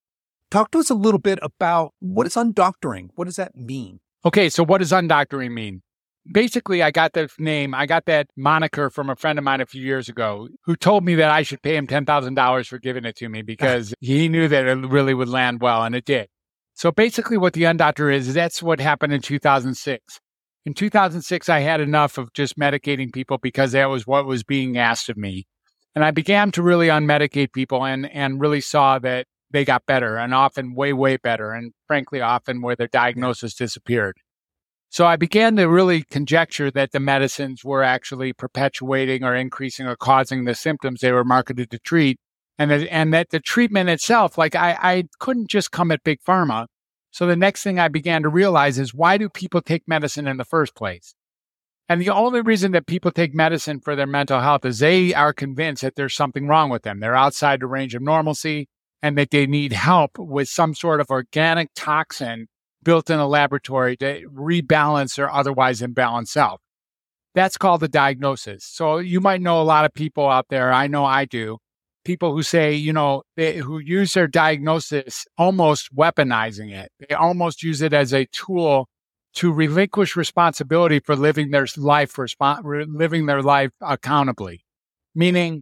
Talk 0.50 0.72
to 0.72 0.80
us 0.80 0.90
a 0.90 0.96
little 0.96 1.20
bit 1.20 1.38
about 1.44 1.94
what 2.00 2.26
is 2.26 2.34
undoctoring? 2.34 3.10
What 3.14 3.26
does 3.26 3.36
that 3.36 3.56
mean? 3.56 4.00
Okay. 4.26 4.50
So 4.50 4.66
what 4.66 4.80
does 4.80 4.92
undoctoring 4.92 5.54
mean? 5.54 5.84
Basically, 6.32 6.82
I 6.82 6.90
got 6.90 7.14
that 7.14 7.30
name, 7.38 7.76
I 7.76 7.86
got 7.86 8.06
that 8.06 8.30
moniker 8.36 8.90
from 8.90 9.12
a 9.12 9.16
friend 9.16 9.38
of 9.38 9.46
mine 9.46 9.62
a 9.62 9.68
few 9.68 9.84
years 9.84 10.10
ago 10.10 10.50
who 10.64 10.76
told 10.76 11.06
me 11.06 11.14
that 11.16 11.30
I 11.30 11.44
should 11.44 11.62
pay 11.62 11.76
him 11.76 11.86
$10,000 11.86 12.68
for 12.68 12.80
giving 12.80 13.06
it 13.06 13.16
to 13.18 13.30
me 13.30 13.42
because 13.44 13.94
he 14.00 14.28
knew 14.28 14.48
that 14.48 14.66
it 14.66 14.76
really 14.76 15.14
would 15.14 15.30
land 15.30 15.62
well, 15.62 15.84
and 15.84 15.94
it 15.94 16.06
did. 16.06 16.30
So 16.80 16.94
basically, 16.94 17.36
what 17.36 17.52
the 17.52 17.64
undoctor 17.64 18.10
is, 18.10 18.30
is 18.30 18.34
that's 18.34 18.64
what 18.64 18.80
happened 18.80 19.12
in 19.12 19.20
2006. 19.20 20.20
In 20.66 20.74
2006, 20.74 21.50
I 21.50 21.60
had 21.60 21.82
enough 21.82 22.18
of 22.18 22.32
just 22.32 22.58
medicating 22.58 23.12
people 23.12 23.38
because 23.38 23.74
that 23.74 23.90
was 23.90 24.08
what 24.08 24.26
was 24.26 24.46
being 24.46 24.78
asked 24.78 25.10
of 25.10 25.18
me. 25.18 25.46
And 25.94 26.06
I 26.06 26.12
began 26.12 26.54
to 26.54 26.64
really 26.64 26.88
unmedicate 26.88 27.52
people 27.52 27.86
and, 27.86 28.10
and 28.10 28.40
really 28.40 28.62
saw 28.62 28.98
that 29.00 29.28
they 29.52 29.66
got 29.66 29.88
better 29.88 30.16
and 30.16 30.34
often 30.34 30.74
way, 30.74 30.94
way 30.94 31.18
better. 31.18 31.52
And 31.52 31.74
frankly, 31.86 32.22
often 32.22 32.62
where 32.62 32.78
their 32.78 32.88
diagnosis 32.88 33.56
disappeared. 33.56 34.16
So 34.88 35.06
I 35.06 35.18
began 35.18 35.58
to 35.58 35.68
really 35.68 36.04
conjecture 36.04 36.72
that 36.72 36.94
the 36.94 37.02
medicines 37.02 37.66
were 37.66 37.84
actually 37.84 38.32
perpetuating 38.32 39.26
or 39.26 39.36
increasing 39.36 39.86
or 39.86 39.98
causing 39.98 40.46
the 40.46 40.56
symptoms 40.56 41.02
they 41.02 41.12
were 41.12 41.26
marketed 41.26 41.72
to 41.72 41.80
treat 41.80 42.20
and 42.60 42.70
that, 42.70 42.88
and 42.92 43.14
that 43.14 43.30
the 43.30 43.40
treatment 43.40 43.90
itself, 43.90 44.38
like 44.38 44.54
I, 44.54 44.78
I 44.82 45.04
couldn't 45.20 45.50
just 45.50 45.72
come 45.72 45.92
at 45.92 46.04
big 46.04 46.20
pharma. 46.22 46.68
So 47.10 47.26
the 47.26 47.38
next 47.38 47.64
thing 47.64 47.80
I 47.80 47.88
began 47.88 48.22
to 48.24 48.30
realize 48.30 48.78
is 48.78 48.94
why 48.94 49.18
do 49.18 49.30
people 49.30 49.62
take 49.62 49.88
medicine 49.88 50.28
in 50.28 50.38
the 50.38 50.46
first 50.46 50.76
place? 50.76 51.16
And 51.88 52.02
the 52.02 52.10
only 52.10 52.42
reason 52.42 52.74
that 52.74 52.86
people 52.86 53.12
take 53.12 53.34
medicine 53.34 53.80
for 53.80 53.96
their 53.96 54.06
mental 54.06 54.42
health 54.42 54.66
is 54.66 54.78
they 54.78 55.14
are 55.14 55.34
convinced 55.34 55.82
that 55.82 55.96
there's 55.96 56.14
something 56.14 56.48
wrong 56.48 56.70
with 56.70 56.84
them. 56.84 57.00
They're 57.00 57.16
outside 57.16 57.62
the 57.62 57.68
range 57.68 57.96
of 57.96 58.04
normalcy 58.04 58.68
and 59.02 59.18
that 59.18 59.32
they 59.32 59.48
need 59.48 59.72
help 59.72 60.20
with 60.20 60.50
some 60.50 60.76
sort 60.76 61.00
of 61.00 61.10
organic 61.10 61.70
toxin 61.76 62.48
built 62.84 63.10
in 63.10 63.18
a 63.18 63.28
laboratory 63.28 63.96
to 63.98 64.28
rebalance 64.28 65.16
their 65.16 65.34
otherwise 65.34 65.82
imbalanced 65.82 66.28
self. 66.28 66.62
That's 67.34 67.58
called 67.58 67.80
the 67.80 67.88
diagnosis. 67.88 68.66
So 68.66 68.98
you 68.98 69.22
might 69.22 69.42
know 69.42 69.62
a 69.62 69.64
lot 69.64 69.86
of 69.86 69.94
people 69.94 70.30
out 70.30 70.48
there. 70.50 70.74
I 70.74 70.88
know 70.88 71.06
I 71.06 71.26
do 71.26 71.58
people 72.10 72.34
who 72.34 72.42
say, 72.42 72.74
you 72.74 72.92
know, 72.92 73.22
they, 73.38 73.58
who 73.58 73.78
use 73.78 74.16
their 74.16 74.26
diagnosis 74.26 75.28
almost 75.38 75.96
weaponizing 75.96 76.74
it. 76.74 76.92
They 77.00 77.14
almost 77.14 77.62
use 77.62 77.84
it 77.84 77.94
as 77.94 78.12
a 78.16 78.26
tool 78.32 78.88
to 79.36 79.54
relinquish 79.54 80.16
responsibility 80.16 81.00
for 81.02 81.16
living 81.16 81.52
their 81.52 81.68
life, 81.78 82.16
resp- 82.16 82.86
living 82.90 83.28
their 83.28 83.44
life 83.44 83.70
accountably. 83.80 84.66
Meaning 85.14 85.62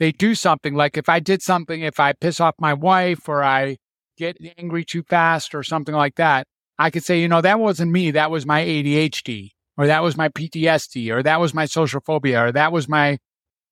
they 0.00 0.10
do 0.10 0.34
something 0.34 0.74
like 0.74 0.96
if 0.96 1.08
I 1.08 1.20
did 1.20 1.40
something, 1.40 1.82
if 1.82 2.00
I 2.00 2.14
piss 2.14 2.40
off 2.40 2.56
my 2.58 2.74
wife 2.74 3.28
or 3.28 3.44
I 3.44 3.76
get 4.18 4.36
angry 4.58 4.84
too 4.84 5.04
fast 5.04 5.54
or 5.54 5.62
something 5.62 5.94
like 5.94 6.16
that, 6.16 6.48
I 6.80 6.90
could 6.90 7.04
say, 7.04 7.20
you 7.20 7.28
know, 7.28 7.42
that 7.42 7.60
wasn't 7.60 7.92
me. 7.92 8.10
That 8.10 8.32
was 8.32 8.44
my 8.44 8.64
ADHD 8.64 9.50
or 9.78 9.86
that 9.86 10.02
was 10.02 10.16
my 10.16 10.30
PTSD 10.30 11.12
or 11.12 11.22
that 11.22 11.38
was 11.38 11.54
my 11.54 11.66
social 11.66 12.00
phobia 12.00 12.46
or 12.46 12.50
that 12.50 12.72
was 12.72 12.88
my 12.88 13.18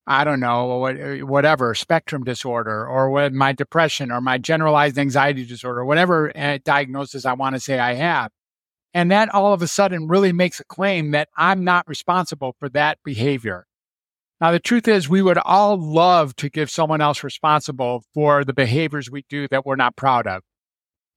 I 0.07 0.25
don't 0.25 0.41
know, 0.41 0.85
uh, 0.85 1.17
whatever 1.27 1.75
spectrum 1.75 2.25
disorder 2.25 2.87
or 2.87 3.11
what 3.11 3.33
my 3.33 3.53
depression 3.53 4.11
or 4.11 4.21
my 4.21 4.37
generalized 4.37 4.99
anxiety 4.99 5.47
disorder, 5.47 5.85
whatever 5.85 6.31
uh, 6.37 6.59
diagnosis 6.63 7.25
I 7.25 7.33
want 7.33 7.57
to 7.57 7.61
say 7.61 7.79
I 7.79 7.95
have. 7.95 8.31
And 8.93 9.11
that 9.11 9.35
all 9.35 9.53
of 9.53 9.63
a 9.63 9.67
sudden 9.67 10.07
really 10.07 10.33
makes 10.33 10.61
a 10.61 10.65
claim 10.65 11.13
that 11.13 11.29
I'm 11.37 11.65
not 11.65 11.89
responsible 11.89 12.55
for 12.59 12.69
that 12.71 12.99
behavior. 13.05 13.67
Now, 14.41 14.53
the 14.53 14.61
truth 14.61 14.87
is, 14.89 15.09
we 15.09 15.23
would 15.23 15.39
all 15.39 15.81
love 15.81 16.37
to 16.37 16.51
give 16.51 16.71
someone 16.71 17.01
else 17.01 17.25
responsible 17.25 18.05
for 18.13 18.45
the 18.45 18.53
behaviors 18.53 19.11
we 19.11 19.25
do 19.29 19.49
that 19.49 19.65
we're 19.65 19.77
not 19.77 19.97
proud 19.97 20.27
of. 20.27 20.43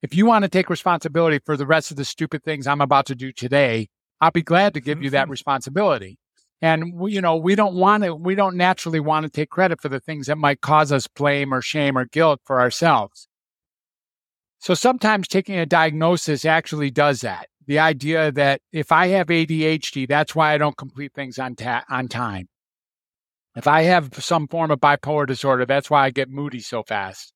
If 0.02 0.16
you 0.16 0.26
want 0.26 0.44
to 0.44 0.50
take 0.50 0.70
responsibility 0.70 1.40
for 1.44 1.58
the 1.58 1.66
rest 1.66 1.92
of 1.92 1.98
the 1.98 2.06
stupid 2.06 2.44
things 2.44 2.68
I'm 2.68 2.82
about 2.82 3.08
to 3.08 3.16
do 3.16 3.32
today, 3.32 3.90
I'll 4.22 4.32
be 4.32 4.44
glad 4.44 4.74
to 4.76 4.80
give 4.80 5.04
you 5.04 5.10
that 5.10 5.24
mm-hmm. 5.24 5.32
responsibility. 5.32 6.18
And 6.62 6.94
we, 6.94 7.14
you 7.14 7.22
know, 7.22 7.36
we 7.36 7.56
don't 7.56 7.76
want 7.76 8.04
to, 8.04 8.16
we 8.16 8.34
don't 8.36 8.56
naturally 8.56 9.00
want 9.00 9.26
to 9.26 9.30
take 9.30 9.50
credit 9.50 9.80
for 9.80 9.90
the 9.90 10.00
things 10.00 10.28
that 10.28 10.38
might 10.38 10.62
cause 10.62 10.92
us 10.92 11.08
blame 11.08 11.54
or 11.54 11.62
shame 11.62 11.98
or 11.98 12.06
guilt 12.06 12.42
for 12.46 12.60
ourselves. 12.60 13.28
So 14.60 14.74
sometimes 14.74 15.28
taking 15.28 15.58
a 15.58 15.66
diagnosis 15.66 16.46
actually 16.46 16.90
does 16.90 17.22
that. 17.22 17.48
The 17.68 17.80
idea 17.80 18.32
that 18.32 18.62
if 18.72 18.92
I 18.92 19.08
have 19.08 19.28
ADHD, 19.28 20.08
that's 20.08 20.34
why 20.34 20.54
I 20.54 20.58
don't 20.58 20.78
complete 20.78 21.14
things 21.14 21.38
on 21.38 21.56
ta- 21.56 21.84
on 21.90 22.08
time. 22.08 22.48
If 23.56 23.68
I 23.68 23.84
have 23.84 24.14
some 24.24 24.48
form 24.48 24.72
of 24.72 24.80
bipolar 24.80 25.28
disorder, 25.28 25.66
that's 25.66 25.90
why 25.90 26.06
I 26.06 26.10
get 26.10 26.30
moody 26.30 26.60
so 26.60 26.84
fast. 26.84 27.34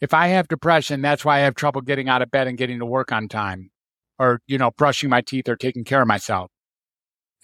If 0.00 0.12
I 0.12 0.28
have 0.28 0.48
depression, 0.48 1.00
that's 1.00 1.24
why 1.24 1.38
I 1.38 1.40
have 1.40 1.54
trouble 1.54 1.80
getting 1.80 2.08
out 2.08 2.22
of 2.22 2.30
bed 2.30 2.46
and 2.46 2.58
getting 2.58 2.78
to 2.80 2.86
work 2.86 3.10
on 3.10 3.28
time 3.28 3.70
or, 4.18 4.40
you 4.46 4.58
know, 4.58 4.70
brushing 4.72 5.10
my 5.10 5.22
teeth 5.22 5.48
or 5.48 5.56
taking 5.56 5.84
care 5.84 6.02
of 6.02 6.08
myself. 6.08 6.50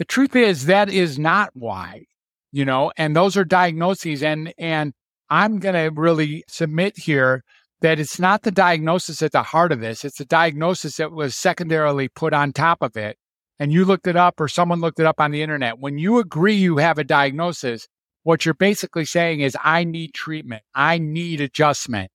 The 0.00 0.06
truth 0.06 0.34
is 0.34 0.64
that 0.64 0.88
is 0.88 1.18
not 1.18 1.50
why, 1.52 2.06
you 2.52 2.64
know, 2.64 2.90
and 2.96 3.14
those 3.14 3.36
are 3.36 3.44
diagnoses. 3.44 4.22
And, 4.22 4.54
and 4.56 4.94
I'm 5.28 5.58
going 5.58 5.74
to 5.74 5.94
really 5.94 6.42
submit 6.48 6.96
here 6.96 7.44
that 7.82 8.00
it's 8.00 8.18
not 8.18 8.40
the 8.40 8.50
diagnosis 8.50 9.20
at 9.20 9.32
the 9.32 9.42
heart 9.42 9.72
of 9.72 9.80
this. 9.80 10.02
It's 10.02 10.16
the 10.16 10.24
diagnosis 10.24 10.96
that 10.96 11.12
was 11.12 11.36
secondarily 11.36 12.08
put 12.08 12.32
on 12.32 12.54
top 12.54 12.80
of 12.80 12.96
it. 12.96 13.18
And 13.58 13.74
you 13.74 13.84
looked 13.84 14.06
it 14.06 14.16
up 14.16 14.40
or 14.40 14.48
someone 14.48 14.80
looked 14.80 15.00
it 15.00 15.04
up 15.04 15.20
on 15.20 15.32
the 15.32 15.42
internet. 15.42 15.78
When 15.78 15.98
you 15.98 16.18
agree 16.18 16.54
you 16.54 16.78
have 16.78 16.96
a 16.96 17.04
diagnosis, 17.04 17.86
what 18.22 18.46
you're 18.46 18.54
basically 18.54 19.04
saying 19.04 19.40
is, 19.40 19.54
I 19.62 19.84
need 19.84 20.14
treatment. 20.14 20.62
I 20.74 20.96
need 20.96 21.42
adjustment. 21.42 22.10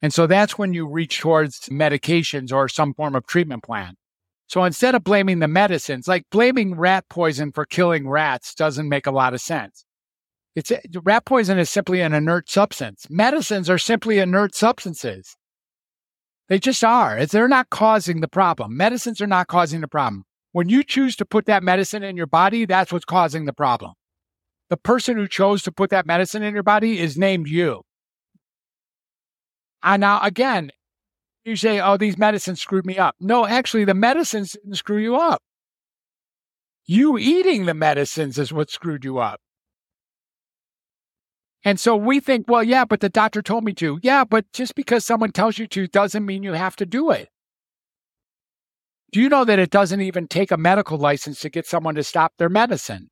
And 0.00 0.10
so 0.10 0.26
that's 0.26 0.56
when 0.56 0.72
you 0.72 0.88
reach 0.88 1.20
towards 1.20 1.68
medications 1.68 2.50
or 2.50 2.66
some 2.66 2.94
form 2.94 3.14
of 3.14 3.26
treatment 3.26 3.62
plan. 3.62 3.96
So 4.50 4.64
instead 4.64 4.96
of 4.96 5.04
blaming 5.04 5.38
the 5.38 5.46
medicines, 5.46 6.08
like 6.08 6.24
blaming 6.32 6.74
rat 6.74 7.04
poison 7.08 7.52
for 7.52 7.64
killing 7.64 8.08
rats 8.08 8.52
doesn't 8.52 8.88
make 8.88 9.06
a 9.06 9.12
lot 9.12 9.32
of 9.32 9.40
sense. 9.40 9.84
It's 10.56 10.72
rat 11.04 11.24
poison 11.24 11.56
is 11.56 11.70
simply 11.70 12.00
an 12.00 12.12
inert 12.12 12.50
substance. 12.50 13.06
Medicines 13.08 13.70
are 13.70 13.78
simply 13.78 14.18
inert 14.18 14.56
substances. 14.56 15.36
They 16.48 16.58
just 16.58 16.82
are. 16.82 17.24
They're 17.26 17.46
not 17.46 17.70
causing 17.70 18.22
the 18.22 18.26
problem. 18.26 18.76
Medicines 18.76 19.20
are 19.20 19.28
not 19.28 19.46
causing 19.46 19.82
the 19.82 19.86
problem. 19.88 20.24
When 20.50 20.68
you 20.68 20.82
choose 20.82 21.14
to 21.16 21.24
put 21.24 21.46
that 21.46 21.62
medicine 21.62 22.02
in 22.02 22.16
your 22.16 22.26
body, 22.26 22.64
that's 22.64 22.92
what's 22.92 23.04
causing 23.04 23.44
the 23.44 23.52
problem. 23.52 23.92
The 24.68 24.76
person 24.76 25.16
who 25.16 25.28
chose 25.28 25.62
to 25.62 25.70
put 25.70 25.90
that 25.90 26.06
medicine 26.06 26.42
in 26.42 26.54
your 26.54 26.64
body 26.64 26.98
is 26.98 27.16
named 27.16 27.46
you. 27.46 27.82
And 29.84 30.00
now, 30.00 30.18
again, 30.22 30.72
you 31.44 31.56
say, 31.56 31.80
oh, 31.80 31.96
these 31.96 32.18
medicines 32.18 32.60
screwed 32.60 32.86
me 32.86 32.98
up. 32.98 33.16
No, 33.20 33.46
actually, 33.46 33.84
the 33.84 33.94
medicines 33.94 34.52
didn't 34.52 34.76
screw 34.76 34.98
you 34.98 35.16
up. 35.16 35.42
You 36.86 37.18
eating 37.18 37.66
the 37.66 37.74
medicines 37.74 38.38
is 38.38 38.52
what 38.52 38.70
screwed 38.70 39.04
you 39.04 39.18
up. 39.18 39.40
And 41.64 41.78
so 41.78 41.94
we 41.94 42.20
think, 42.20 42.46
well, 42.48 42.62
yeah, 42.62 42.84
but 42.84 43.00
the 43.00 43.08
doctor 43.08 43.42
told 43.42 43.64
me 43.64 43.72
to. 43.74 43.98
Yeah, 44.02 44.24
but 44.24 44.50
just 44.52 44.74
because 44.74 45.04
someone 45.04 45.30
tells 45.30 45.58
you 45.58 45.66
to 45.68 45.86
doesn't 45.86 46.24
mean 46.24 46.42
you 46.42 46.54
have 46.54 46.76
to 46.76 46.86
do 46.86 47.10
it. 47.10 47.28
Do 49.12 49.20
you 49.20 49.28
know 49.28 49.44
that 49.44 49.58
it 49.58 49.70
doesn't 49.70 50.00
even 50.00 50.28
take 50.28 50.50
a 50.50 50.56
medical 50.56 50.96
license 50.96 51.40
to 51.40 51.50
get 51.50 51.66
someone 51.66 51.96
to 51.96 52.04
stop 52.04 52.32
their 52.38 52.48
medicine? 52.48 53.08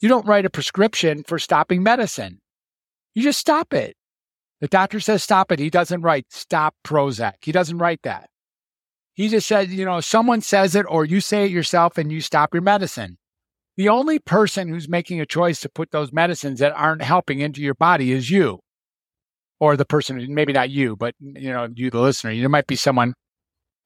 You 0.00 0.08
don't 0.08 0.26
write 0.26 0.46
a 0.46 0.50
prescription 0.50 1.24
for 1.24 1.38
stopping 1.38 1.82
medicine. 1.82 2.40
You 3.14 3.22
just 3.22 3.40
stop 3.40 3.74
it. 3.74 3.96
The 4.60 4.68
doctor 4.68 5.00
says 5.00 5.22
stop 5.22 5.52
it. 5.52 5.58
He 5.58 5.70
doesn't 5.70 6.02
write 6.02 6.26
stop 6.30 6.74
Prozac. 6.84 7.34
He 7.42 7.52
doesn't 7.52 7.78
write 7.78 8.02
that. 8.02 8.28
He 9.14 9.28
just 9.28 9.48
said, 9.48 9.70
you 9.70 9.84
know, 9.84 10.00
someone 10.00 10.40
says 10.40 10.74
it 10.74 10.86
or 10.88 11.04
you 11.04 11.20
say 11.20 11.44
it 11.44 11.50
yourself 11.50 11.98
and 11.98 12.12
you 12.12 12.20
stop 12.20 12.54
your 12.54 12.62
medicine. 12.62 13.18
The 13.76 13.88
only 13.88 14.18
person 14.18 14.68
who's 14.68 14.88
making 14.88 15.20
a 15.20 15.26
choice 15.26 15.60
to 15.60 15.68
put 15.68 15.90
those 15.90 16.12
medicines 16.12 16.60
that 16.60 16.72
aren't 16.72 17.02
helping 17.02 17.40
into 17.40 17.60
your 17.60 17.74
body 17.74 18.12
is 18.12 18.30
you. 18.30 18.60
Or 19.60 19.76
the 19.76 19.84
person, 19.84 20.24
maybe 20.34 20.52
not 20.52 20.70
you, 20.70 20.96
but 20.96 21.14
you 21.18 21.52
know, 21.52 21.68
you, 21.74 21.90
the 21.90 22.00
listener. 22.00 22.34
There 22.34 22.48
might 22.48 22.66
be 22.66 22.76
someone. 22.76 23.14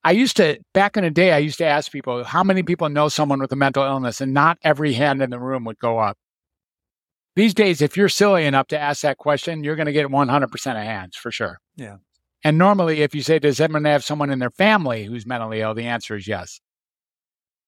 I 0.04 0.12
used 0.12 0.36
to, 0.38 0.58
back 0.74 0.96
in 0.96 1.04
the 1.04 1.10
day, 1.10 1.32
I 1.32 1.38
used 1.38 1.58
to 1.58 1.64
ask 1.64 1.92
people, 1.92 2.24
how 2.24 2.42
many 2.42 2.62
people 2.62 2.88
know 2.88 3.08
someone 3.08 3.40
with 3.40 3.52
a 3.52 3.56
mental 3.56 3.84
illness? 3.84 4.20
And 4.20 4.34
not 4.34 4.58
every 4.62 4.94
hand 4.94 5.22
in 5.22 5.30
the 5.30 5.38
room 5.38 5.64
would 5.64 5.78
go 5.78 5.98
up. 5.98 6.18
These 7.34 7.54
days, 7.54 7.80
if 7.80 7.96
you're 7.96 8.08
silly 8.08 8.44
enough 8.44 8.66
to 8.68 8.78
ask 8.78 9.02
that 9.02 9.18
question, 9.18 9.64
you're 9.64 9.76
going 9.76 9.86
to 9.86 9.92
get 9.92 10.08
100% 10.08 10.44
of 10.44 10.76
hands 10.76 11.16
for 11.16 11.30
sure. 11.30 11.58
Yeah. 11.76 11.96
And 12.44 12.58
normally, 12.58 13.02
if 13.02 13.14
you 13.14 13.22
say, 13.22 13.38
does 13.38 13.60
anyone 13.60 13.84
have 13.84 14.04
someone 14.04 14.30
in 14.30 14.38
their 14.38 14.50
family 14.50 15.04
who's 15.04 15.26
mentally 15.26 15.60
ill? 15.60 15.74
The 15.74 15.86
answer 15.86 16.16
is 16.16 16.26
yes. 16.26 16.60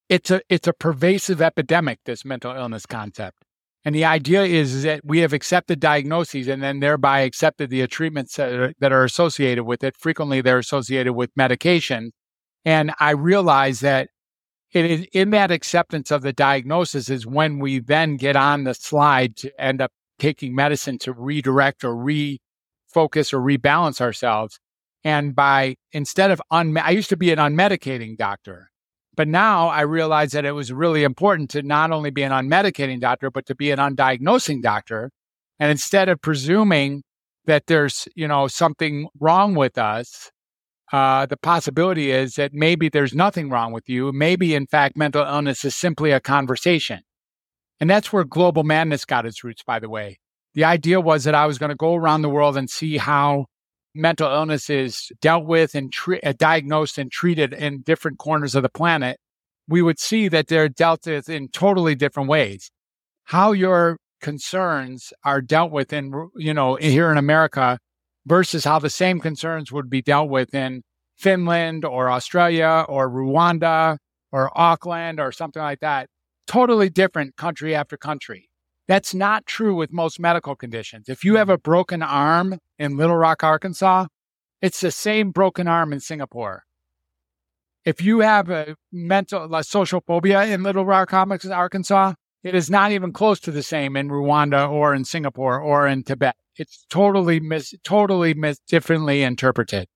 It's 0.09 0.29
a, 0.29 0.41
it's 0.49 0.67
a 0.67 0.73
pervasive 0.73 1.41
epidemic, 1.41 1.99
this 2.05 2.23
mental 2.23 2.55
illness 2.55 2.85
concept. 2.85 3.37
And 3.85 3.95
the 3.95 4.05
idea 4.05 4.43
is, 4.43 4.83
that 4.83 5.01
we 5.03 5.19
have 5.19 5.31
accepted 5.31 5.79
diagnoses 5.79 6.47
and 6.47 6.61
then 6.61 6.79
thereby 6.79 7.21
accepted 7.21 7.69
the 7.69 7.85
treatments 7.87 8.35
that 8.35 8.51
are, 8.51 8.73
that 8.79 8.91
are 8.91 9.03
associated 9.03 9.63
with 9.63 9.83
it. 9.83 9.95
Frequently, 9.95 10.41
they're 10.41 10.59
associated 10.59 11.13
with 11.13 11.29
medication. 11.35 12.11
And 12.65 12.93
I 12.99 13.11
realize 13.11 13.79
that 13.81 14.09
it 14.71 14.85
is 14.85 15.07
in 15.13 15.29
that 15.31 15.51
acceptance 15.51 16.11
of 16.11 16.21
the 16.21 16.33
diagnosis 16.33 17.09
is 17.09 17.25
when 17.25 17.59
we 17.59 17.79
then 17.79 18.17
get 18.17 18.35
on 18.35 18.63
the 18.63 18.73
slide 18.73 19.37
to 19.37 19.61
end 19.61 19.81
up 19.81 19.91
taking 20.19 20.55
medicine 20.55 20.97
to 20.99 21.13
redirect 21.13 21.83
or 21.83 21.95
refocus 21.95 23.33
or 23.33 23.39
rebalance 23.39 24.01
ourselves. 24.01 24.59
And 25.03 25.35
by 25.35 25.75
instead 25.91 26.31
of 26.31 26.41
un, 26.51 26.77
I 26.77 26.91
used 26.91 27.09
to 27.09 27.17
be 27.17 27.31
an 27.31 27.39
unmedicating 27.39 28.17
doctor. 28.17 28.71
But 29.15 29.27
now 29.27 29.67
I 29.67 29.81
realize 29.81 30.31
that 30.31 30.45
it 30.45 30.51
was 30.51 30.73
really 30.73 31.03
important 31.03 31.49
to 31.51 31.61
not 31.61 31.91
only 31.91 32.09
be 32.09 32.23
an 32.23 32.31
unmedicating 32.31 32.99
doctor, 32.99 33.31
but 33.31 33.45
to 33.45 33.55
be 33.55 33.71
an 33.71 33.79
undiagnosing 33.79 34.61
doctor. 34.61 35.11
And 35.57 35.71
instead 35.71 36.09
of 36.09 36.21
presuming 36.21 37.03
that 37.45 37.67
there's, 37.67 38.07
you 38.15 38.27
know, 38.27 38.47
something 38.47 39.07
wrong 39.19 39.55
with 39.55 39.77
us, 39.77 40.31
uh, 40.91 41.25
the 41.25 41.37
possibility 41.37 42.11
is 42.11 42.35
that 42.35 42.53
maybe 42.53 42.89
there's 42.89 43.13
nothing 43.13 43.49
wrong 43.49 43.71
with 43.71 43.89
you. 43.89 44.11
Maybe, 44.11 44.53
in 44.53 44.67
fact, 44.67 44.95
mental 44.95 45.25
illness 45.25 45.65
is 45.65 45.75
simply 45.75 46.11
a 46.11 46.19
conversation. 46.19 47.01
And 47.79 47.89
that's 47.89 48.13
where 48.13 48.23
global 48.23 48.63
madness 48.63 49.05
got 49.05 49.25
its 49.25 49.43
roots, 49.43 49.63
by 49.63 49.79
the 49.79 49.89
way. 49.89 50.19
The 50.53 50.63
idea 50.63 51.01
was 51.01 51.25
that 51.25 51.35
I 51.35 51.47
was 51.47 51.57
going 51.57 51.71
to 51.71 51.75
go 51.75 51.95
around 51.95 52.21
the 52.21 52.29
world 52.29 52.55
and 52.55 52.69
see 52.69 52.97
how 52.97 53.47
mental 53.93 54.31
illness 54.31 54.69
is 54.69 55.11
dealt 55.21 55.45
with 55.45 55.73
and 55.73 55.91
tre- 55.91 56.21
uh, 56.21 56.33
diagnosed 56.37 56.97
and 56.97 57.11
treated 57.11 57.53
in 57.53 57.81
different 57.81 58.19
corners 58.19 58.55
of 58.55 58.63
the 58.63 58.69
planet, 58.69 59.17
we 59.67 59.81
would 59.81 59.99
see 59.99 60.27
that 60.27 60.47
they're 60.47 60.69
dealt 60.69 61.07
with 61.07 61.29
in 61.29 61.47
totally 61.47 61.95
different 61.95 62.29
ways. 62.29 62.71
How 63.23 63.53
your 63.53 63.97
concerns 64.21 65.11
are 65.23 65.41
dealt 65.41 65.71
with 65.71 65.91
in, 65.91 66.29
you 66.35 66.53
know, 66.53 66.75
here 66.75 67.11
in 67.11 67.17
America 67.17 67.79
versus 68.25 68.63
how 68.63 68.79
the 68.79 68.89
same 68.89 69.19
concerns 69.19 69.71
would 69.71 69.89
be 69.89 70.01
dealt 70.01 70.29
with 70.29 70.53
in 70.53 70.83
Finland 71.15 71.85
or 71.85 72.09
Australia 72.09 72.85
or 72.87 73.09
Rwanda 73.09 73.97
or 74.31 74.51
Auckland 74.57 75.19
or 75.19 75.31
something 75.31 75.61
like 75.61 75.79
that. 75.79 76.09
Totally 76.47 76.89
different 76.89 77.35
country 77.35 77.73
after 77.75 77.97
country. 77.97 78.49
That's 78.87 79.13
not 79.13 79.45
true 79.45 79.75
with 79.75 79.91
most 79.91 80.19
medical 80.19 80.55
conditions. 80.55 81.09
If 81.09 81.23
you 81.23 81.35
have 81.35 81.49
a 81.49 81.57
broken 81.57 82.03
arm 82.03 82.59
in 82.77 82.97
Little 82.97 83.15
Rock, 83.15 83.43
Arkansas, 83.43 84.07
it's 84.61 84.81
the 84.81 84.91
same 84.91 85.31
broken 85.31 85.67
arm 85.67 85.91
in 85.91 85.99
Singapore. 85.99 86.63
If 87.83 88.01
you 88.01 88.19
have 88.19 88.49
a 88.49 88.75
mental 88.91 89.53
a 89.53 89.63
social 89.63 90.01
phobia 90.01 90.45
in 90.45 90.63
Little 90.63 90.85
Rock, 90.85 91.13
Arkansas, 91.13 92.13
it 92.43 92.55
is 92.55 92.69
not 92.69 92.91
even 92.91 93.11
close 93.11 93.39
to 93.41 93.51
the 93.51 93.63
same 93.63 93.95
in 93.95 94.09
Rwanda 94.09 94.69
or 94.69 94.93
in 94.93 95.05
Singapore 95.05 95.59
or 95.59 95.87
in 95.87 96.03
Tibet. 96.03 96.35
It's 96.57 96.85
totally 96.89 97.39
mis, 97.39 97.73
totally 97.83 98.33
mis, 98.33 98.59
differently 98.59 99.23
interpreted. 99.23 99.87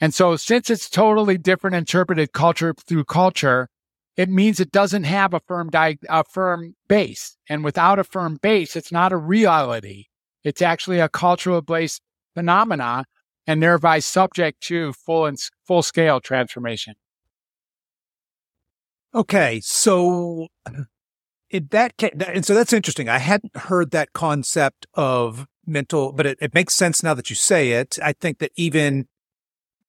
And 0.00 0.12
so 0.12 0.36
since 0.36 0.70
it's 0.70 0.90
totally 0.90 1.38
different 1.38 1.76
interpreted 1.76 2.32
culture 2.32 2.74
through 2.86 3.04
culture, 3.04 3.68
it 4.16 4.28
means 4.28 4.60
it 4.60 4.72
doesn't 4.72 5.04
have 5.04 5.32
a 5.32 5.40
firm 5.40 5.70
di- 5.70 5.98
a 6.08 6.24
firm 6.24 6.74
base. 6.88 7.36
And 7.48 7.64
without 7.64 7.98
a 7.98 8.04
firm 8.04 8.38
base, 8.42 8.76
it's 8.76 8.92
not 8.92 9.12
a 9.12 9.16
reality. 9.16 10.06
It's 10.44 10.62
actually 10.62 10.98
a 10.98 11.08
cultural 11.08 11.62
based 11.62 12.02
phenomena 12.34 13.04
and 13.46 13.62
thereby 13.62 13.98
subject 13.98 14.60
to 14.62 14.92
full 14.92 15.26
and 15.26 15.38
full 15.66 15.82
scale 15.82 16.20
transformation. 16.20 16.94
Okay, 19.14 19.60
so 19.62 20.48
in 21.50 21.68
that 21.70 21.96
case, 21.98 22.12
and 22.26 22.44
so 22.44 22.54
that's 22.54 22.72
interesting. 22.72 23.08
I 23.08 23.18
hadn't 23.18 23.56
heard 23.56 23.90
that 23.90 24.12
concept 24.14 24.86
of 24.94 25.46
mental, 25.66 26.12
but 26.12 26.26
it, 26.26 26.38
it 26.40 26.54
makes 26.54 26.74
sense 26.74 27.02
now 27.02 27.14
that 27.14 27.30
you 27.30 27.36
say 27.36 27.72
it. 27.72 27.98
I 28.02 28.12
think 28.12 28.38
that 28.38 28.52
even 28.56 29.06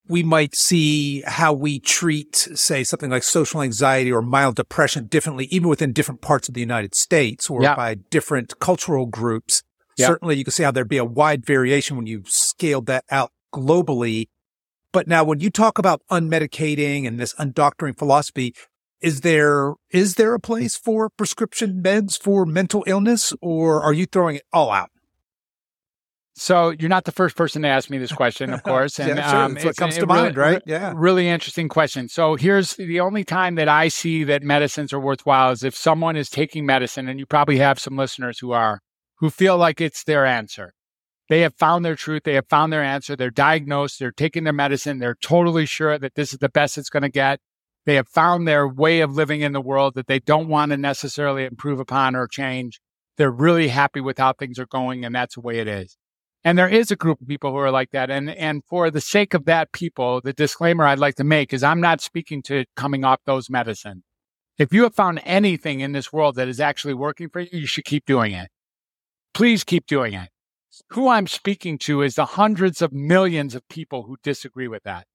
we 0.07 0.21
might 0.21 0.55
see 0.55 1.21
how 1.25 1.53
we 1.53 1.79
treat, 1.79 2.35
say, 2.35 2.83
something 2.83 3.09
like 3.09 3.23
social 3.23 3.61
anxiety 3.61 4.11
or 4.11 4.21
mild 4.21 4.55
depression 4.55 5.07
differently, 5.07 5.45
even 5.45 5.69
within 5.69 5.93
different 5.93 6.21
parts 6.21 6.47
of 6.47 6.53
the 6.53 6.59
United 6.59 6.93
States 6.93 7.49
or 7.49 7.61
yeah. 7.61 7.75
by 7.75 7.95
different 7.95 8.59
cultural 8.59 9.05
groups. 9.05 9.63
Yeah. 9.97 10.07
Certainly 10.07 10.37
you 10.37 10.43
can 10.43 10.51
see 10.51 10.63
how 10.63 10.71
there'd 10.71 10.89
be 10.89 10.97
a 10.97 11.05
wide 11.05 11.45
variation 11.45 11.95
when 11.95 12.07
you 12.07 12.23
scaled 12.25 12.87
that 12.87 13.05
out 13.09 13.31
globally. 13.53 14.27
But 14.91 15.07
now 15.07 15.23
when 15.23 15.39
you 15.39 15.49
talk 15.49 15.77
about 15.77 16.01
unmedicating 16.11 17.07
and 17.07 17.19
this 17.19 17.33
undoctoring 17.35 17.97
philosophy, 17.97 18.53
is 19.01 19.21
there, 19.21 19.73
is 19.89 20.15
there 20.15 20.33
a 20.33 20.39
place 20.39 20.75
for 20.75 21.09
prescription 21.09 21.81
meds 21.83 22.21
for 22.21 22.45
mental 22.45 22.83
illness 22.87 23.33
or 23.41 23.81
are 23.81 23.93
you 23.93 24.05
throwing 24.05 24.37
it 24.37 24.43
all 24.51 24.71
out? 24.71 24.89
So 26.35 26.71
you're 26.71 26.89
not 26.89 27.05
the 27.05 27.11
first 27.11 27.35
person 27.35 27.61
to 27.61 27.67
ask 27.67 27.89
me 27.89 27.99
this 27.99 28.11
question, 28.11 28.51
of 28.51 28.63
course, 28.63 28.99
and 28.99 29.17
yeah, 29.17 29.29
sure. 29.29 29.39
um, 29.39 29.55
what 29.55 29.75
comes 29.75 29.97
to 29.97 30.07
mind, 30.07 30.35
right? 30.35 30.61
Yeah, 30.65 30.93
really 30.95 31.27
interesting 31.27 31.69
question. 31.69 32.09
So 32.09 32.35
here's 32.35 32.75
the 32.75 32.99
only 32.99 33.23
time 33.23 33.55
that 33.55 33.69
I 33.69 33.87
see 33.87 34.23
that 34.23 34.41
medicines 34.41 34.91
are 34.93 34.99
worthwhile 34.99 35.51
is 35.51 35.63
if 35.63 35.75
someone 35.75 36.15
is 36.15 36.29
taking 36.29 36.65
medicine, 36.65 37.07
and 37.07 37.19
you 37.19 37.25
probably 37.25 37.57
have 37.57 37.79
some 37.79 37.95
listeners 37.95 38.39
who 38.39 38.51
are 38.51 38.81
who 39.17 39.29
feel 39.29 39.57
like 39.57 39.79
it's 39.79 40.03
their 40.03 40.25
answer. 40.25 40.73
They 41.29 41.41
have 41.41 41.55
found 41.55 41.85
their 41.85 41.95
truth. 41.95 42.23
They 42.23 42.33
have 42.33 42.47
found 42.49 42.73
their 42.73 42.83
answer. 42.83 43.15
They're 43.15 43.31
diagnosed. 43.31 43.99
They're 43.99 44.11
taking 44.11 44.43
their 44.43 44.53
medicine. 44.53 44.99
They're 44.99 45.15
totally 45.15 45.65
sure 45.65 45.97
that 45.97 46.15
this 46.15 46.33
is 46.33 46.39
the 46.39 46.49
best 46.49 46.77
it's 46.77 46.89
going 46.89 47.03
to 47.03 47.09
get. 47.09 47.39
They 47.85 47.95
have 47.95 48.07
found 48.07 48.47
their 48.47 48.67
way 48.67 49.01
of 49.01 49.13
living 49.13 49.41
in 49.41 49.51
the 49.51 49.61
world 49.61 49.93
that 49.95 50.07
they 50.07 50.19
don't 50.19 50.47
want 50.47 50.71
to 50.71 50.77
necessarily 50.77 51.45
improve 51.45 51.79
upon 51.79 52.15
or 52.15 52.27
change. 52.27 52.81
They're 53.17 53.31
really 53.31 53.67
happy 53.67 54.01
with 54.01 54.17
how 54.17 54.33
things 54.33 54.57
are 54.57 54.65
going, 54.65 55.05
and 55.05 55.13
that's 55.13 55.35
the 55.35 55.41
way 55.41 55.59
it 55.59 55.67
is. 55.67 55.97
And 56.45 56.57
there 56.57 56.67
is 56.67 56.91
a 56.91 56.97
group 56.97 57.21
of 57.21 57.27
people 57.27 57.51
who 57.51 57.57
are 57.57 57.71
like 57.71 57.91
that. 57.91 58.09
And, 58.09 58.29
and 58.29 58.63
for 58.65 58.91
the 58.91 58.99
sake 58.99 59.33
of 59.33 59.45
that 59.45 59.71
people, 59.71 60.19
the 60.21 60.33
disclaimer 60.33 60.85
I'd 60.85 60.99
like 60.99 61.15
to 61.15 61.23
make 61.23 61.53
is 61.53 61.63
I'm 61.63 61.79
not 61.79 62.01
speaking 62.01 62.41
to 62.43 62.65
coming 62.75 63.05
off 63.05 63.21
those 63.25 63.49
medicine. 63.49 64.03
If 64.57 64.73
you 64.73 64.83
have 64.83 64.93
found 64.93 65.21
anything 65.23 65.79
in 65.79 65.93
this 65.93 66.11
world 66.11 66.35
that 66.35 66.47
is 66.47 66.59
actually 66.59 66.93
working 66.93 67.29
for 67.29 67.39
you, 67.39 67.59
you 67.59 67.65
should 67.65 67.85
keep 67.85 68.05
doing 68.05 68.33
it. 68.33 68.49
Please 69.33 69.63
keep 69.63 69.87
doing 69.87 70.13
it. 70.13 70.29
Who 70.89 71.07
I'm 71.07 71.27
speaking 71.27 71.77
to 71.79 72.01
is 72.01 72.15
the 72.15 72.25
hundreds 72.25 72.81
of 72.81 72.91
millions 72.91 73.55
of 73.55 73.67
people 73.67 74.03
who 74.03 74.17
disagree 74.21 74.67
with 74.67 74.83
that. 74.83 75.07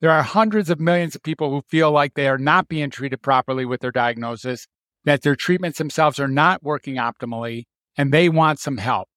There 0.00 0.10
are 0.10 0.22
hundreds 0.22 0.70
of 0.70 0.80
millions 0.80 1.14
of 1.14 1.22
people 1.22 1.50
who 1.50 1.62
feel 1.68 1.90
like 1.90 2.14
they 2.14 2.26
are 2.26 2.38
not 2.38 2.68
being 2.68 2.88
treated 2.88 3.20
properly 3.20 3.66
with 3.66 3.80
their 3.80 3.90
diagnosis, 3.90 4.66
that 5.04 5.22
their 5.22 5.36
treatments 5.36 5.76
themselves 5.76 6.18
are 6.18 6.28
not 6.28 6.62
working 6.62 6.94
optimally, 6.94 7.64
and 7.98 8.12
they 8.12 8.30
want 8.30 8.60
some 8.60 8.78
help. 8.78 9.08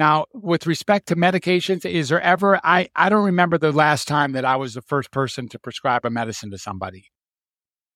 Now, 0.00 0.24
with 0.32 0.66
respect 0.66 1.08
to 1.08 1.14
medications, 1.14 1.84
is 1.84 2.08
there 2.08 2.22
ever, 2.22 2.58
I, 2.64 2.88
I 2.96 3.10
don't 3.10 3.26
remember 3.26 3.58
the 3.58 3.70
last 3.70 4.08
time 4.08 4.32
that 4.32 4.46
I 4.46 4.56
was 4.56 4.72
the 4.72 4.80
first 4.80 5.10
person 5.10 5.46
to 5.50 5.58
prescribe 5.58 6.06
a 6.06 6.10
medicine 6.10 6.50
to 6.52 6.56
somebody. 6.56 7.04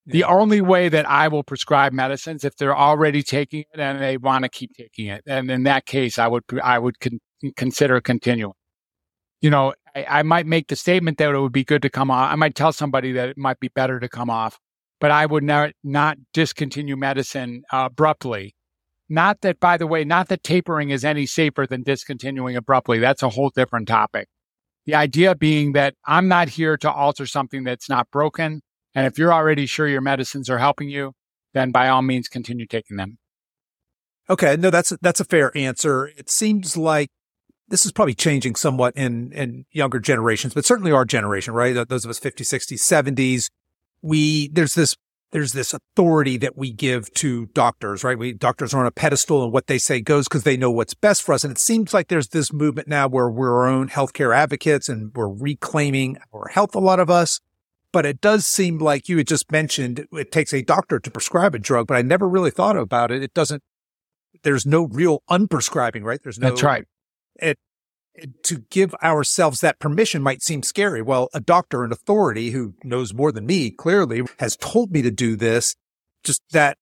Yeah. 0.04 0.12
The 0.12 0.24
only 0.24 0.60
way 0.60 0.90
that 0.90 1.08
I 1.08 1.28
will 1.28 1.42
prescribe 1.42 1.94
medicines 1.94 2.44
if 2.44 2.58
they're 2.58 2.76
already 2.76 3.22
taking 3.22 3.60
it 3.72 3.80
and 3.80 4.02
they 4.02 4.18
want 4.18 4.42
to 4.42 4.50
keep 4.50 4.74
taking 4.76 5.06
it, 5.06 5.22
and 5.26 5.50
in 5.50 5.62
that 5.62 5.86
case, 5.86 6.18
I 6.18 6.26
would 6.26 6.42
I 6.62 6.78
would 6.78 7.00
con- 7.00 7.20
consider 7.56 8.02
continuing. 8.02 8.52
You 9.40 9.48
know, 9.48 9.72
I, 9.96 10.04
I, 10.18 10.22
might 10.22 10.44
make 10.44 10.68
the 10.68 10.76
statement 10.76 11.16
that 11.16 11.34
it 11.34 11.40
would 11.40 11.52
be 11.52 11.64
good 11.64 11.80
to 11.80 11.88
come 11.88 12.10
off. 12.10 12.30
I 12.30 12.34
might 12.34 12.54
tell 12.54 12.74
somebody 12.74 13.12
that 13.12 13.30
it 13.30 13.38
might 13.38 13.60
be 13.60 13.68
better 13.68 13.98
to 13.98 14.10
come 14.10 14.28
off, 14.28 14.58
but 15.00 15.10
I 15.10 15.24
would 15.24 15.42
not 15.42 15.70
not 15.82 16.18
discontinue 16.34 16.96
medicine 16.96 17.62
uh, 17.72 17.88
abruptly 17.90 18.54
not 19.14 19.40
that, 19.42 19.60
by 19.60 19.76
the 19.76 19.86
way, 19.86 20.04
not 20.04 20.28
that 20.28 20.42
tapering 20.42 20.90
is 20.90 21.04
any 21.04 21.26
safer 21.26 21.66
than 21.66 21.82
discontinuing 21.82 22.56
abruptly. 22.56 22.98
That's 22.98 23.22
a 23.22 23.30
whole 23.30 23.50
different 23.50 23.88
topic. 23.88 24.28
The 24.86 24.94
idea 24.94 25.34
being 25.34 25.72
that 25.72 25.94
I'm 26.04 26.28
not 26.28 26.48
here 26.48 26.76
to 26.78 26.90
alter 26.90 27.24
something 27.26 27.64
that's 27.64 27.88
not 27.88 28.10
broken. 28.10 28.60
And 28.94 29.06
if 29.06 29.18
you're 29.18 29.32
already 29.32 29.66
sure 29.66 29.88
your 29.88 30.00
medicines 30.00 30.50
are 30.50 30.58
helping 30.58 30.88
you, 30.88 31.12
then 31.54 31.70
by 31.70 31.88
all 31.88 32.02
means 32.02 32.28
continue 32.28 32.66
taking 32.66 32.96
them. 32.96 33.18
Okay. 34.28 34.56
No, 34.56 34.70
that's, 34.70 34.92
that's 35.00 35.20
a 35.20 35.24
fair 35.24 35.56
answer. 35.56 36.08
It 36.16 36.28
seems 36.28 36.76
like 36.76 37.08
this 37.68 37.86
is 37.86 37.92
probably 37.92 38.14
changing 38.14 38.56
somewhat 38.56 38.94
in, 38.96 39.32
in 39.32 39.64
younger 39.70 39.98
generations, 39.98 40.52
but 40.52 40.64
certainly 40.64 40.92
our 40.92 41.04
generation, 41.04 41.54
right? 41.54 41.72
Those 41.88 42.04
of 42.04 42.10
us 42.10 42.20
50s, 42.20 42.42
60s, 42.42 43.14
70s, 43.14 43.48
we, 44.02 44.48
there's 44.48 44.74
this 44.74 44.96
there's 45.34 45.52
this 45.52 45.74
authority 45.74 46.36
that 46.36 46.56
we 46.56 46.70
give 46.70 47.12
to 47.14 47.46
doctors, 47.46 48.04
right? 48.04 48.16
We 48.16 48.32
doctors 48.32 48.72
are 48.72 48.78
on 48.78 48.86
a 48.86 48.92
pedestal 48.92 49.42
and 49.42 49.52
what 49.52 49.66
they 49.66 49.78
say 49.78 50.00
goes 50.00 50.28
because 50.28 50.44
they 50.44 50.56
know 50.56 50.70
what's 50.70 50.94
best 50.94 51.24
for 51.24 51.32
us. 51.32 51.42
And 51.42 51.50
it 51.50 51.58
seems 51.58 51.92
like 51.92 52.06
there's 52.06 52.28
this 52.28 52.52
movement 52.52 52.86
now 52.86 53.08
where 53.08 53.28
we're 53.28 53.52
our 53.52 53.66
own 53.66 53.88
healthcare 53.88 54.34
advocates 54.34 54.88
and 54.88 55.10
we're 55.12 55.28
reclaiming 55.28 56.18
our 56.32 56.46
health, 56.46 56.76
a 56.76 56.78
lot 56.78 57.00
of 57.00 57.10
us. 57.10 57.40
But 57.90 58.06
it 58.06 58.20
does 58.20 58.46
seem 58.46 58.78
like 58.78 59.08
you 59.08 59.16
had 59.16 59.26
just 59.26 59.50
mentioned 59.50 60.06
it 60.12 60.30
takes 60.30 60.54
a 60.54 60.62
doctor 60.62 61.00
to 61.00 61.10
prescribe 61.10 61.56
a 61.56 61.58
drug, 61.58 61.88
but 61.88 61.96
I 61.96 62.02
never 62.02 62.28
really 62.28 62.52
thought 62.52 62.76
about 62.76 63.10
it. 63.10 63.20
It 63.20 63.34
doesn't, 63.34 63.64
there's 64.44 64.64
no 64.64 64.84
real 64.86 65.24
unprescribing, 65.28 66.04
right? 66.04 66.20
There's 66.22 66.38
no, 66.38 66.50
that's 66.50 66.62
right. 66.62 66.84
It, 67.42 67.58
to 68.44 68.58
give 68.70 68.94
ourselves 69.02 69.60
that 69.60 69.78
permission 69.78 70.22
might 70.22 70.42
seem 70.42 70.62
scary. 70.62 71.02
Well, 71.02 71.28
a 71.34 71.40
doctor, 71.40 71.84
an 71.84 71.92
authority 71.92 72.50
who 72.50 72.74
knows 72.84 73.12
more 73.12 73.32
than 73.32 73.46
me 73.46 73.70
clearly 73.70 74.22
has 74.38 74.56
told 74.56 74.92
me 74.92 75.02
to 75.02 75.10
do 75.10 75.36
this. 75.36 75.74
Just 76.22 76.42
that 76.52 76.78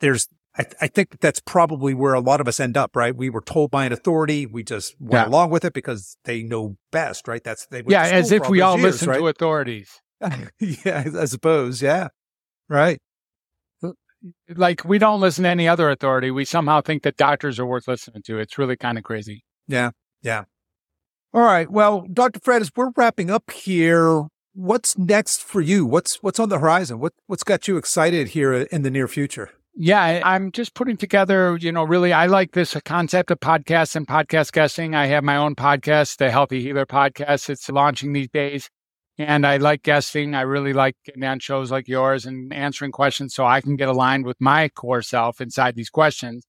there's 0.00 0.28
I, 0.56 0.62
th- 0.62 0.76
I 0.80 0.86
think 0.86 1.20
that's 1.20 1.40
probably 1.40 1.94
where 1.94 2.14
a 2.14 2.20
lot 2.20 2.40
of 2.40 2.46
us 2.46 2.60
end 2.60 2.76
up, 2.76 2.94
right? 2.94 3.14
We 3.14 3.28
were 3.28 3.40
told 3.40 3.72
by 3.72 3.86
an 3.86 3.92
authority, 3.92 4.46
we 4.46 4.62
just 4.62 4.94
went 5.00 5.26
yeah. 5.26 5.28
along 5.28 5.50
with 5.50 5.64
it 5.64 5.72
because 5.72 6.16
they 6.24 6.42
know 6.42 6.76
best, 6.92 7.26
right? 7.26 7.42
That's 7.42 7.66
they 7.66 7.82
yeah, 7.88 8.02
as 8.02 8.30
if 8.30 8.48
we 8.48 8.60
all 8.60 8.78
years, 8.78 8.84
listen 8.84 9.08
right? 9.08 9.18
to 9.18 9.26
authorities. 9.26 9.90
yeah, 10.60 11.04
I 11.18 11.24
suppose, 11.24 11.82
yeah, 11.82 12.08
right. 12.68 12.98
Uh, 13.82 13.92
like 14.54 14.84
we 14.84 14.98
don't 14.98 15.20
listen 15.20 15.42
to 15.42 15.50
any 15.50 15.66
other 15.66 15.90
authority. 15.90 16.30
We 16.30 16.44
somehow 16.44 16.80
think 16.82 17.02
that 17.02 17.16
doctors 17.16 17.58
are 17.58 17.66
worth 17.66 17.88
listening 17.88 18.22
to. 18.26 18.38
It's 18.38 18.56
really 18.56 18.76
kind 18.76 18.96
of 18.96 19.02
crazy. 19.02 19.42
Yeah, 19.66 19.90
yeah. 20.24 20.44
All 21.32 21.42
right. 21.42 21.70
Well, 21.70 22.06
Dr. 22.12 22.40
Fred, 22.40 22.62
as 22.62 22.70
we're 22.74 22.90
wrapping 22.96 23.30
up 23.30 23.50
here, 23.50 24.24
what's 24.54 24.96
next 24.96 25.42
for 25.42 25.60
you? 25.60 25.84
What's 25.84 26.22
what's 26.22 26.40
on 26.40 26.48
the 26.48 26.58
horizon? 26.58 26.98
What 26.98 27.12
what's 27.26 27.44
got 27.44 27.68
you 27.68 27.76
excited 27.76 28.28
here 28.28 28.52
in 28.52 28.82
the 28.82 28.90
near 28.90 29.06
future? 29.06 29.50
Yeah, 29.76 30.20
I'm 30.24 30.52
just 30.52 30.74
putting 30.74 30.96
together, 30.96 31.58
you 31.60 31.72
know, 31.72 31.82
really, 31.82 32.12
I 32.12 32.26
like 32.26 32.52
this 32.52 32.76
concept 32.84 33.32
of 33.32 33.40
podcasts 33.40 33.96
and 33.96 34.06
podcast 34.06 34.52
guesting. 34.52 34.94
I 34.94 35.06
have 35.06 35.24
my 35.24 35.36
own 35.36 35.56
podcast, 35.56 36.18
the 36.18 36.30
Healthy 36.30 36.62
Healer 36.62 36.86
podcast. 36.86 37.50
It's 37.50 37.68
launching 37.68 38.12
these 38.12 38.28
days. 38.28 38.70
And 39.18 39.44
I 39.44 39.56
like 39.56 39.82
guesting. 39.82 40.36
I 40.36 40.42
really 40.42 40.72
like 40.72 40.94
getting 41.04 41.24
on 41.24 41.40
shows 41.40 41.72
like 41.72 41.88
yours 41.88 42.24
and 42.24 42.52
answering 42.52 42.92
questions 42.92 43.34
so 43.34 43.44
I 43.44 43.60
can 43.60 43.74
get 43.74 43.88
aligned 43.88 44.26
with 44.26 44.36
my 44.40 44.68
core 44.68 45.02
self 45.02 45.40
inside 45.40 45.74
these 45.74 45.90
questions 45.90 46.44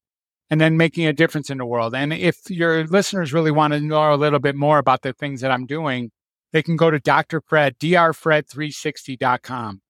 and 0.49 0.61
then 0.61 0.77
making 0.77 1.05
a 1.05 1.13
difference 1.13 1.49
in 1.49 1.57
the 1.57 1.65
world. 1.65 1.95
And 1.95 2.13
if 2.13 2.49
your 2.49 2.85
listeners 2.85 3.33
really 3.33 3.51
want 3.51 3.73
to 3.73 3.79
know 3.79 4.13
a 4.13 4.15
little 4.15 4.39
bit 4.39 4.55
more 4.55 4.77
about 4.77 5.01
the 5.01 5.13
things 5.13 5.41
that 5.41 5.51
I'm 5.51 5.65
doing, 5.65 6.11
they 6.51 6.63
can 6.63 6.75
go 6.75 6.91
to 6.91 6.99
Dr. 6.99 7.41
Fred, 7.41 7.77
drfred360.com. 7.79 9.81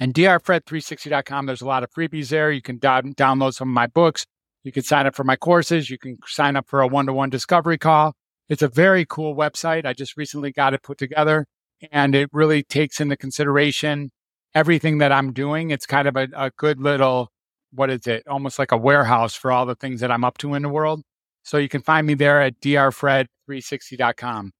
And 0.00 0.14
drfred360.com, 0.14 1.46
there's 1.46 1.60
a 1.60 1.66
lot 1.66 1.82
of 1.82 1.90
freebies 1.90 2.30
there. 2.30 2.50
You 2.50 2.62
can 2.62 2.78
do- 2.78 2.88
download 2.88 3.54
some 3.54 3.68
of 3.68 3.74
my 3.74 3.86
books. 3.86 4.26
You 4.62 4.72
can 4.72 4.82
sign 4.82 5.06
up 5.06 5.14
for 5.14 5.24
my 5.24 5.36
courses. 5.36 5.90
You 5.90 5.98
can 5.98 6.18
sign 6.26 6.56
up 6.56 6.68
for 6.68 6.80
a 6.80 6.86
one 6.86 7.06
to 7.06 7.12
one 7.12 7.30
discovery 7.30 7.78
call. 7.78 8.14
It's 8.48 8.62
a 8.62 8.68
very 8.68 9.06
cool 9.06 9.36
website. 9.36 9.86
I 9.86 9.92
just 9.92 10.16
recently 10.16 10.52
got 10.52 10.74
it 10.74 10.82
put 10.82 10.98
together 10.98 11.46
and 11.92 12.14
it 12.14 12.28
really 12.32 12.62
takes 12.62 13.00
into 13.00 13.16
consideration 13.16 14.10
everything 14.54 14.98
that 14.98 15.12
I'm 15.12 15.32
doing. 15.32 15.70
It's 15.70 15.86
kind 15.86 16.08
of 16.08 16.16
a, 16.16 16.28
a 16.34 16.50
good 16.56 16.80
little, 16.80 17.30
what 17.72 17.90
is 17.90 18.06
it? 18.06 18.26
Almost 18.28 18.58
like 18.58 18.72
a 18.72 18.76
warehouse 18.76 19.34
for 19.34 19.52
all 19.52 19.66
the 19.66 19.74
things 19.74 20.00
that 20.00 20.10
I'm 20.10 20.24
up 20.24 20.38
to 20.38 20.54
in 20.54 20.62
the 20.62 20.68
world. 20.68 21.02
So 21.42 21.56
you 21.56 21.68
can 21.68 21.82
find 21.82 22.06
me 22.06 22.14
there 22.14 22.40
at 22.40 22.60
drfred360.com. 22.60 24.52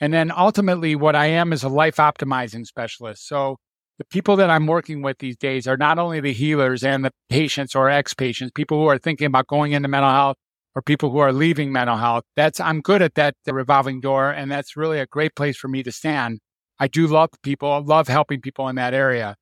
And 0.00 0.14
then 0.14 0.30
ultimately, 0.30 0.94
what 0.94 1.16
I 1.16 1.26
am 1.26 1.52
is 1.52 1.64
a 1.64 1.68
life 1.68 1.96
optimizing 1.96 2.64
specialist. 2.64 3.26
So 3.26 3.56
the 3.98 4.04
people 4.04 4.36
that 4.36 4.48
I'm 4.48 4.66
working 4.66 5.02
with 5.02 5.18
these 5.18 5.36
days 5.36 5.66
are 5.66 5.76
not 5.76 5.98
only 5.98 6.20
the 6.20 6.32
healers 6.32 6.84
and 6.84 7.04
the 7.04 7.10
patients 7.28 7.74
or 7.74 7.90
ex 7.90 8.14
patients, 8.14 8.52
people 8.54 8.78
who 8.78 8.86
are 8.86 8.98
thinking 8.98 9.26
about 9.26 9.48
going 9.48 9.72
into 9.72 9.88
mental 9.88 10.10
health 10.10 10.36
or 10.76 10.82
people 10.82 11.10
who 11.10 11.18
are 11.18 11.32
leaving 11.32 11.72
mental 11.72 11.96
health. 11.96 12.22
That's, 12.36 12.60
I'm 12.60 12.80
good 12.80 13.02
at 13.02 13.16
that 13.16 13.34
revolving 13.46 14.00
door. 14.00 14.30
And 14.30 14.52
that's 14.52 14.76
really 14.76 15.00
a 15.00 15.06
great 15.06 15.34
place 15.34 15.56
for 15.56 15.66
me 15.66 15.82
to 15.82 15.90
stand. 15.90 16.38
I 16.78 16.86
do 16.86 17.08
love 17.08 17.30
people, 17.42 17.72
I 17.72 17.78
love 17.78 18.06
helping 18.06 18.40
people 18.40 18.68
in 18.68 18.76
that 18.76 18.94
area, 18.94 19.34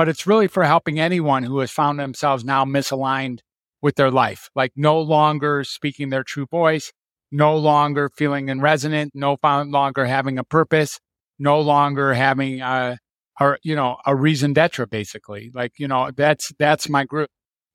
but 0.00 0.08
it's 0.08 0.26
really 0.26 0.48
for 0.48 0.64
helping 0.64 0.98
anyone 0.98 1.42
who 1.42 1.58
has 1.58 1.70
found 1.70 1.98
themselves 1.98 2.42
now 2.42 2.64
misaligned 2.64 3.40
with 3.82 3.96
their 3.96 4.10
life, 4.10 4.48
like 4.54 4.72
no 4.74 4.98
longer 4.98 5.62
speaking 5.62 6.08
their 6.08 6.22
true 6.22 6.46
voice, 6.46 6.90
no 7.30 7.54
longer 7.54 8.08
feeling 8.08 8.48
in 8.48 8.62
resonant, 8.62 9.12
no 9.14 9.36
longer 9.44 10.06
having 10.06 10.38
a 10.38 10.42
purpose, 10.42 11.00
no 11.38 11.60
longer 11.60 12.14
having 12.14 12.62
uh, 12.62 12.96
a, 13.38 13.44
or 13.44 13.58
you 13.62 13.76
know 13.76 13.98
a 14.06 14.16
reason 14.16 14.54
d'etre 14.54 14.86
basically. 14.86 15.50
Like 15.52 15.72
you 15.76 15.86
know 15.86 16.10
that's 16.16 16.50
that's 16.58 16.88
my 16.88 17.04
group. 17.04 17.28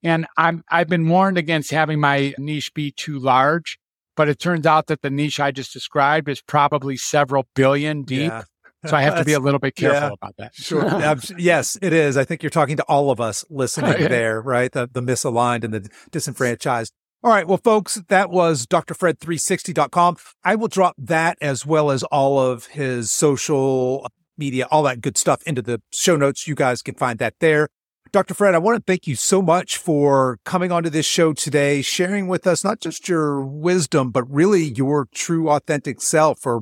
And 0.04 0.26
i'm 0.36 0.64
i've 0.72 0.90
been 0.90 1.08
warned 1.08 1.38
against 1.38 1.70
having 1.70 2.00
my 2.00 2.34
niche 2.40 2.74
be 2.74 2.92
too 2.92 3.20
large 3.20 3.78
but 4.16 4.30
it 4.30 4.40
turns 4.40 4.66
out 4.66 4.88
that 4.88 5.04
the 5.04 5.12
niche 5.12 5.40
i 5.40 5.52
just 5.52 5.74
described 5.74 6.28
is 6.28 6.42
probably 6.42 6.98
several 6.98 7.46
billion 7.54 8.02
deep. 8.02 8.32
Yeah. 8.32 8.44
So 8.88 8.96
i 8.96 9.02
have 9.02 9.18
to 9.18 9.26
be 9.26 9.34
a 9.34 9.40
little 9.40 9.60
bit 9.60 9.76
careful 9.76 10.10
yeah, 10.10 10.14
about 10.14 10.36
that 10.38 10.54
sure 10.56 10.86
yes 11.38 11.78
it 11.82 11.94
is 11.94 12.18
i 12.18 12.24
think 12.24 12.44
you're 12.44 12.50
talking 12.50 12.78
to 12.78 12.84
all 12.84 13.12
of 13.12 13.20
us 13.20 13.44
listening 13.50 14.10
there 14.10 14.42
right 14.42 14.72
the, 14.72 14.90
the 14.92 15.02
misaligned 15.02 15.64
and 15.64 15.74
the 15.74 15.90
disenfranchised 16.12 16.94
all 17.24 17.32
right. 17.32 17.48
Well, 17.48 17.58
folks, 17.58 17.96
that 18.10 18.30
was 18.30 18.68
drfred360.com. 18.68 20.18
I 20.44 20.54
will 20.54 20.68
drop 20.68 20.94
that 21.00 21.40
as 21.42 21.66
well 21.66 21.90
as 21.90 22.04
all 22.04 22.38
of 22.38 22.68
his 22.68 23.12
social 23.12 24.08
media, 24.38 24.68
all 24.70 24.84
that 24.84 25.02
good 25.02 25.18
stuff 25.18 25.42
into 25.48 25.64
the 25.64 25.82
show 25.92 26.16
notes. 26.18 26.48
You 26.48 26.54
guys 26.54 26.84
can 26.84 26.94
find 26.94 27.18
that 27.18 27.34
there. 27.40 27.70
Dr. 28.12 28.36
Fred, 28.36 28.54
I 28.54 28.60
want 28.60 28.78
to 28.78 28.84
thank 28.86 29.08
you 29.08 29.16
so 29.16 29.42
much 29.42 29.78
for 29.78 30.38
coming 30.46 30.72
onto 30.72 30.92
this 30.92 31.08
show 31.08 31.34
today, 31.34 31.82
sharing 31.82 32.28
with 32.28 32.46
us 32.46 32.64
not 32.64 32.80
just 32.80 33.10
your 33.10 33.42
wisdom, 33.42 34.12
but 34.12 34.24
really 34.32 34.64
your 34.64 35.08
true 35.12 35.50
authentic 35.50 36.02
self 36.02 36.40
for 36.40 36.62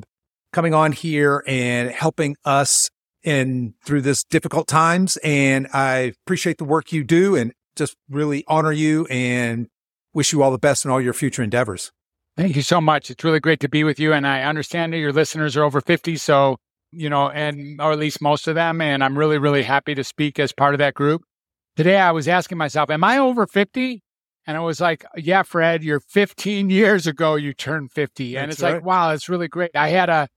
coming 0.54 0.74
on 0.74 0.92
here 0.94 1.44
and 1.46 1.92
helping 1.92 2.38
us 2.46 2.90
in 3.24 3.74
through 3.86 4.02
this 4.02 4.24
difficult 4.24 4.68
times. 4.68 5.18
And 5.18 5.68
I 5.74 6.14
appreciate 6.26 6.58
the 6.58 6.66
work 6.66 6.92
you 6.92 7.04
do 7.04 7.36
and 7.36 7.52
just 7.76 7.96
really 8.10 8.44
honor 8.48 8.72
you 8.72 9.06
and 9.08 9.68
wish 10.14 10.32
you 10.32 10.44
all 10.44 10.52
the 10.52 10.58
best 10.58 10.86
in 10.86 10.92
all 10.92 11.02
your 11.02 11.14
future 11.14 11.44
endeavors. 11.44 11.92
Thank 12.38 12.56
you 12.56 12.62
so 12.62 12.80
much. 12.80 13.12
It's 13.12 13.24
really 13.24 13.40
great 13.40 13.60
to 13.60 13.70
be 13.70 13.84
with 13.84 14.00
you. 14.00 14.14
And 14.14 14.26
I 14.26 14.44
understand 14.44 14.94
that 14.94 14.98
your 14.98 15.12
listeners 15.12 15.58
are 15.58 15.64
over 15.64 15.82
50. 15.82 16.16
So 16.18 16.58
you 16.94 17.10
know, 17.10 17.30
and 17.30 17.82
or 17.82 17.92
at 17.92 18.00
least 18.00 18.22
most 18.22 18.48
of 18.48 18.56
them. 18.56 18.80
And 18.82 19.04
I'm 19.04 19.18
really, 19.18 19.38
really 19.38 19.64
happy 19.64 19.96
to 19.96 20.04
speak 20.04 20.40
as 20.40 20.54
part 20.54 20.74
of 20.74 20.80
that 20.80 20.94
group. 20.94 21.24
Today, 21.76 21.98
I 21.98 22.12
was 22.12 22.28
asking 22.28 22.58
myself, 22.58 22.90
am 22.90 23.04
I 23.04 23.18
over 23.18 23.48
50? 23.48 24.04
And 24.46 24.58
I 24.58 24.60
was 24.60 24.80
like, 24.80 25.06
yeah, 25.16 25.44
Fred, 25.44 25.84
you're 25.84 26.00
15 26.00 26.70
years 26.70 27.08
ago, 27.08 27.36
you 27.36 27.54
turned 27.54 27.92
50. 27.92 28.38
And 28.38 28.50
That's 28.50 28.58
it's 28.58 28.64
right. 28.64 28.76
like, 28.76 28.86
wow, 28.86 29.12
it's 29.12 29.28
really 29.28 29.48
great. 29.48 29.72
I 29.76 29.90
had 29.90 30.10
a, 30.10 30.28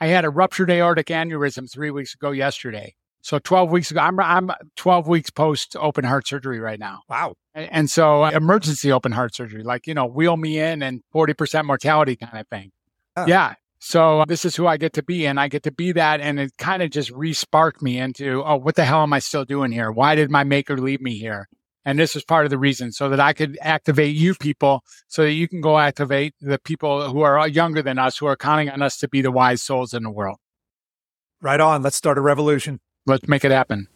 I 0.00 0.08
had 0.08 0.24
a 0.24 0.30
ruptured 0.30 0.70
aortic 0.70 1.06
aneurysm 1.06 1.70
three 1.70 1.90
weeks 1.90 2.14
ago 2.14 2.30
yesterday. 2.30 2.94
So 3.22 3.40
12 3.40 3.72
weeks 3.72 3.90
ago, 3.90 4.00
I'm, 4.00 4.20
I'm 4.20 4.50
12 4.76 5.08
weeks 5.08 5.30
post 5.30 5.74
open 5.80 6.04
heart 6.04 6.28
surgery 6.28 6.60
right 6.60 6.78
now. 6.78 7.00
Wow. 7.08 7.34
And, 7.54 7.90
so 7.90 8.22
uh, 8.22 8.30
emergency 8.30 8.92
open 8.92 9.10
heart 9.10 9.34
surgery, 9.34 9.64
like, 9.64 9.88
you 9.88 9.94
know, 9.94 10.06
wheel 10.06 10.36
me 10.36 10.60
in 10.60 10.80
and 10.80 11.02
40% 11.12 11.64
mortality 11.64 12.14
kind 12.14 12.38
of 12.38 12.46
thing. 12.46 12.70
Oh. 13.16 13.26
Yeah. 13.26 13.54
So 13.80 14.24
this 14.28 14.44
is 14.44 14.54
who 14.54 14.66
I 14.66 14.76
get 14.76 14.92
to 14.92 15.02
be, 15.02 15.26
and 15.26 15.40
I 15.40 15.48
get 15.48 15.64
to 15.64 15.72
be 15.72 15.92
that. 15.92 16.20
And 16.20 16.38
it 16.38 16.52
kind 16.56 16.82
of 16.82 16.90
just 16.90 17.10
resparked 17.12 17.82
me 17.82 17.98
into, 17.98 18.44
oh, 18.44 18.56
what 18.56 18.76
the 18.76 18.84
hell 18.84 19.02
am 19.02 19.12
I 19.12 19.18
still 19.18 19.44
doing 19.44 19.72
here? 19.72 19.90
Why 19.90 20.14
did 20.14 20.30
my 20.30 20.44
maker 20.44 20.76
leave 20.76 21.00
me 21.00 21.18
here? 21.18 21.48
And 21.86 22.00
this 22.00 22.16
is 22.16 22.24
part 22.24 22.44
of 22.44 22.50
the 22.50 22.58
reason 22.58 22.90
so 22.90 23.08
that 23.08 23.20
I 23.20 23.32
could 23.32 23.56
activate 23.60 24.16
you 24.16 24.34
people 24.34 24.82
so 25.06 25.22
that 25.22 25.32
you 25.32 25.46
can 25.46 25.60
go 25.60 25.78
activate 25.78 26.34
the 26.40 26.58
people 26.58 27.12
who 27.12 27.20
are 27.20 27.46
younger 27.46 27.80
than 27.80 27.96
us, 27.96 28.18
who 28.18 28.26
are 28.26 28.36
counting 28.36 28.68
on 28.68 28.82
us 28.82 28.98
to 28.98 29.08
be 29.08 29.22
the 29.22 29.30
wise 29.30 29.62
souls 29.62 29.94
in 29.94 30.02
the 30.02 30.10
world. 30.10 30.38
Right 31.40 31.60
on. 31.60 31.82
Let's 31.82 31.96
start 31.96 32.18
a 32.18 32.20
revolution. 32.20 32.80
Let's 33.06 33.28
make 33.28 33.44
it 33.44 33.52
happen. 33.52 33.86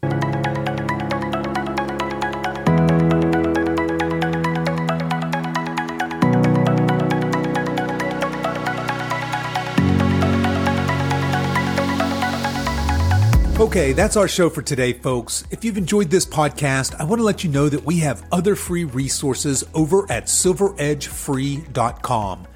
Okay, 13.70 13.92
that's 13.92 14.16
our 14.16 14.26
show 14.26 14.50
for 14.50 14.62
today, 14.62 14.92
folks. 14.92 15.44
If 15.52 15.64
you've 15.64 15.78
enjoyed 15.78 16.10
this 16.10 16.26
podcast, 16.26 16.96
I 16.98 17.04
want 17.04 17.20
to 17.20 17.24
let 17.24 17.44
you 17.44 17.50
know 17.50 17.68
that 17.68 17.84
we 17.84 18.00
have 18.00 18.24
other 18.32 18.56
free 18.56 18.82
resources 18.82 19.62
over 19.74 20.10
at 20.10 20.24
silveredgefree.com. 20.24 22.48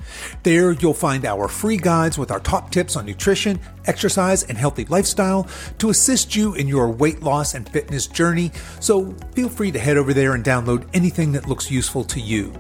There, 0.43 0.73
you'll 0.73 0.93
find 0.93 1.25
our 1.25 1.47
free 1.47 1.77
guides 1.77 2.19
with 2.19 2.33
our 2.33 2.41
top 2.41 2.73
tips 2.73 2.97
on 2.97 3.07
nutrition, 3.07 3.61
exercise, 3.87 4.43
and 4.43 4.59
healthy 4.59 4.87
lifestyle 4.87 5.47
to 5.79 5.91
assist 5.91 6.35
you 6.35 6.55
in 6.55 6.67
your 6.67 6.91
weight 6.91 7.23
loss 7.23 7.55
and 7.55 7.69
fitness 7.69 8.09
journey. 8.09 8.51
So 8.81 9.13
feel 9.37 9.49
free 9.49 9.71
to 9.71 9.79
head 9.79 9.97
over 9.97 10.15
there 10.15 10.35
and 10.35 10.43
download 10.43 10.89
anything 10.95 11.31
that 11.35 11.49
looks 11.49 11.71
useful 11.71 12.03
to 12.07 12.19
you. 12.19 12.53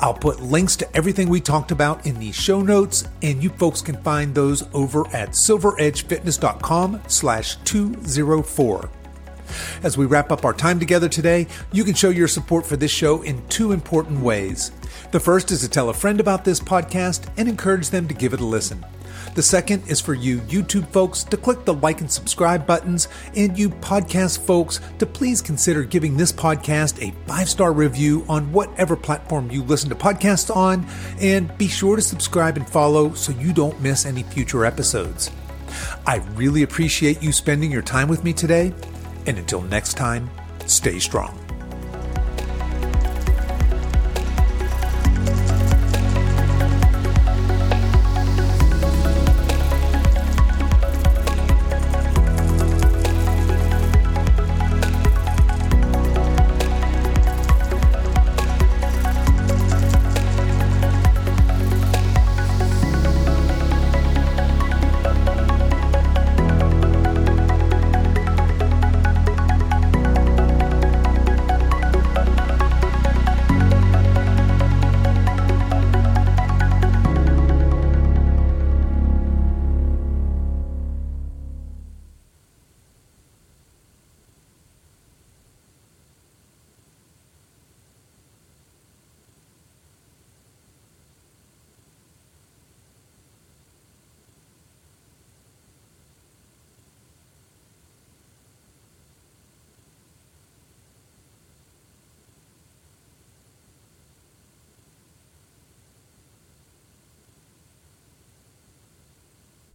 I'll 0.00 0.14
put 0.14 0.40
links 0.40 0.76
to 0.76 0.96
everything 0.96 1.28
we 1.28 1.40
talked 1.40 1.70
about 1.70 2.06
in 2.06 2.18
the 2.18 2.32
show 2.32 2.60
notes, 2.60 3.08
and 3.22 3.42
you 3.42 3.50
folks 3.50 3.80
can 3.80 3.96
find 4.02 4.34
those 4.34 4.64
over 4.74 5.06
at 5.08 5.30
silveredgefitness.com 5.30 7.02
slash 7.06 7.56
204. 7.64 8.90
As 9.82 9.96
we 9.96 10.06
wrap 10.06 10.32
up 10.32 10.44
our 10.44 10.52
time 10.52 10.78
together 10.78 11.08
today, 11.08 11.46
you 11.72 11.84
can 11.84 11.94
show 11.94 12.10
your 12.10 12.28
support 12.28 12.66
for 12.66 12.76
this 12.76 12.90
show 12.90 13.22
in 13.22 13.46
two 13.48 13.72
important 13.72 14.20
ways. 14.20 14.72
The 15.12 15.20
first 15.20 15.50
is 15.50 15.60
to 15.60 15.68
tell 15.68 15.88
a 15.88 15.94
friend 15.94 16.20
about 16.20 16.44
this 16.44 16.60
podcast 16.60 17.28
and 17.36 17.48
encourage 17.48 17.90
them 17.90 18.08
to 18.08 18.14
give 18.14 18.34
it 18.34 18.40
a 18.40 18.44
listen. 18.44 18.84
The 19.36 19.42
second 19.42 19.86
is 19.86 20.00
for 20.00 20.14
you 20.14 20.38
YouTube 20.40 20.88
folks 20.88 21.22
to 21.24 21.36
click 21.36 21.66
the 21.66 21.74
like 21.74 22.00
and 22.00 22.10
subscribe 22.10 22.66
buttons, 22.66 23.08
and 23.36 23.56
you 23.58 23.68
podcast 23.68 24.40
folks 24.40 24.80
to 24.98 25.04
please 25.04 25.42
consider 25.42 25.84
giving 25.84 26.16
this 26.16 26.32
podcast 26.32 27.06
a 27.06 27.14
five 27.26 27.50
star 27.50 27.74
review 27.74 28.24
on 28.30 28.50
whatever 28.50 28.96
platform 28.96 29.50
you 29.50 29.62
listen 29.62 29.90
to 29.90 29.94
podcasts 29.94 30.54
on, 30.54 30.86
and 31.20 31.56
be 31.58 31.68
sure 31.68 31.96
to 31.96 32.02
subscribe 32.02 32.56
and 32.56 32.66
follow 32.66 33.12
so 33.12 33.30
you 33.32 33.52
don't 33.52 33.78
miss 33.82 34.06
any 34.06 34.22
future 34.22 34.64
episodes. 34.64 35.30
I 36.06 36.22
really 36.34 36.62
appreciate 36.62 37.22
you 37.22 37.30
spending 37.30 37.70
your 37.70 37.82
time 37.82 38.08
with 38.08 38.24
me 38.24 38.32
today, 38.32 38.72
and 39.26 39.36
until 39.36 39.60
next 39.60 39.98
time, 39.98 40.30
stay 40.64 40.98
strong. 40.98 41.45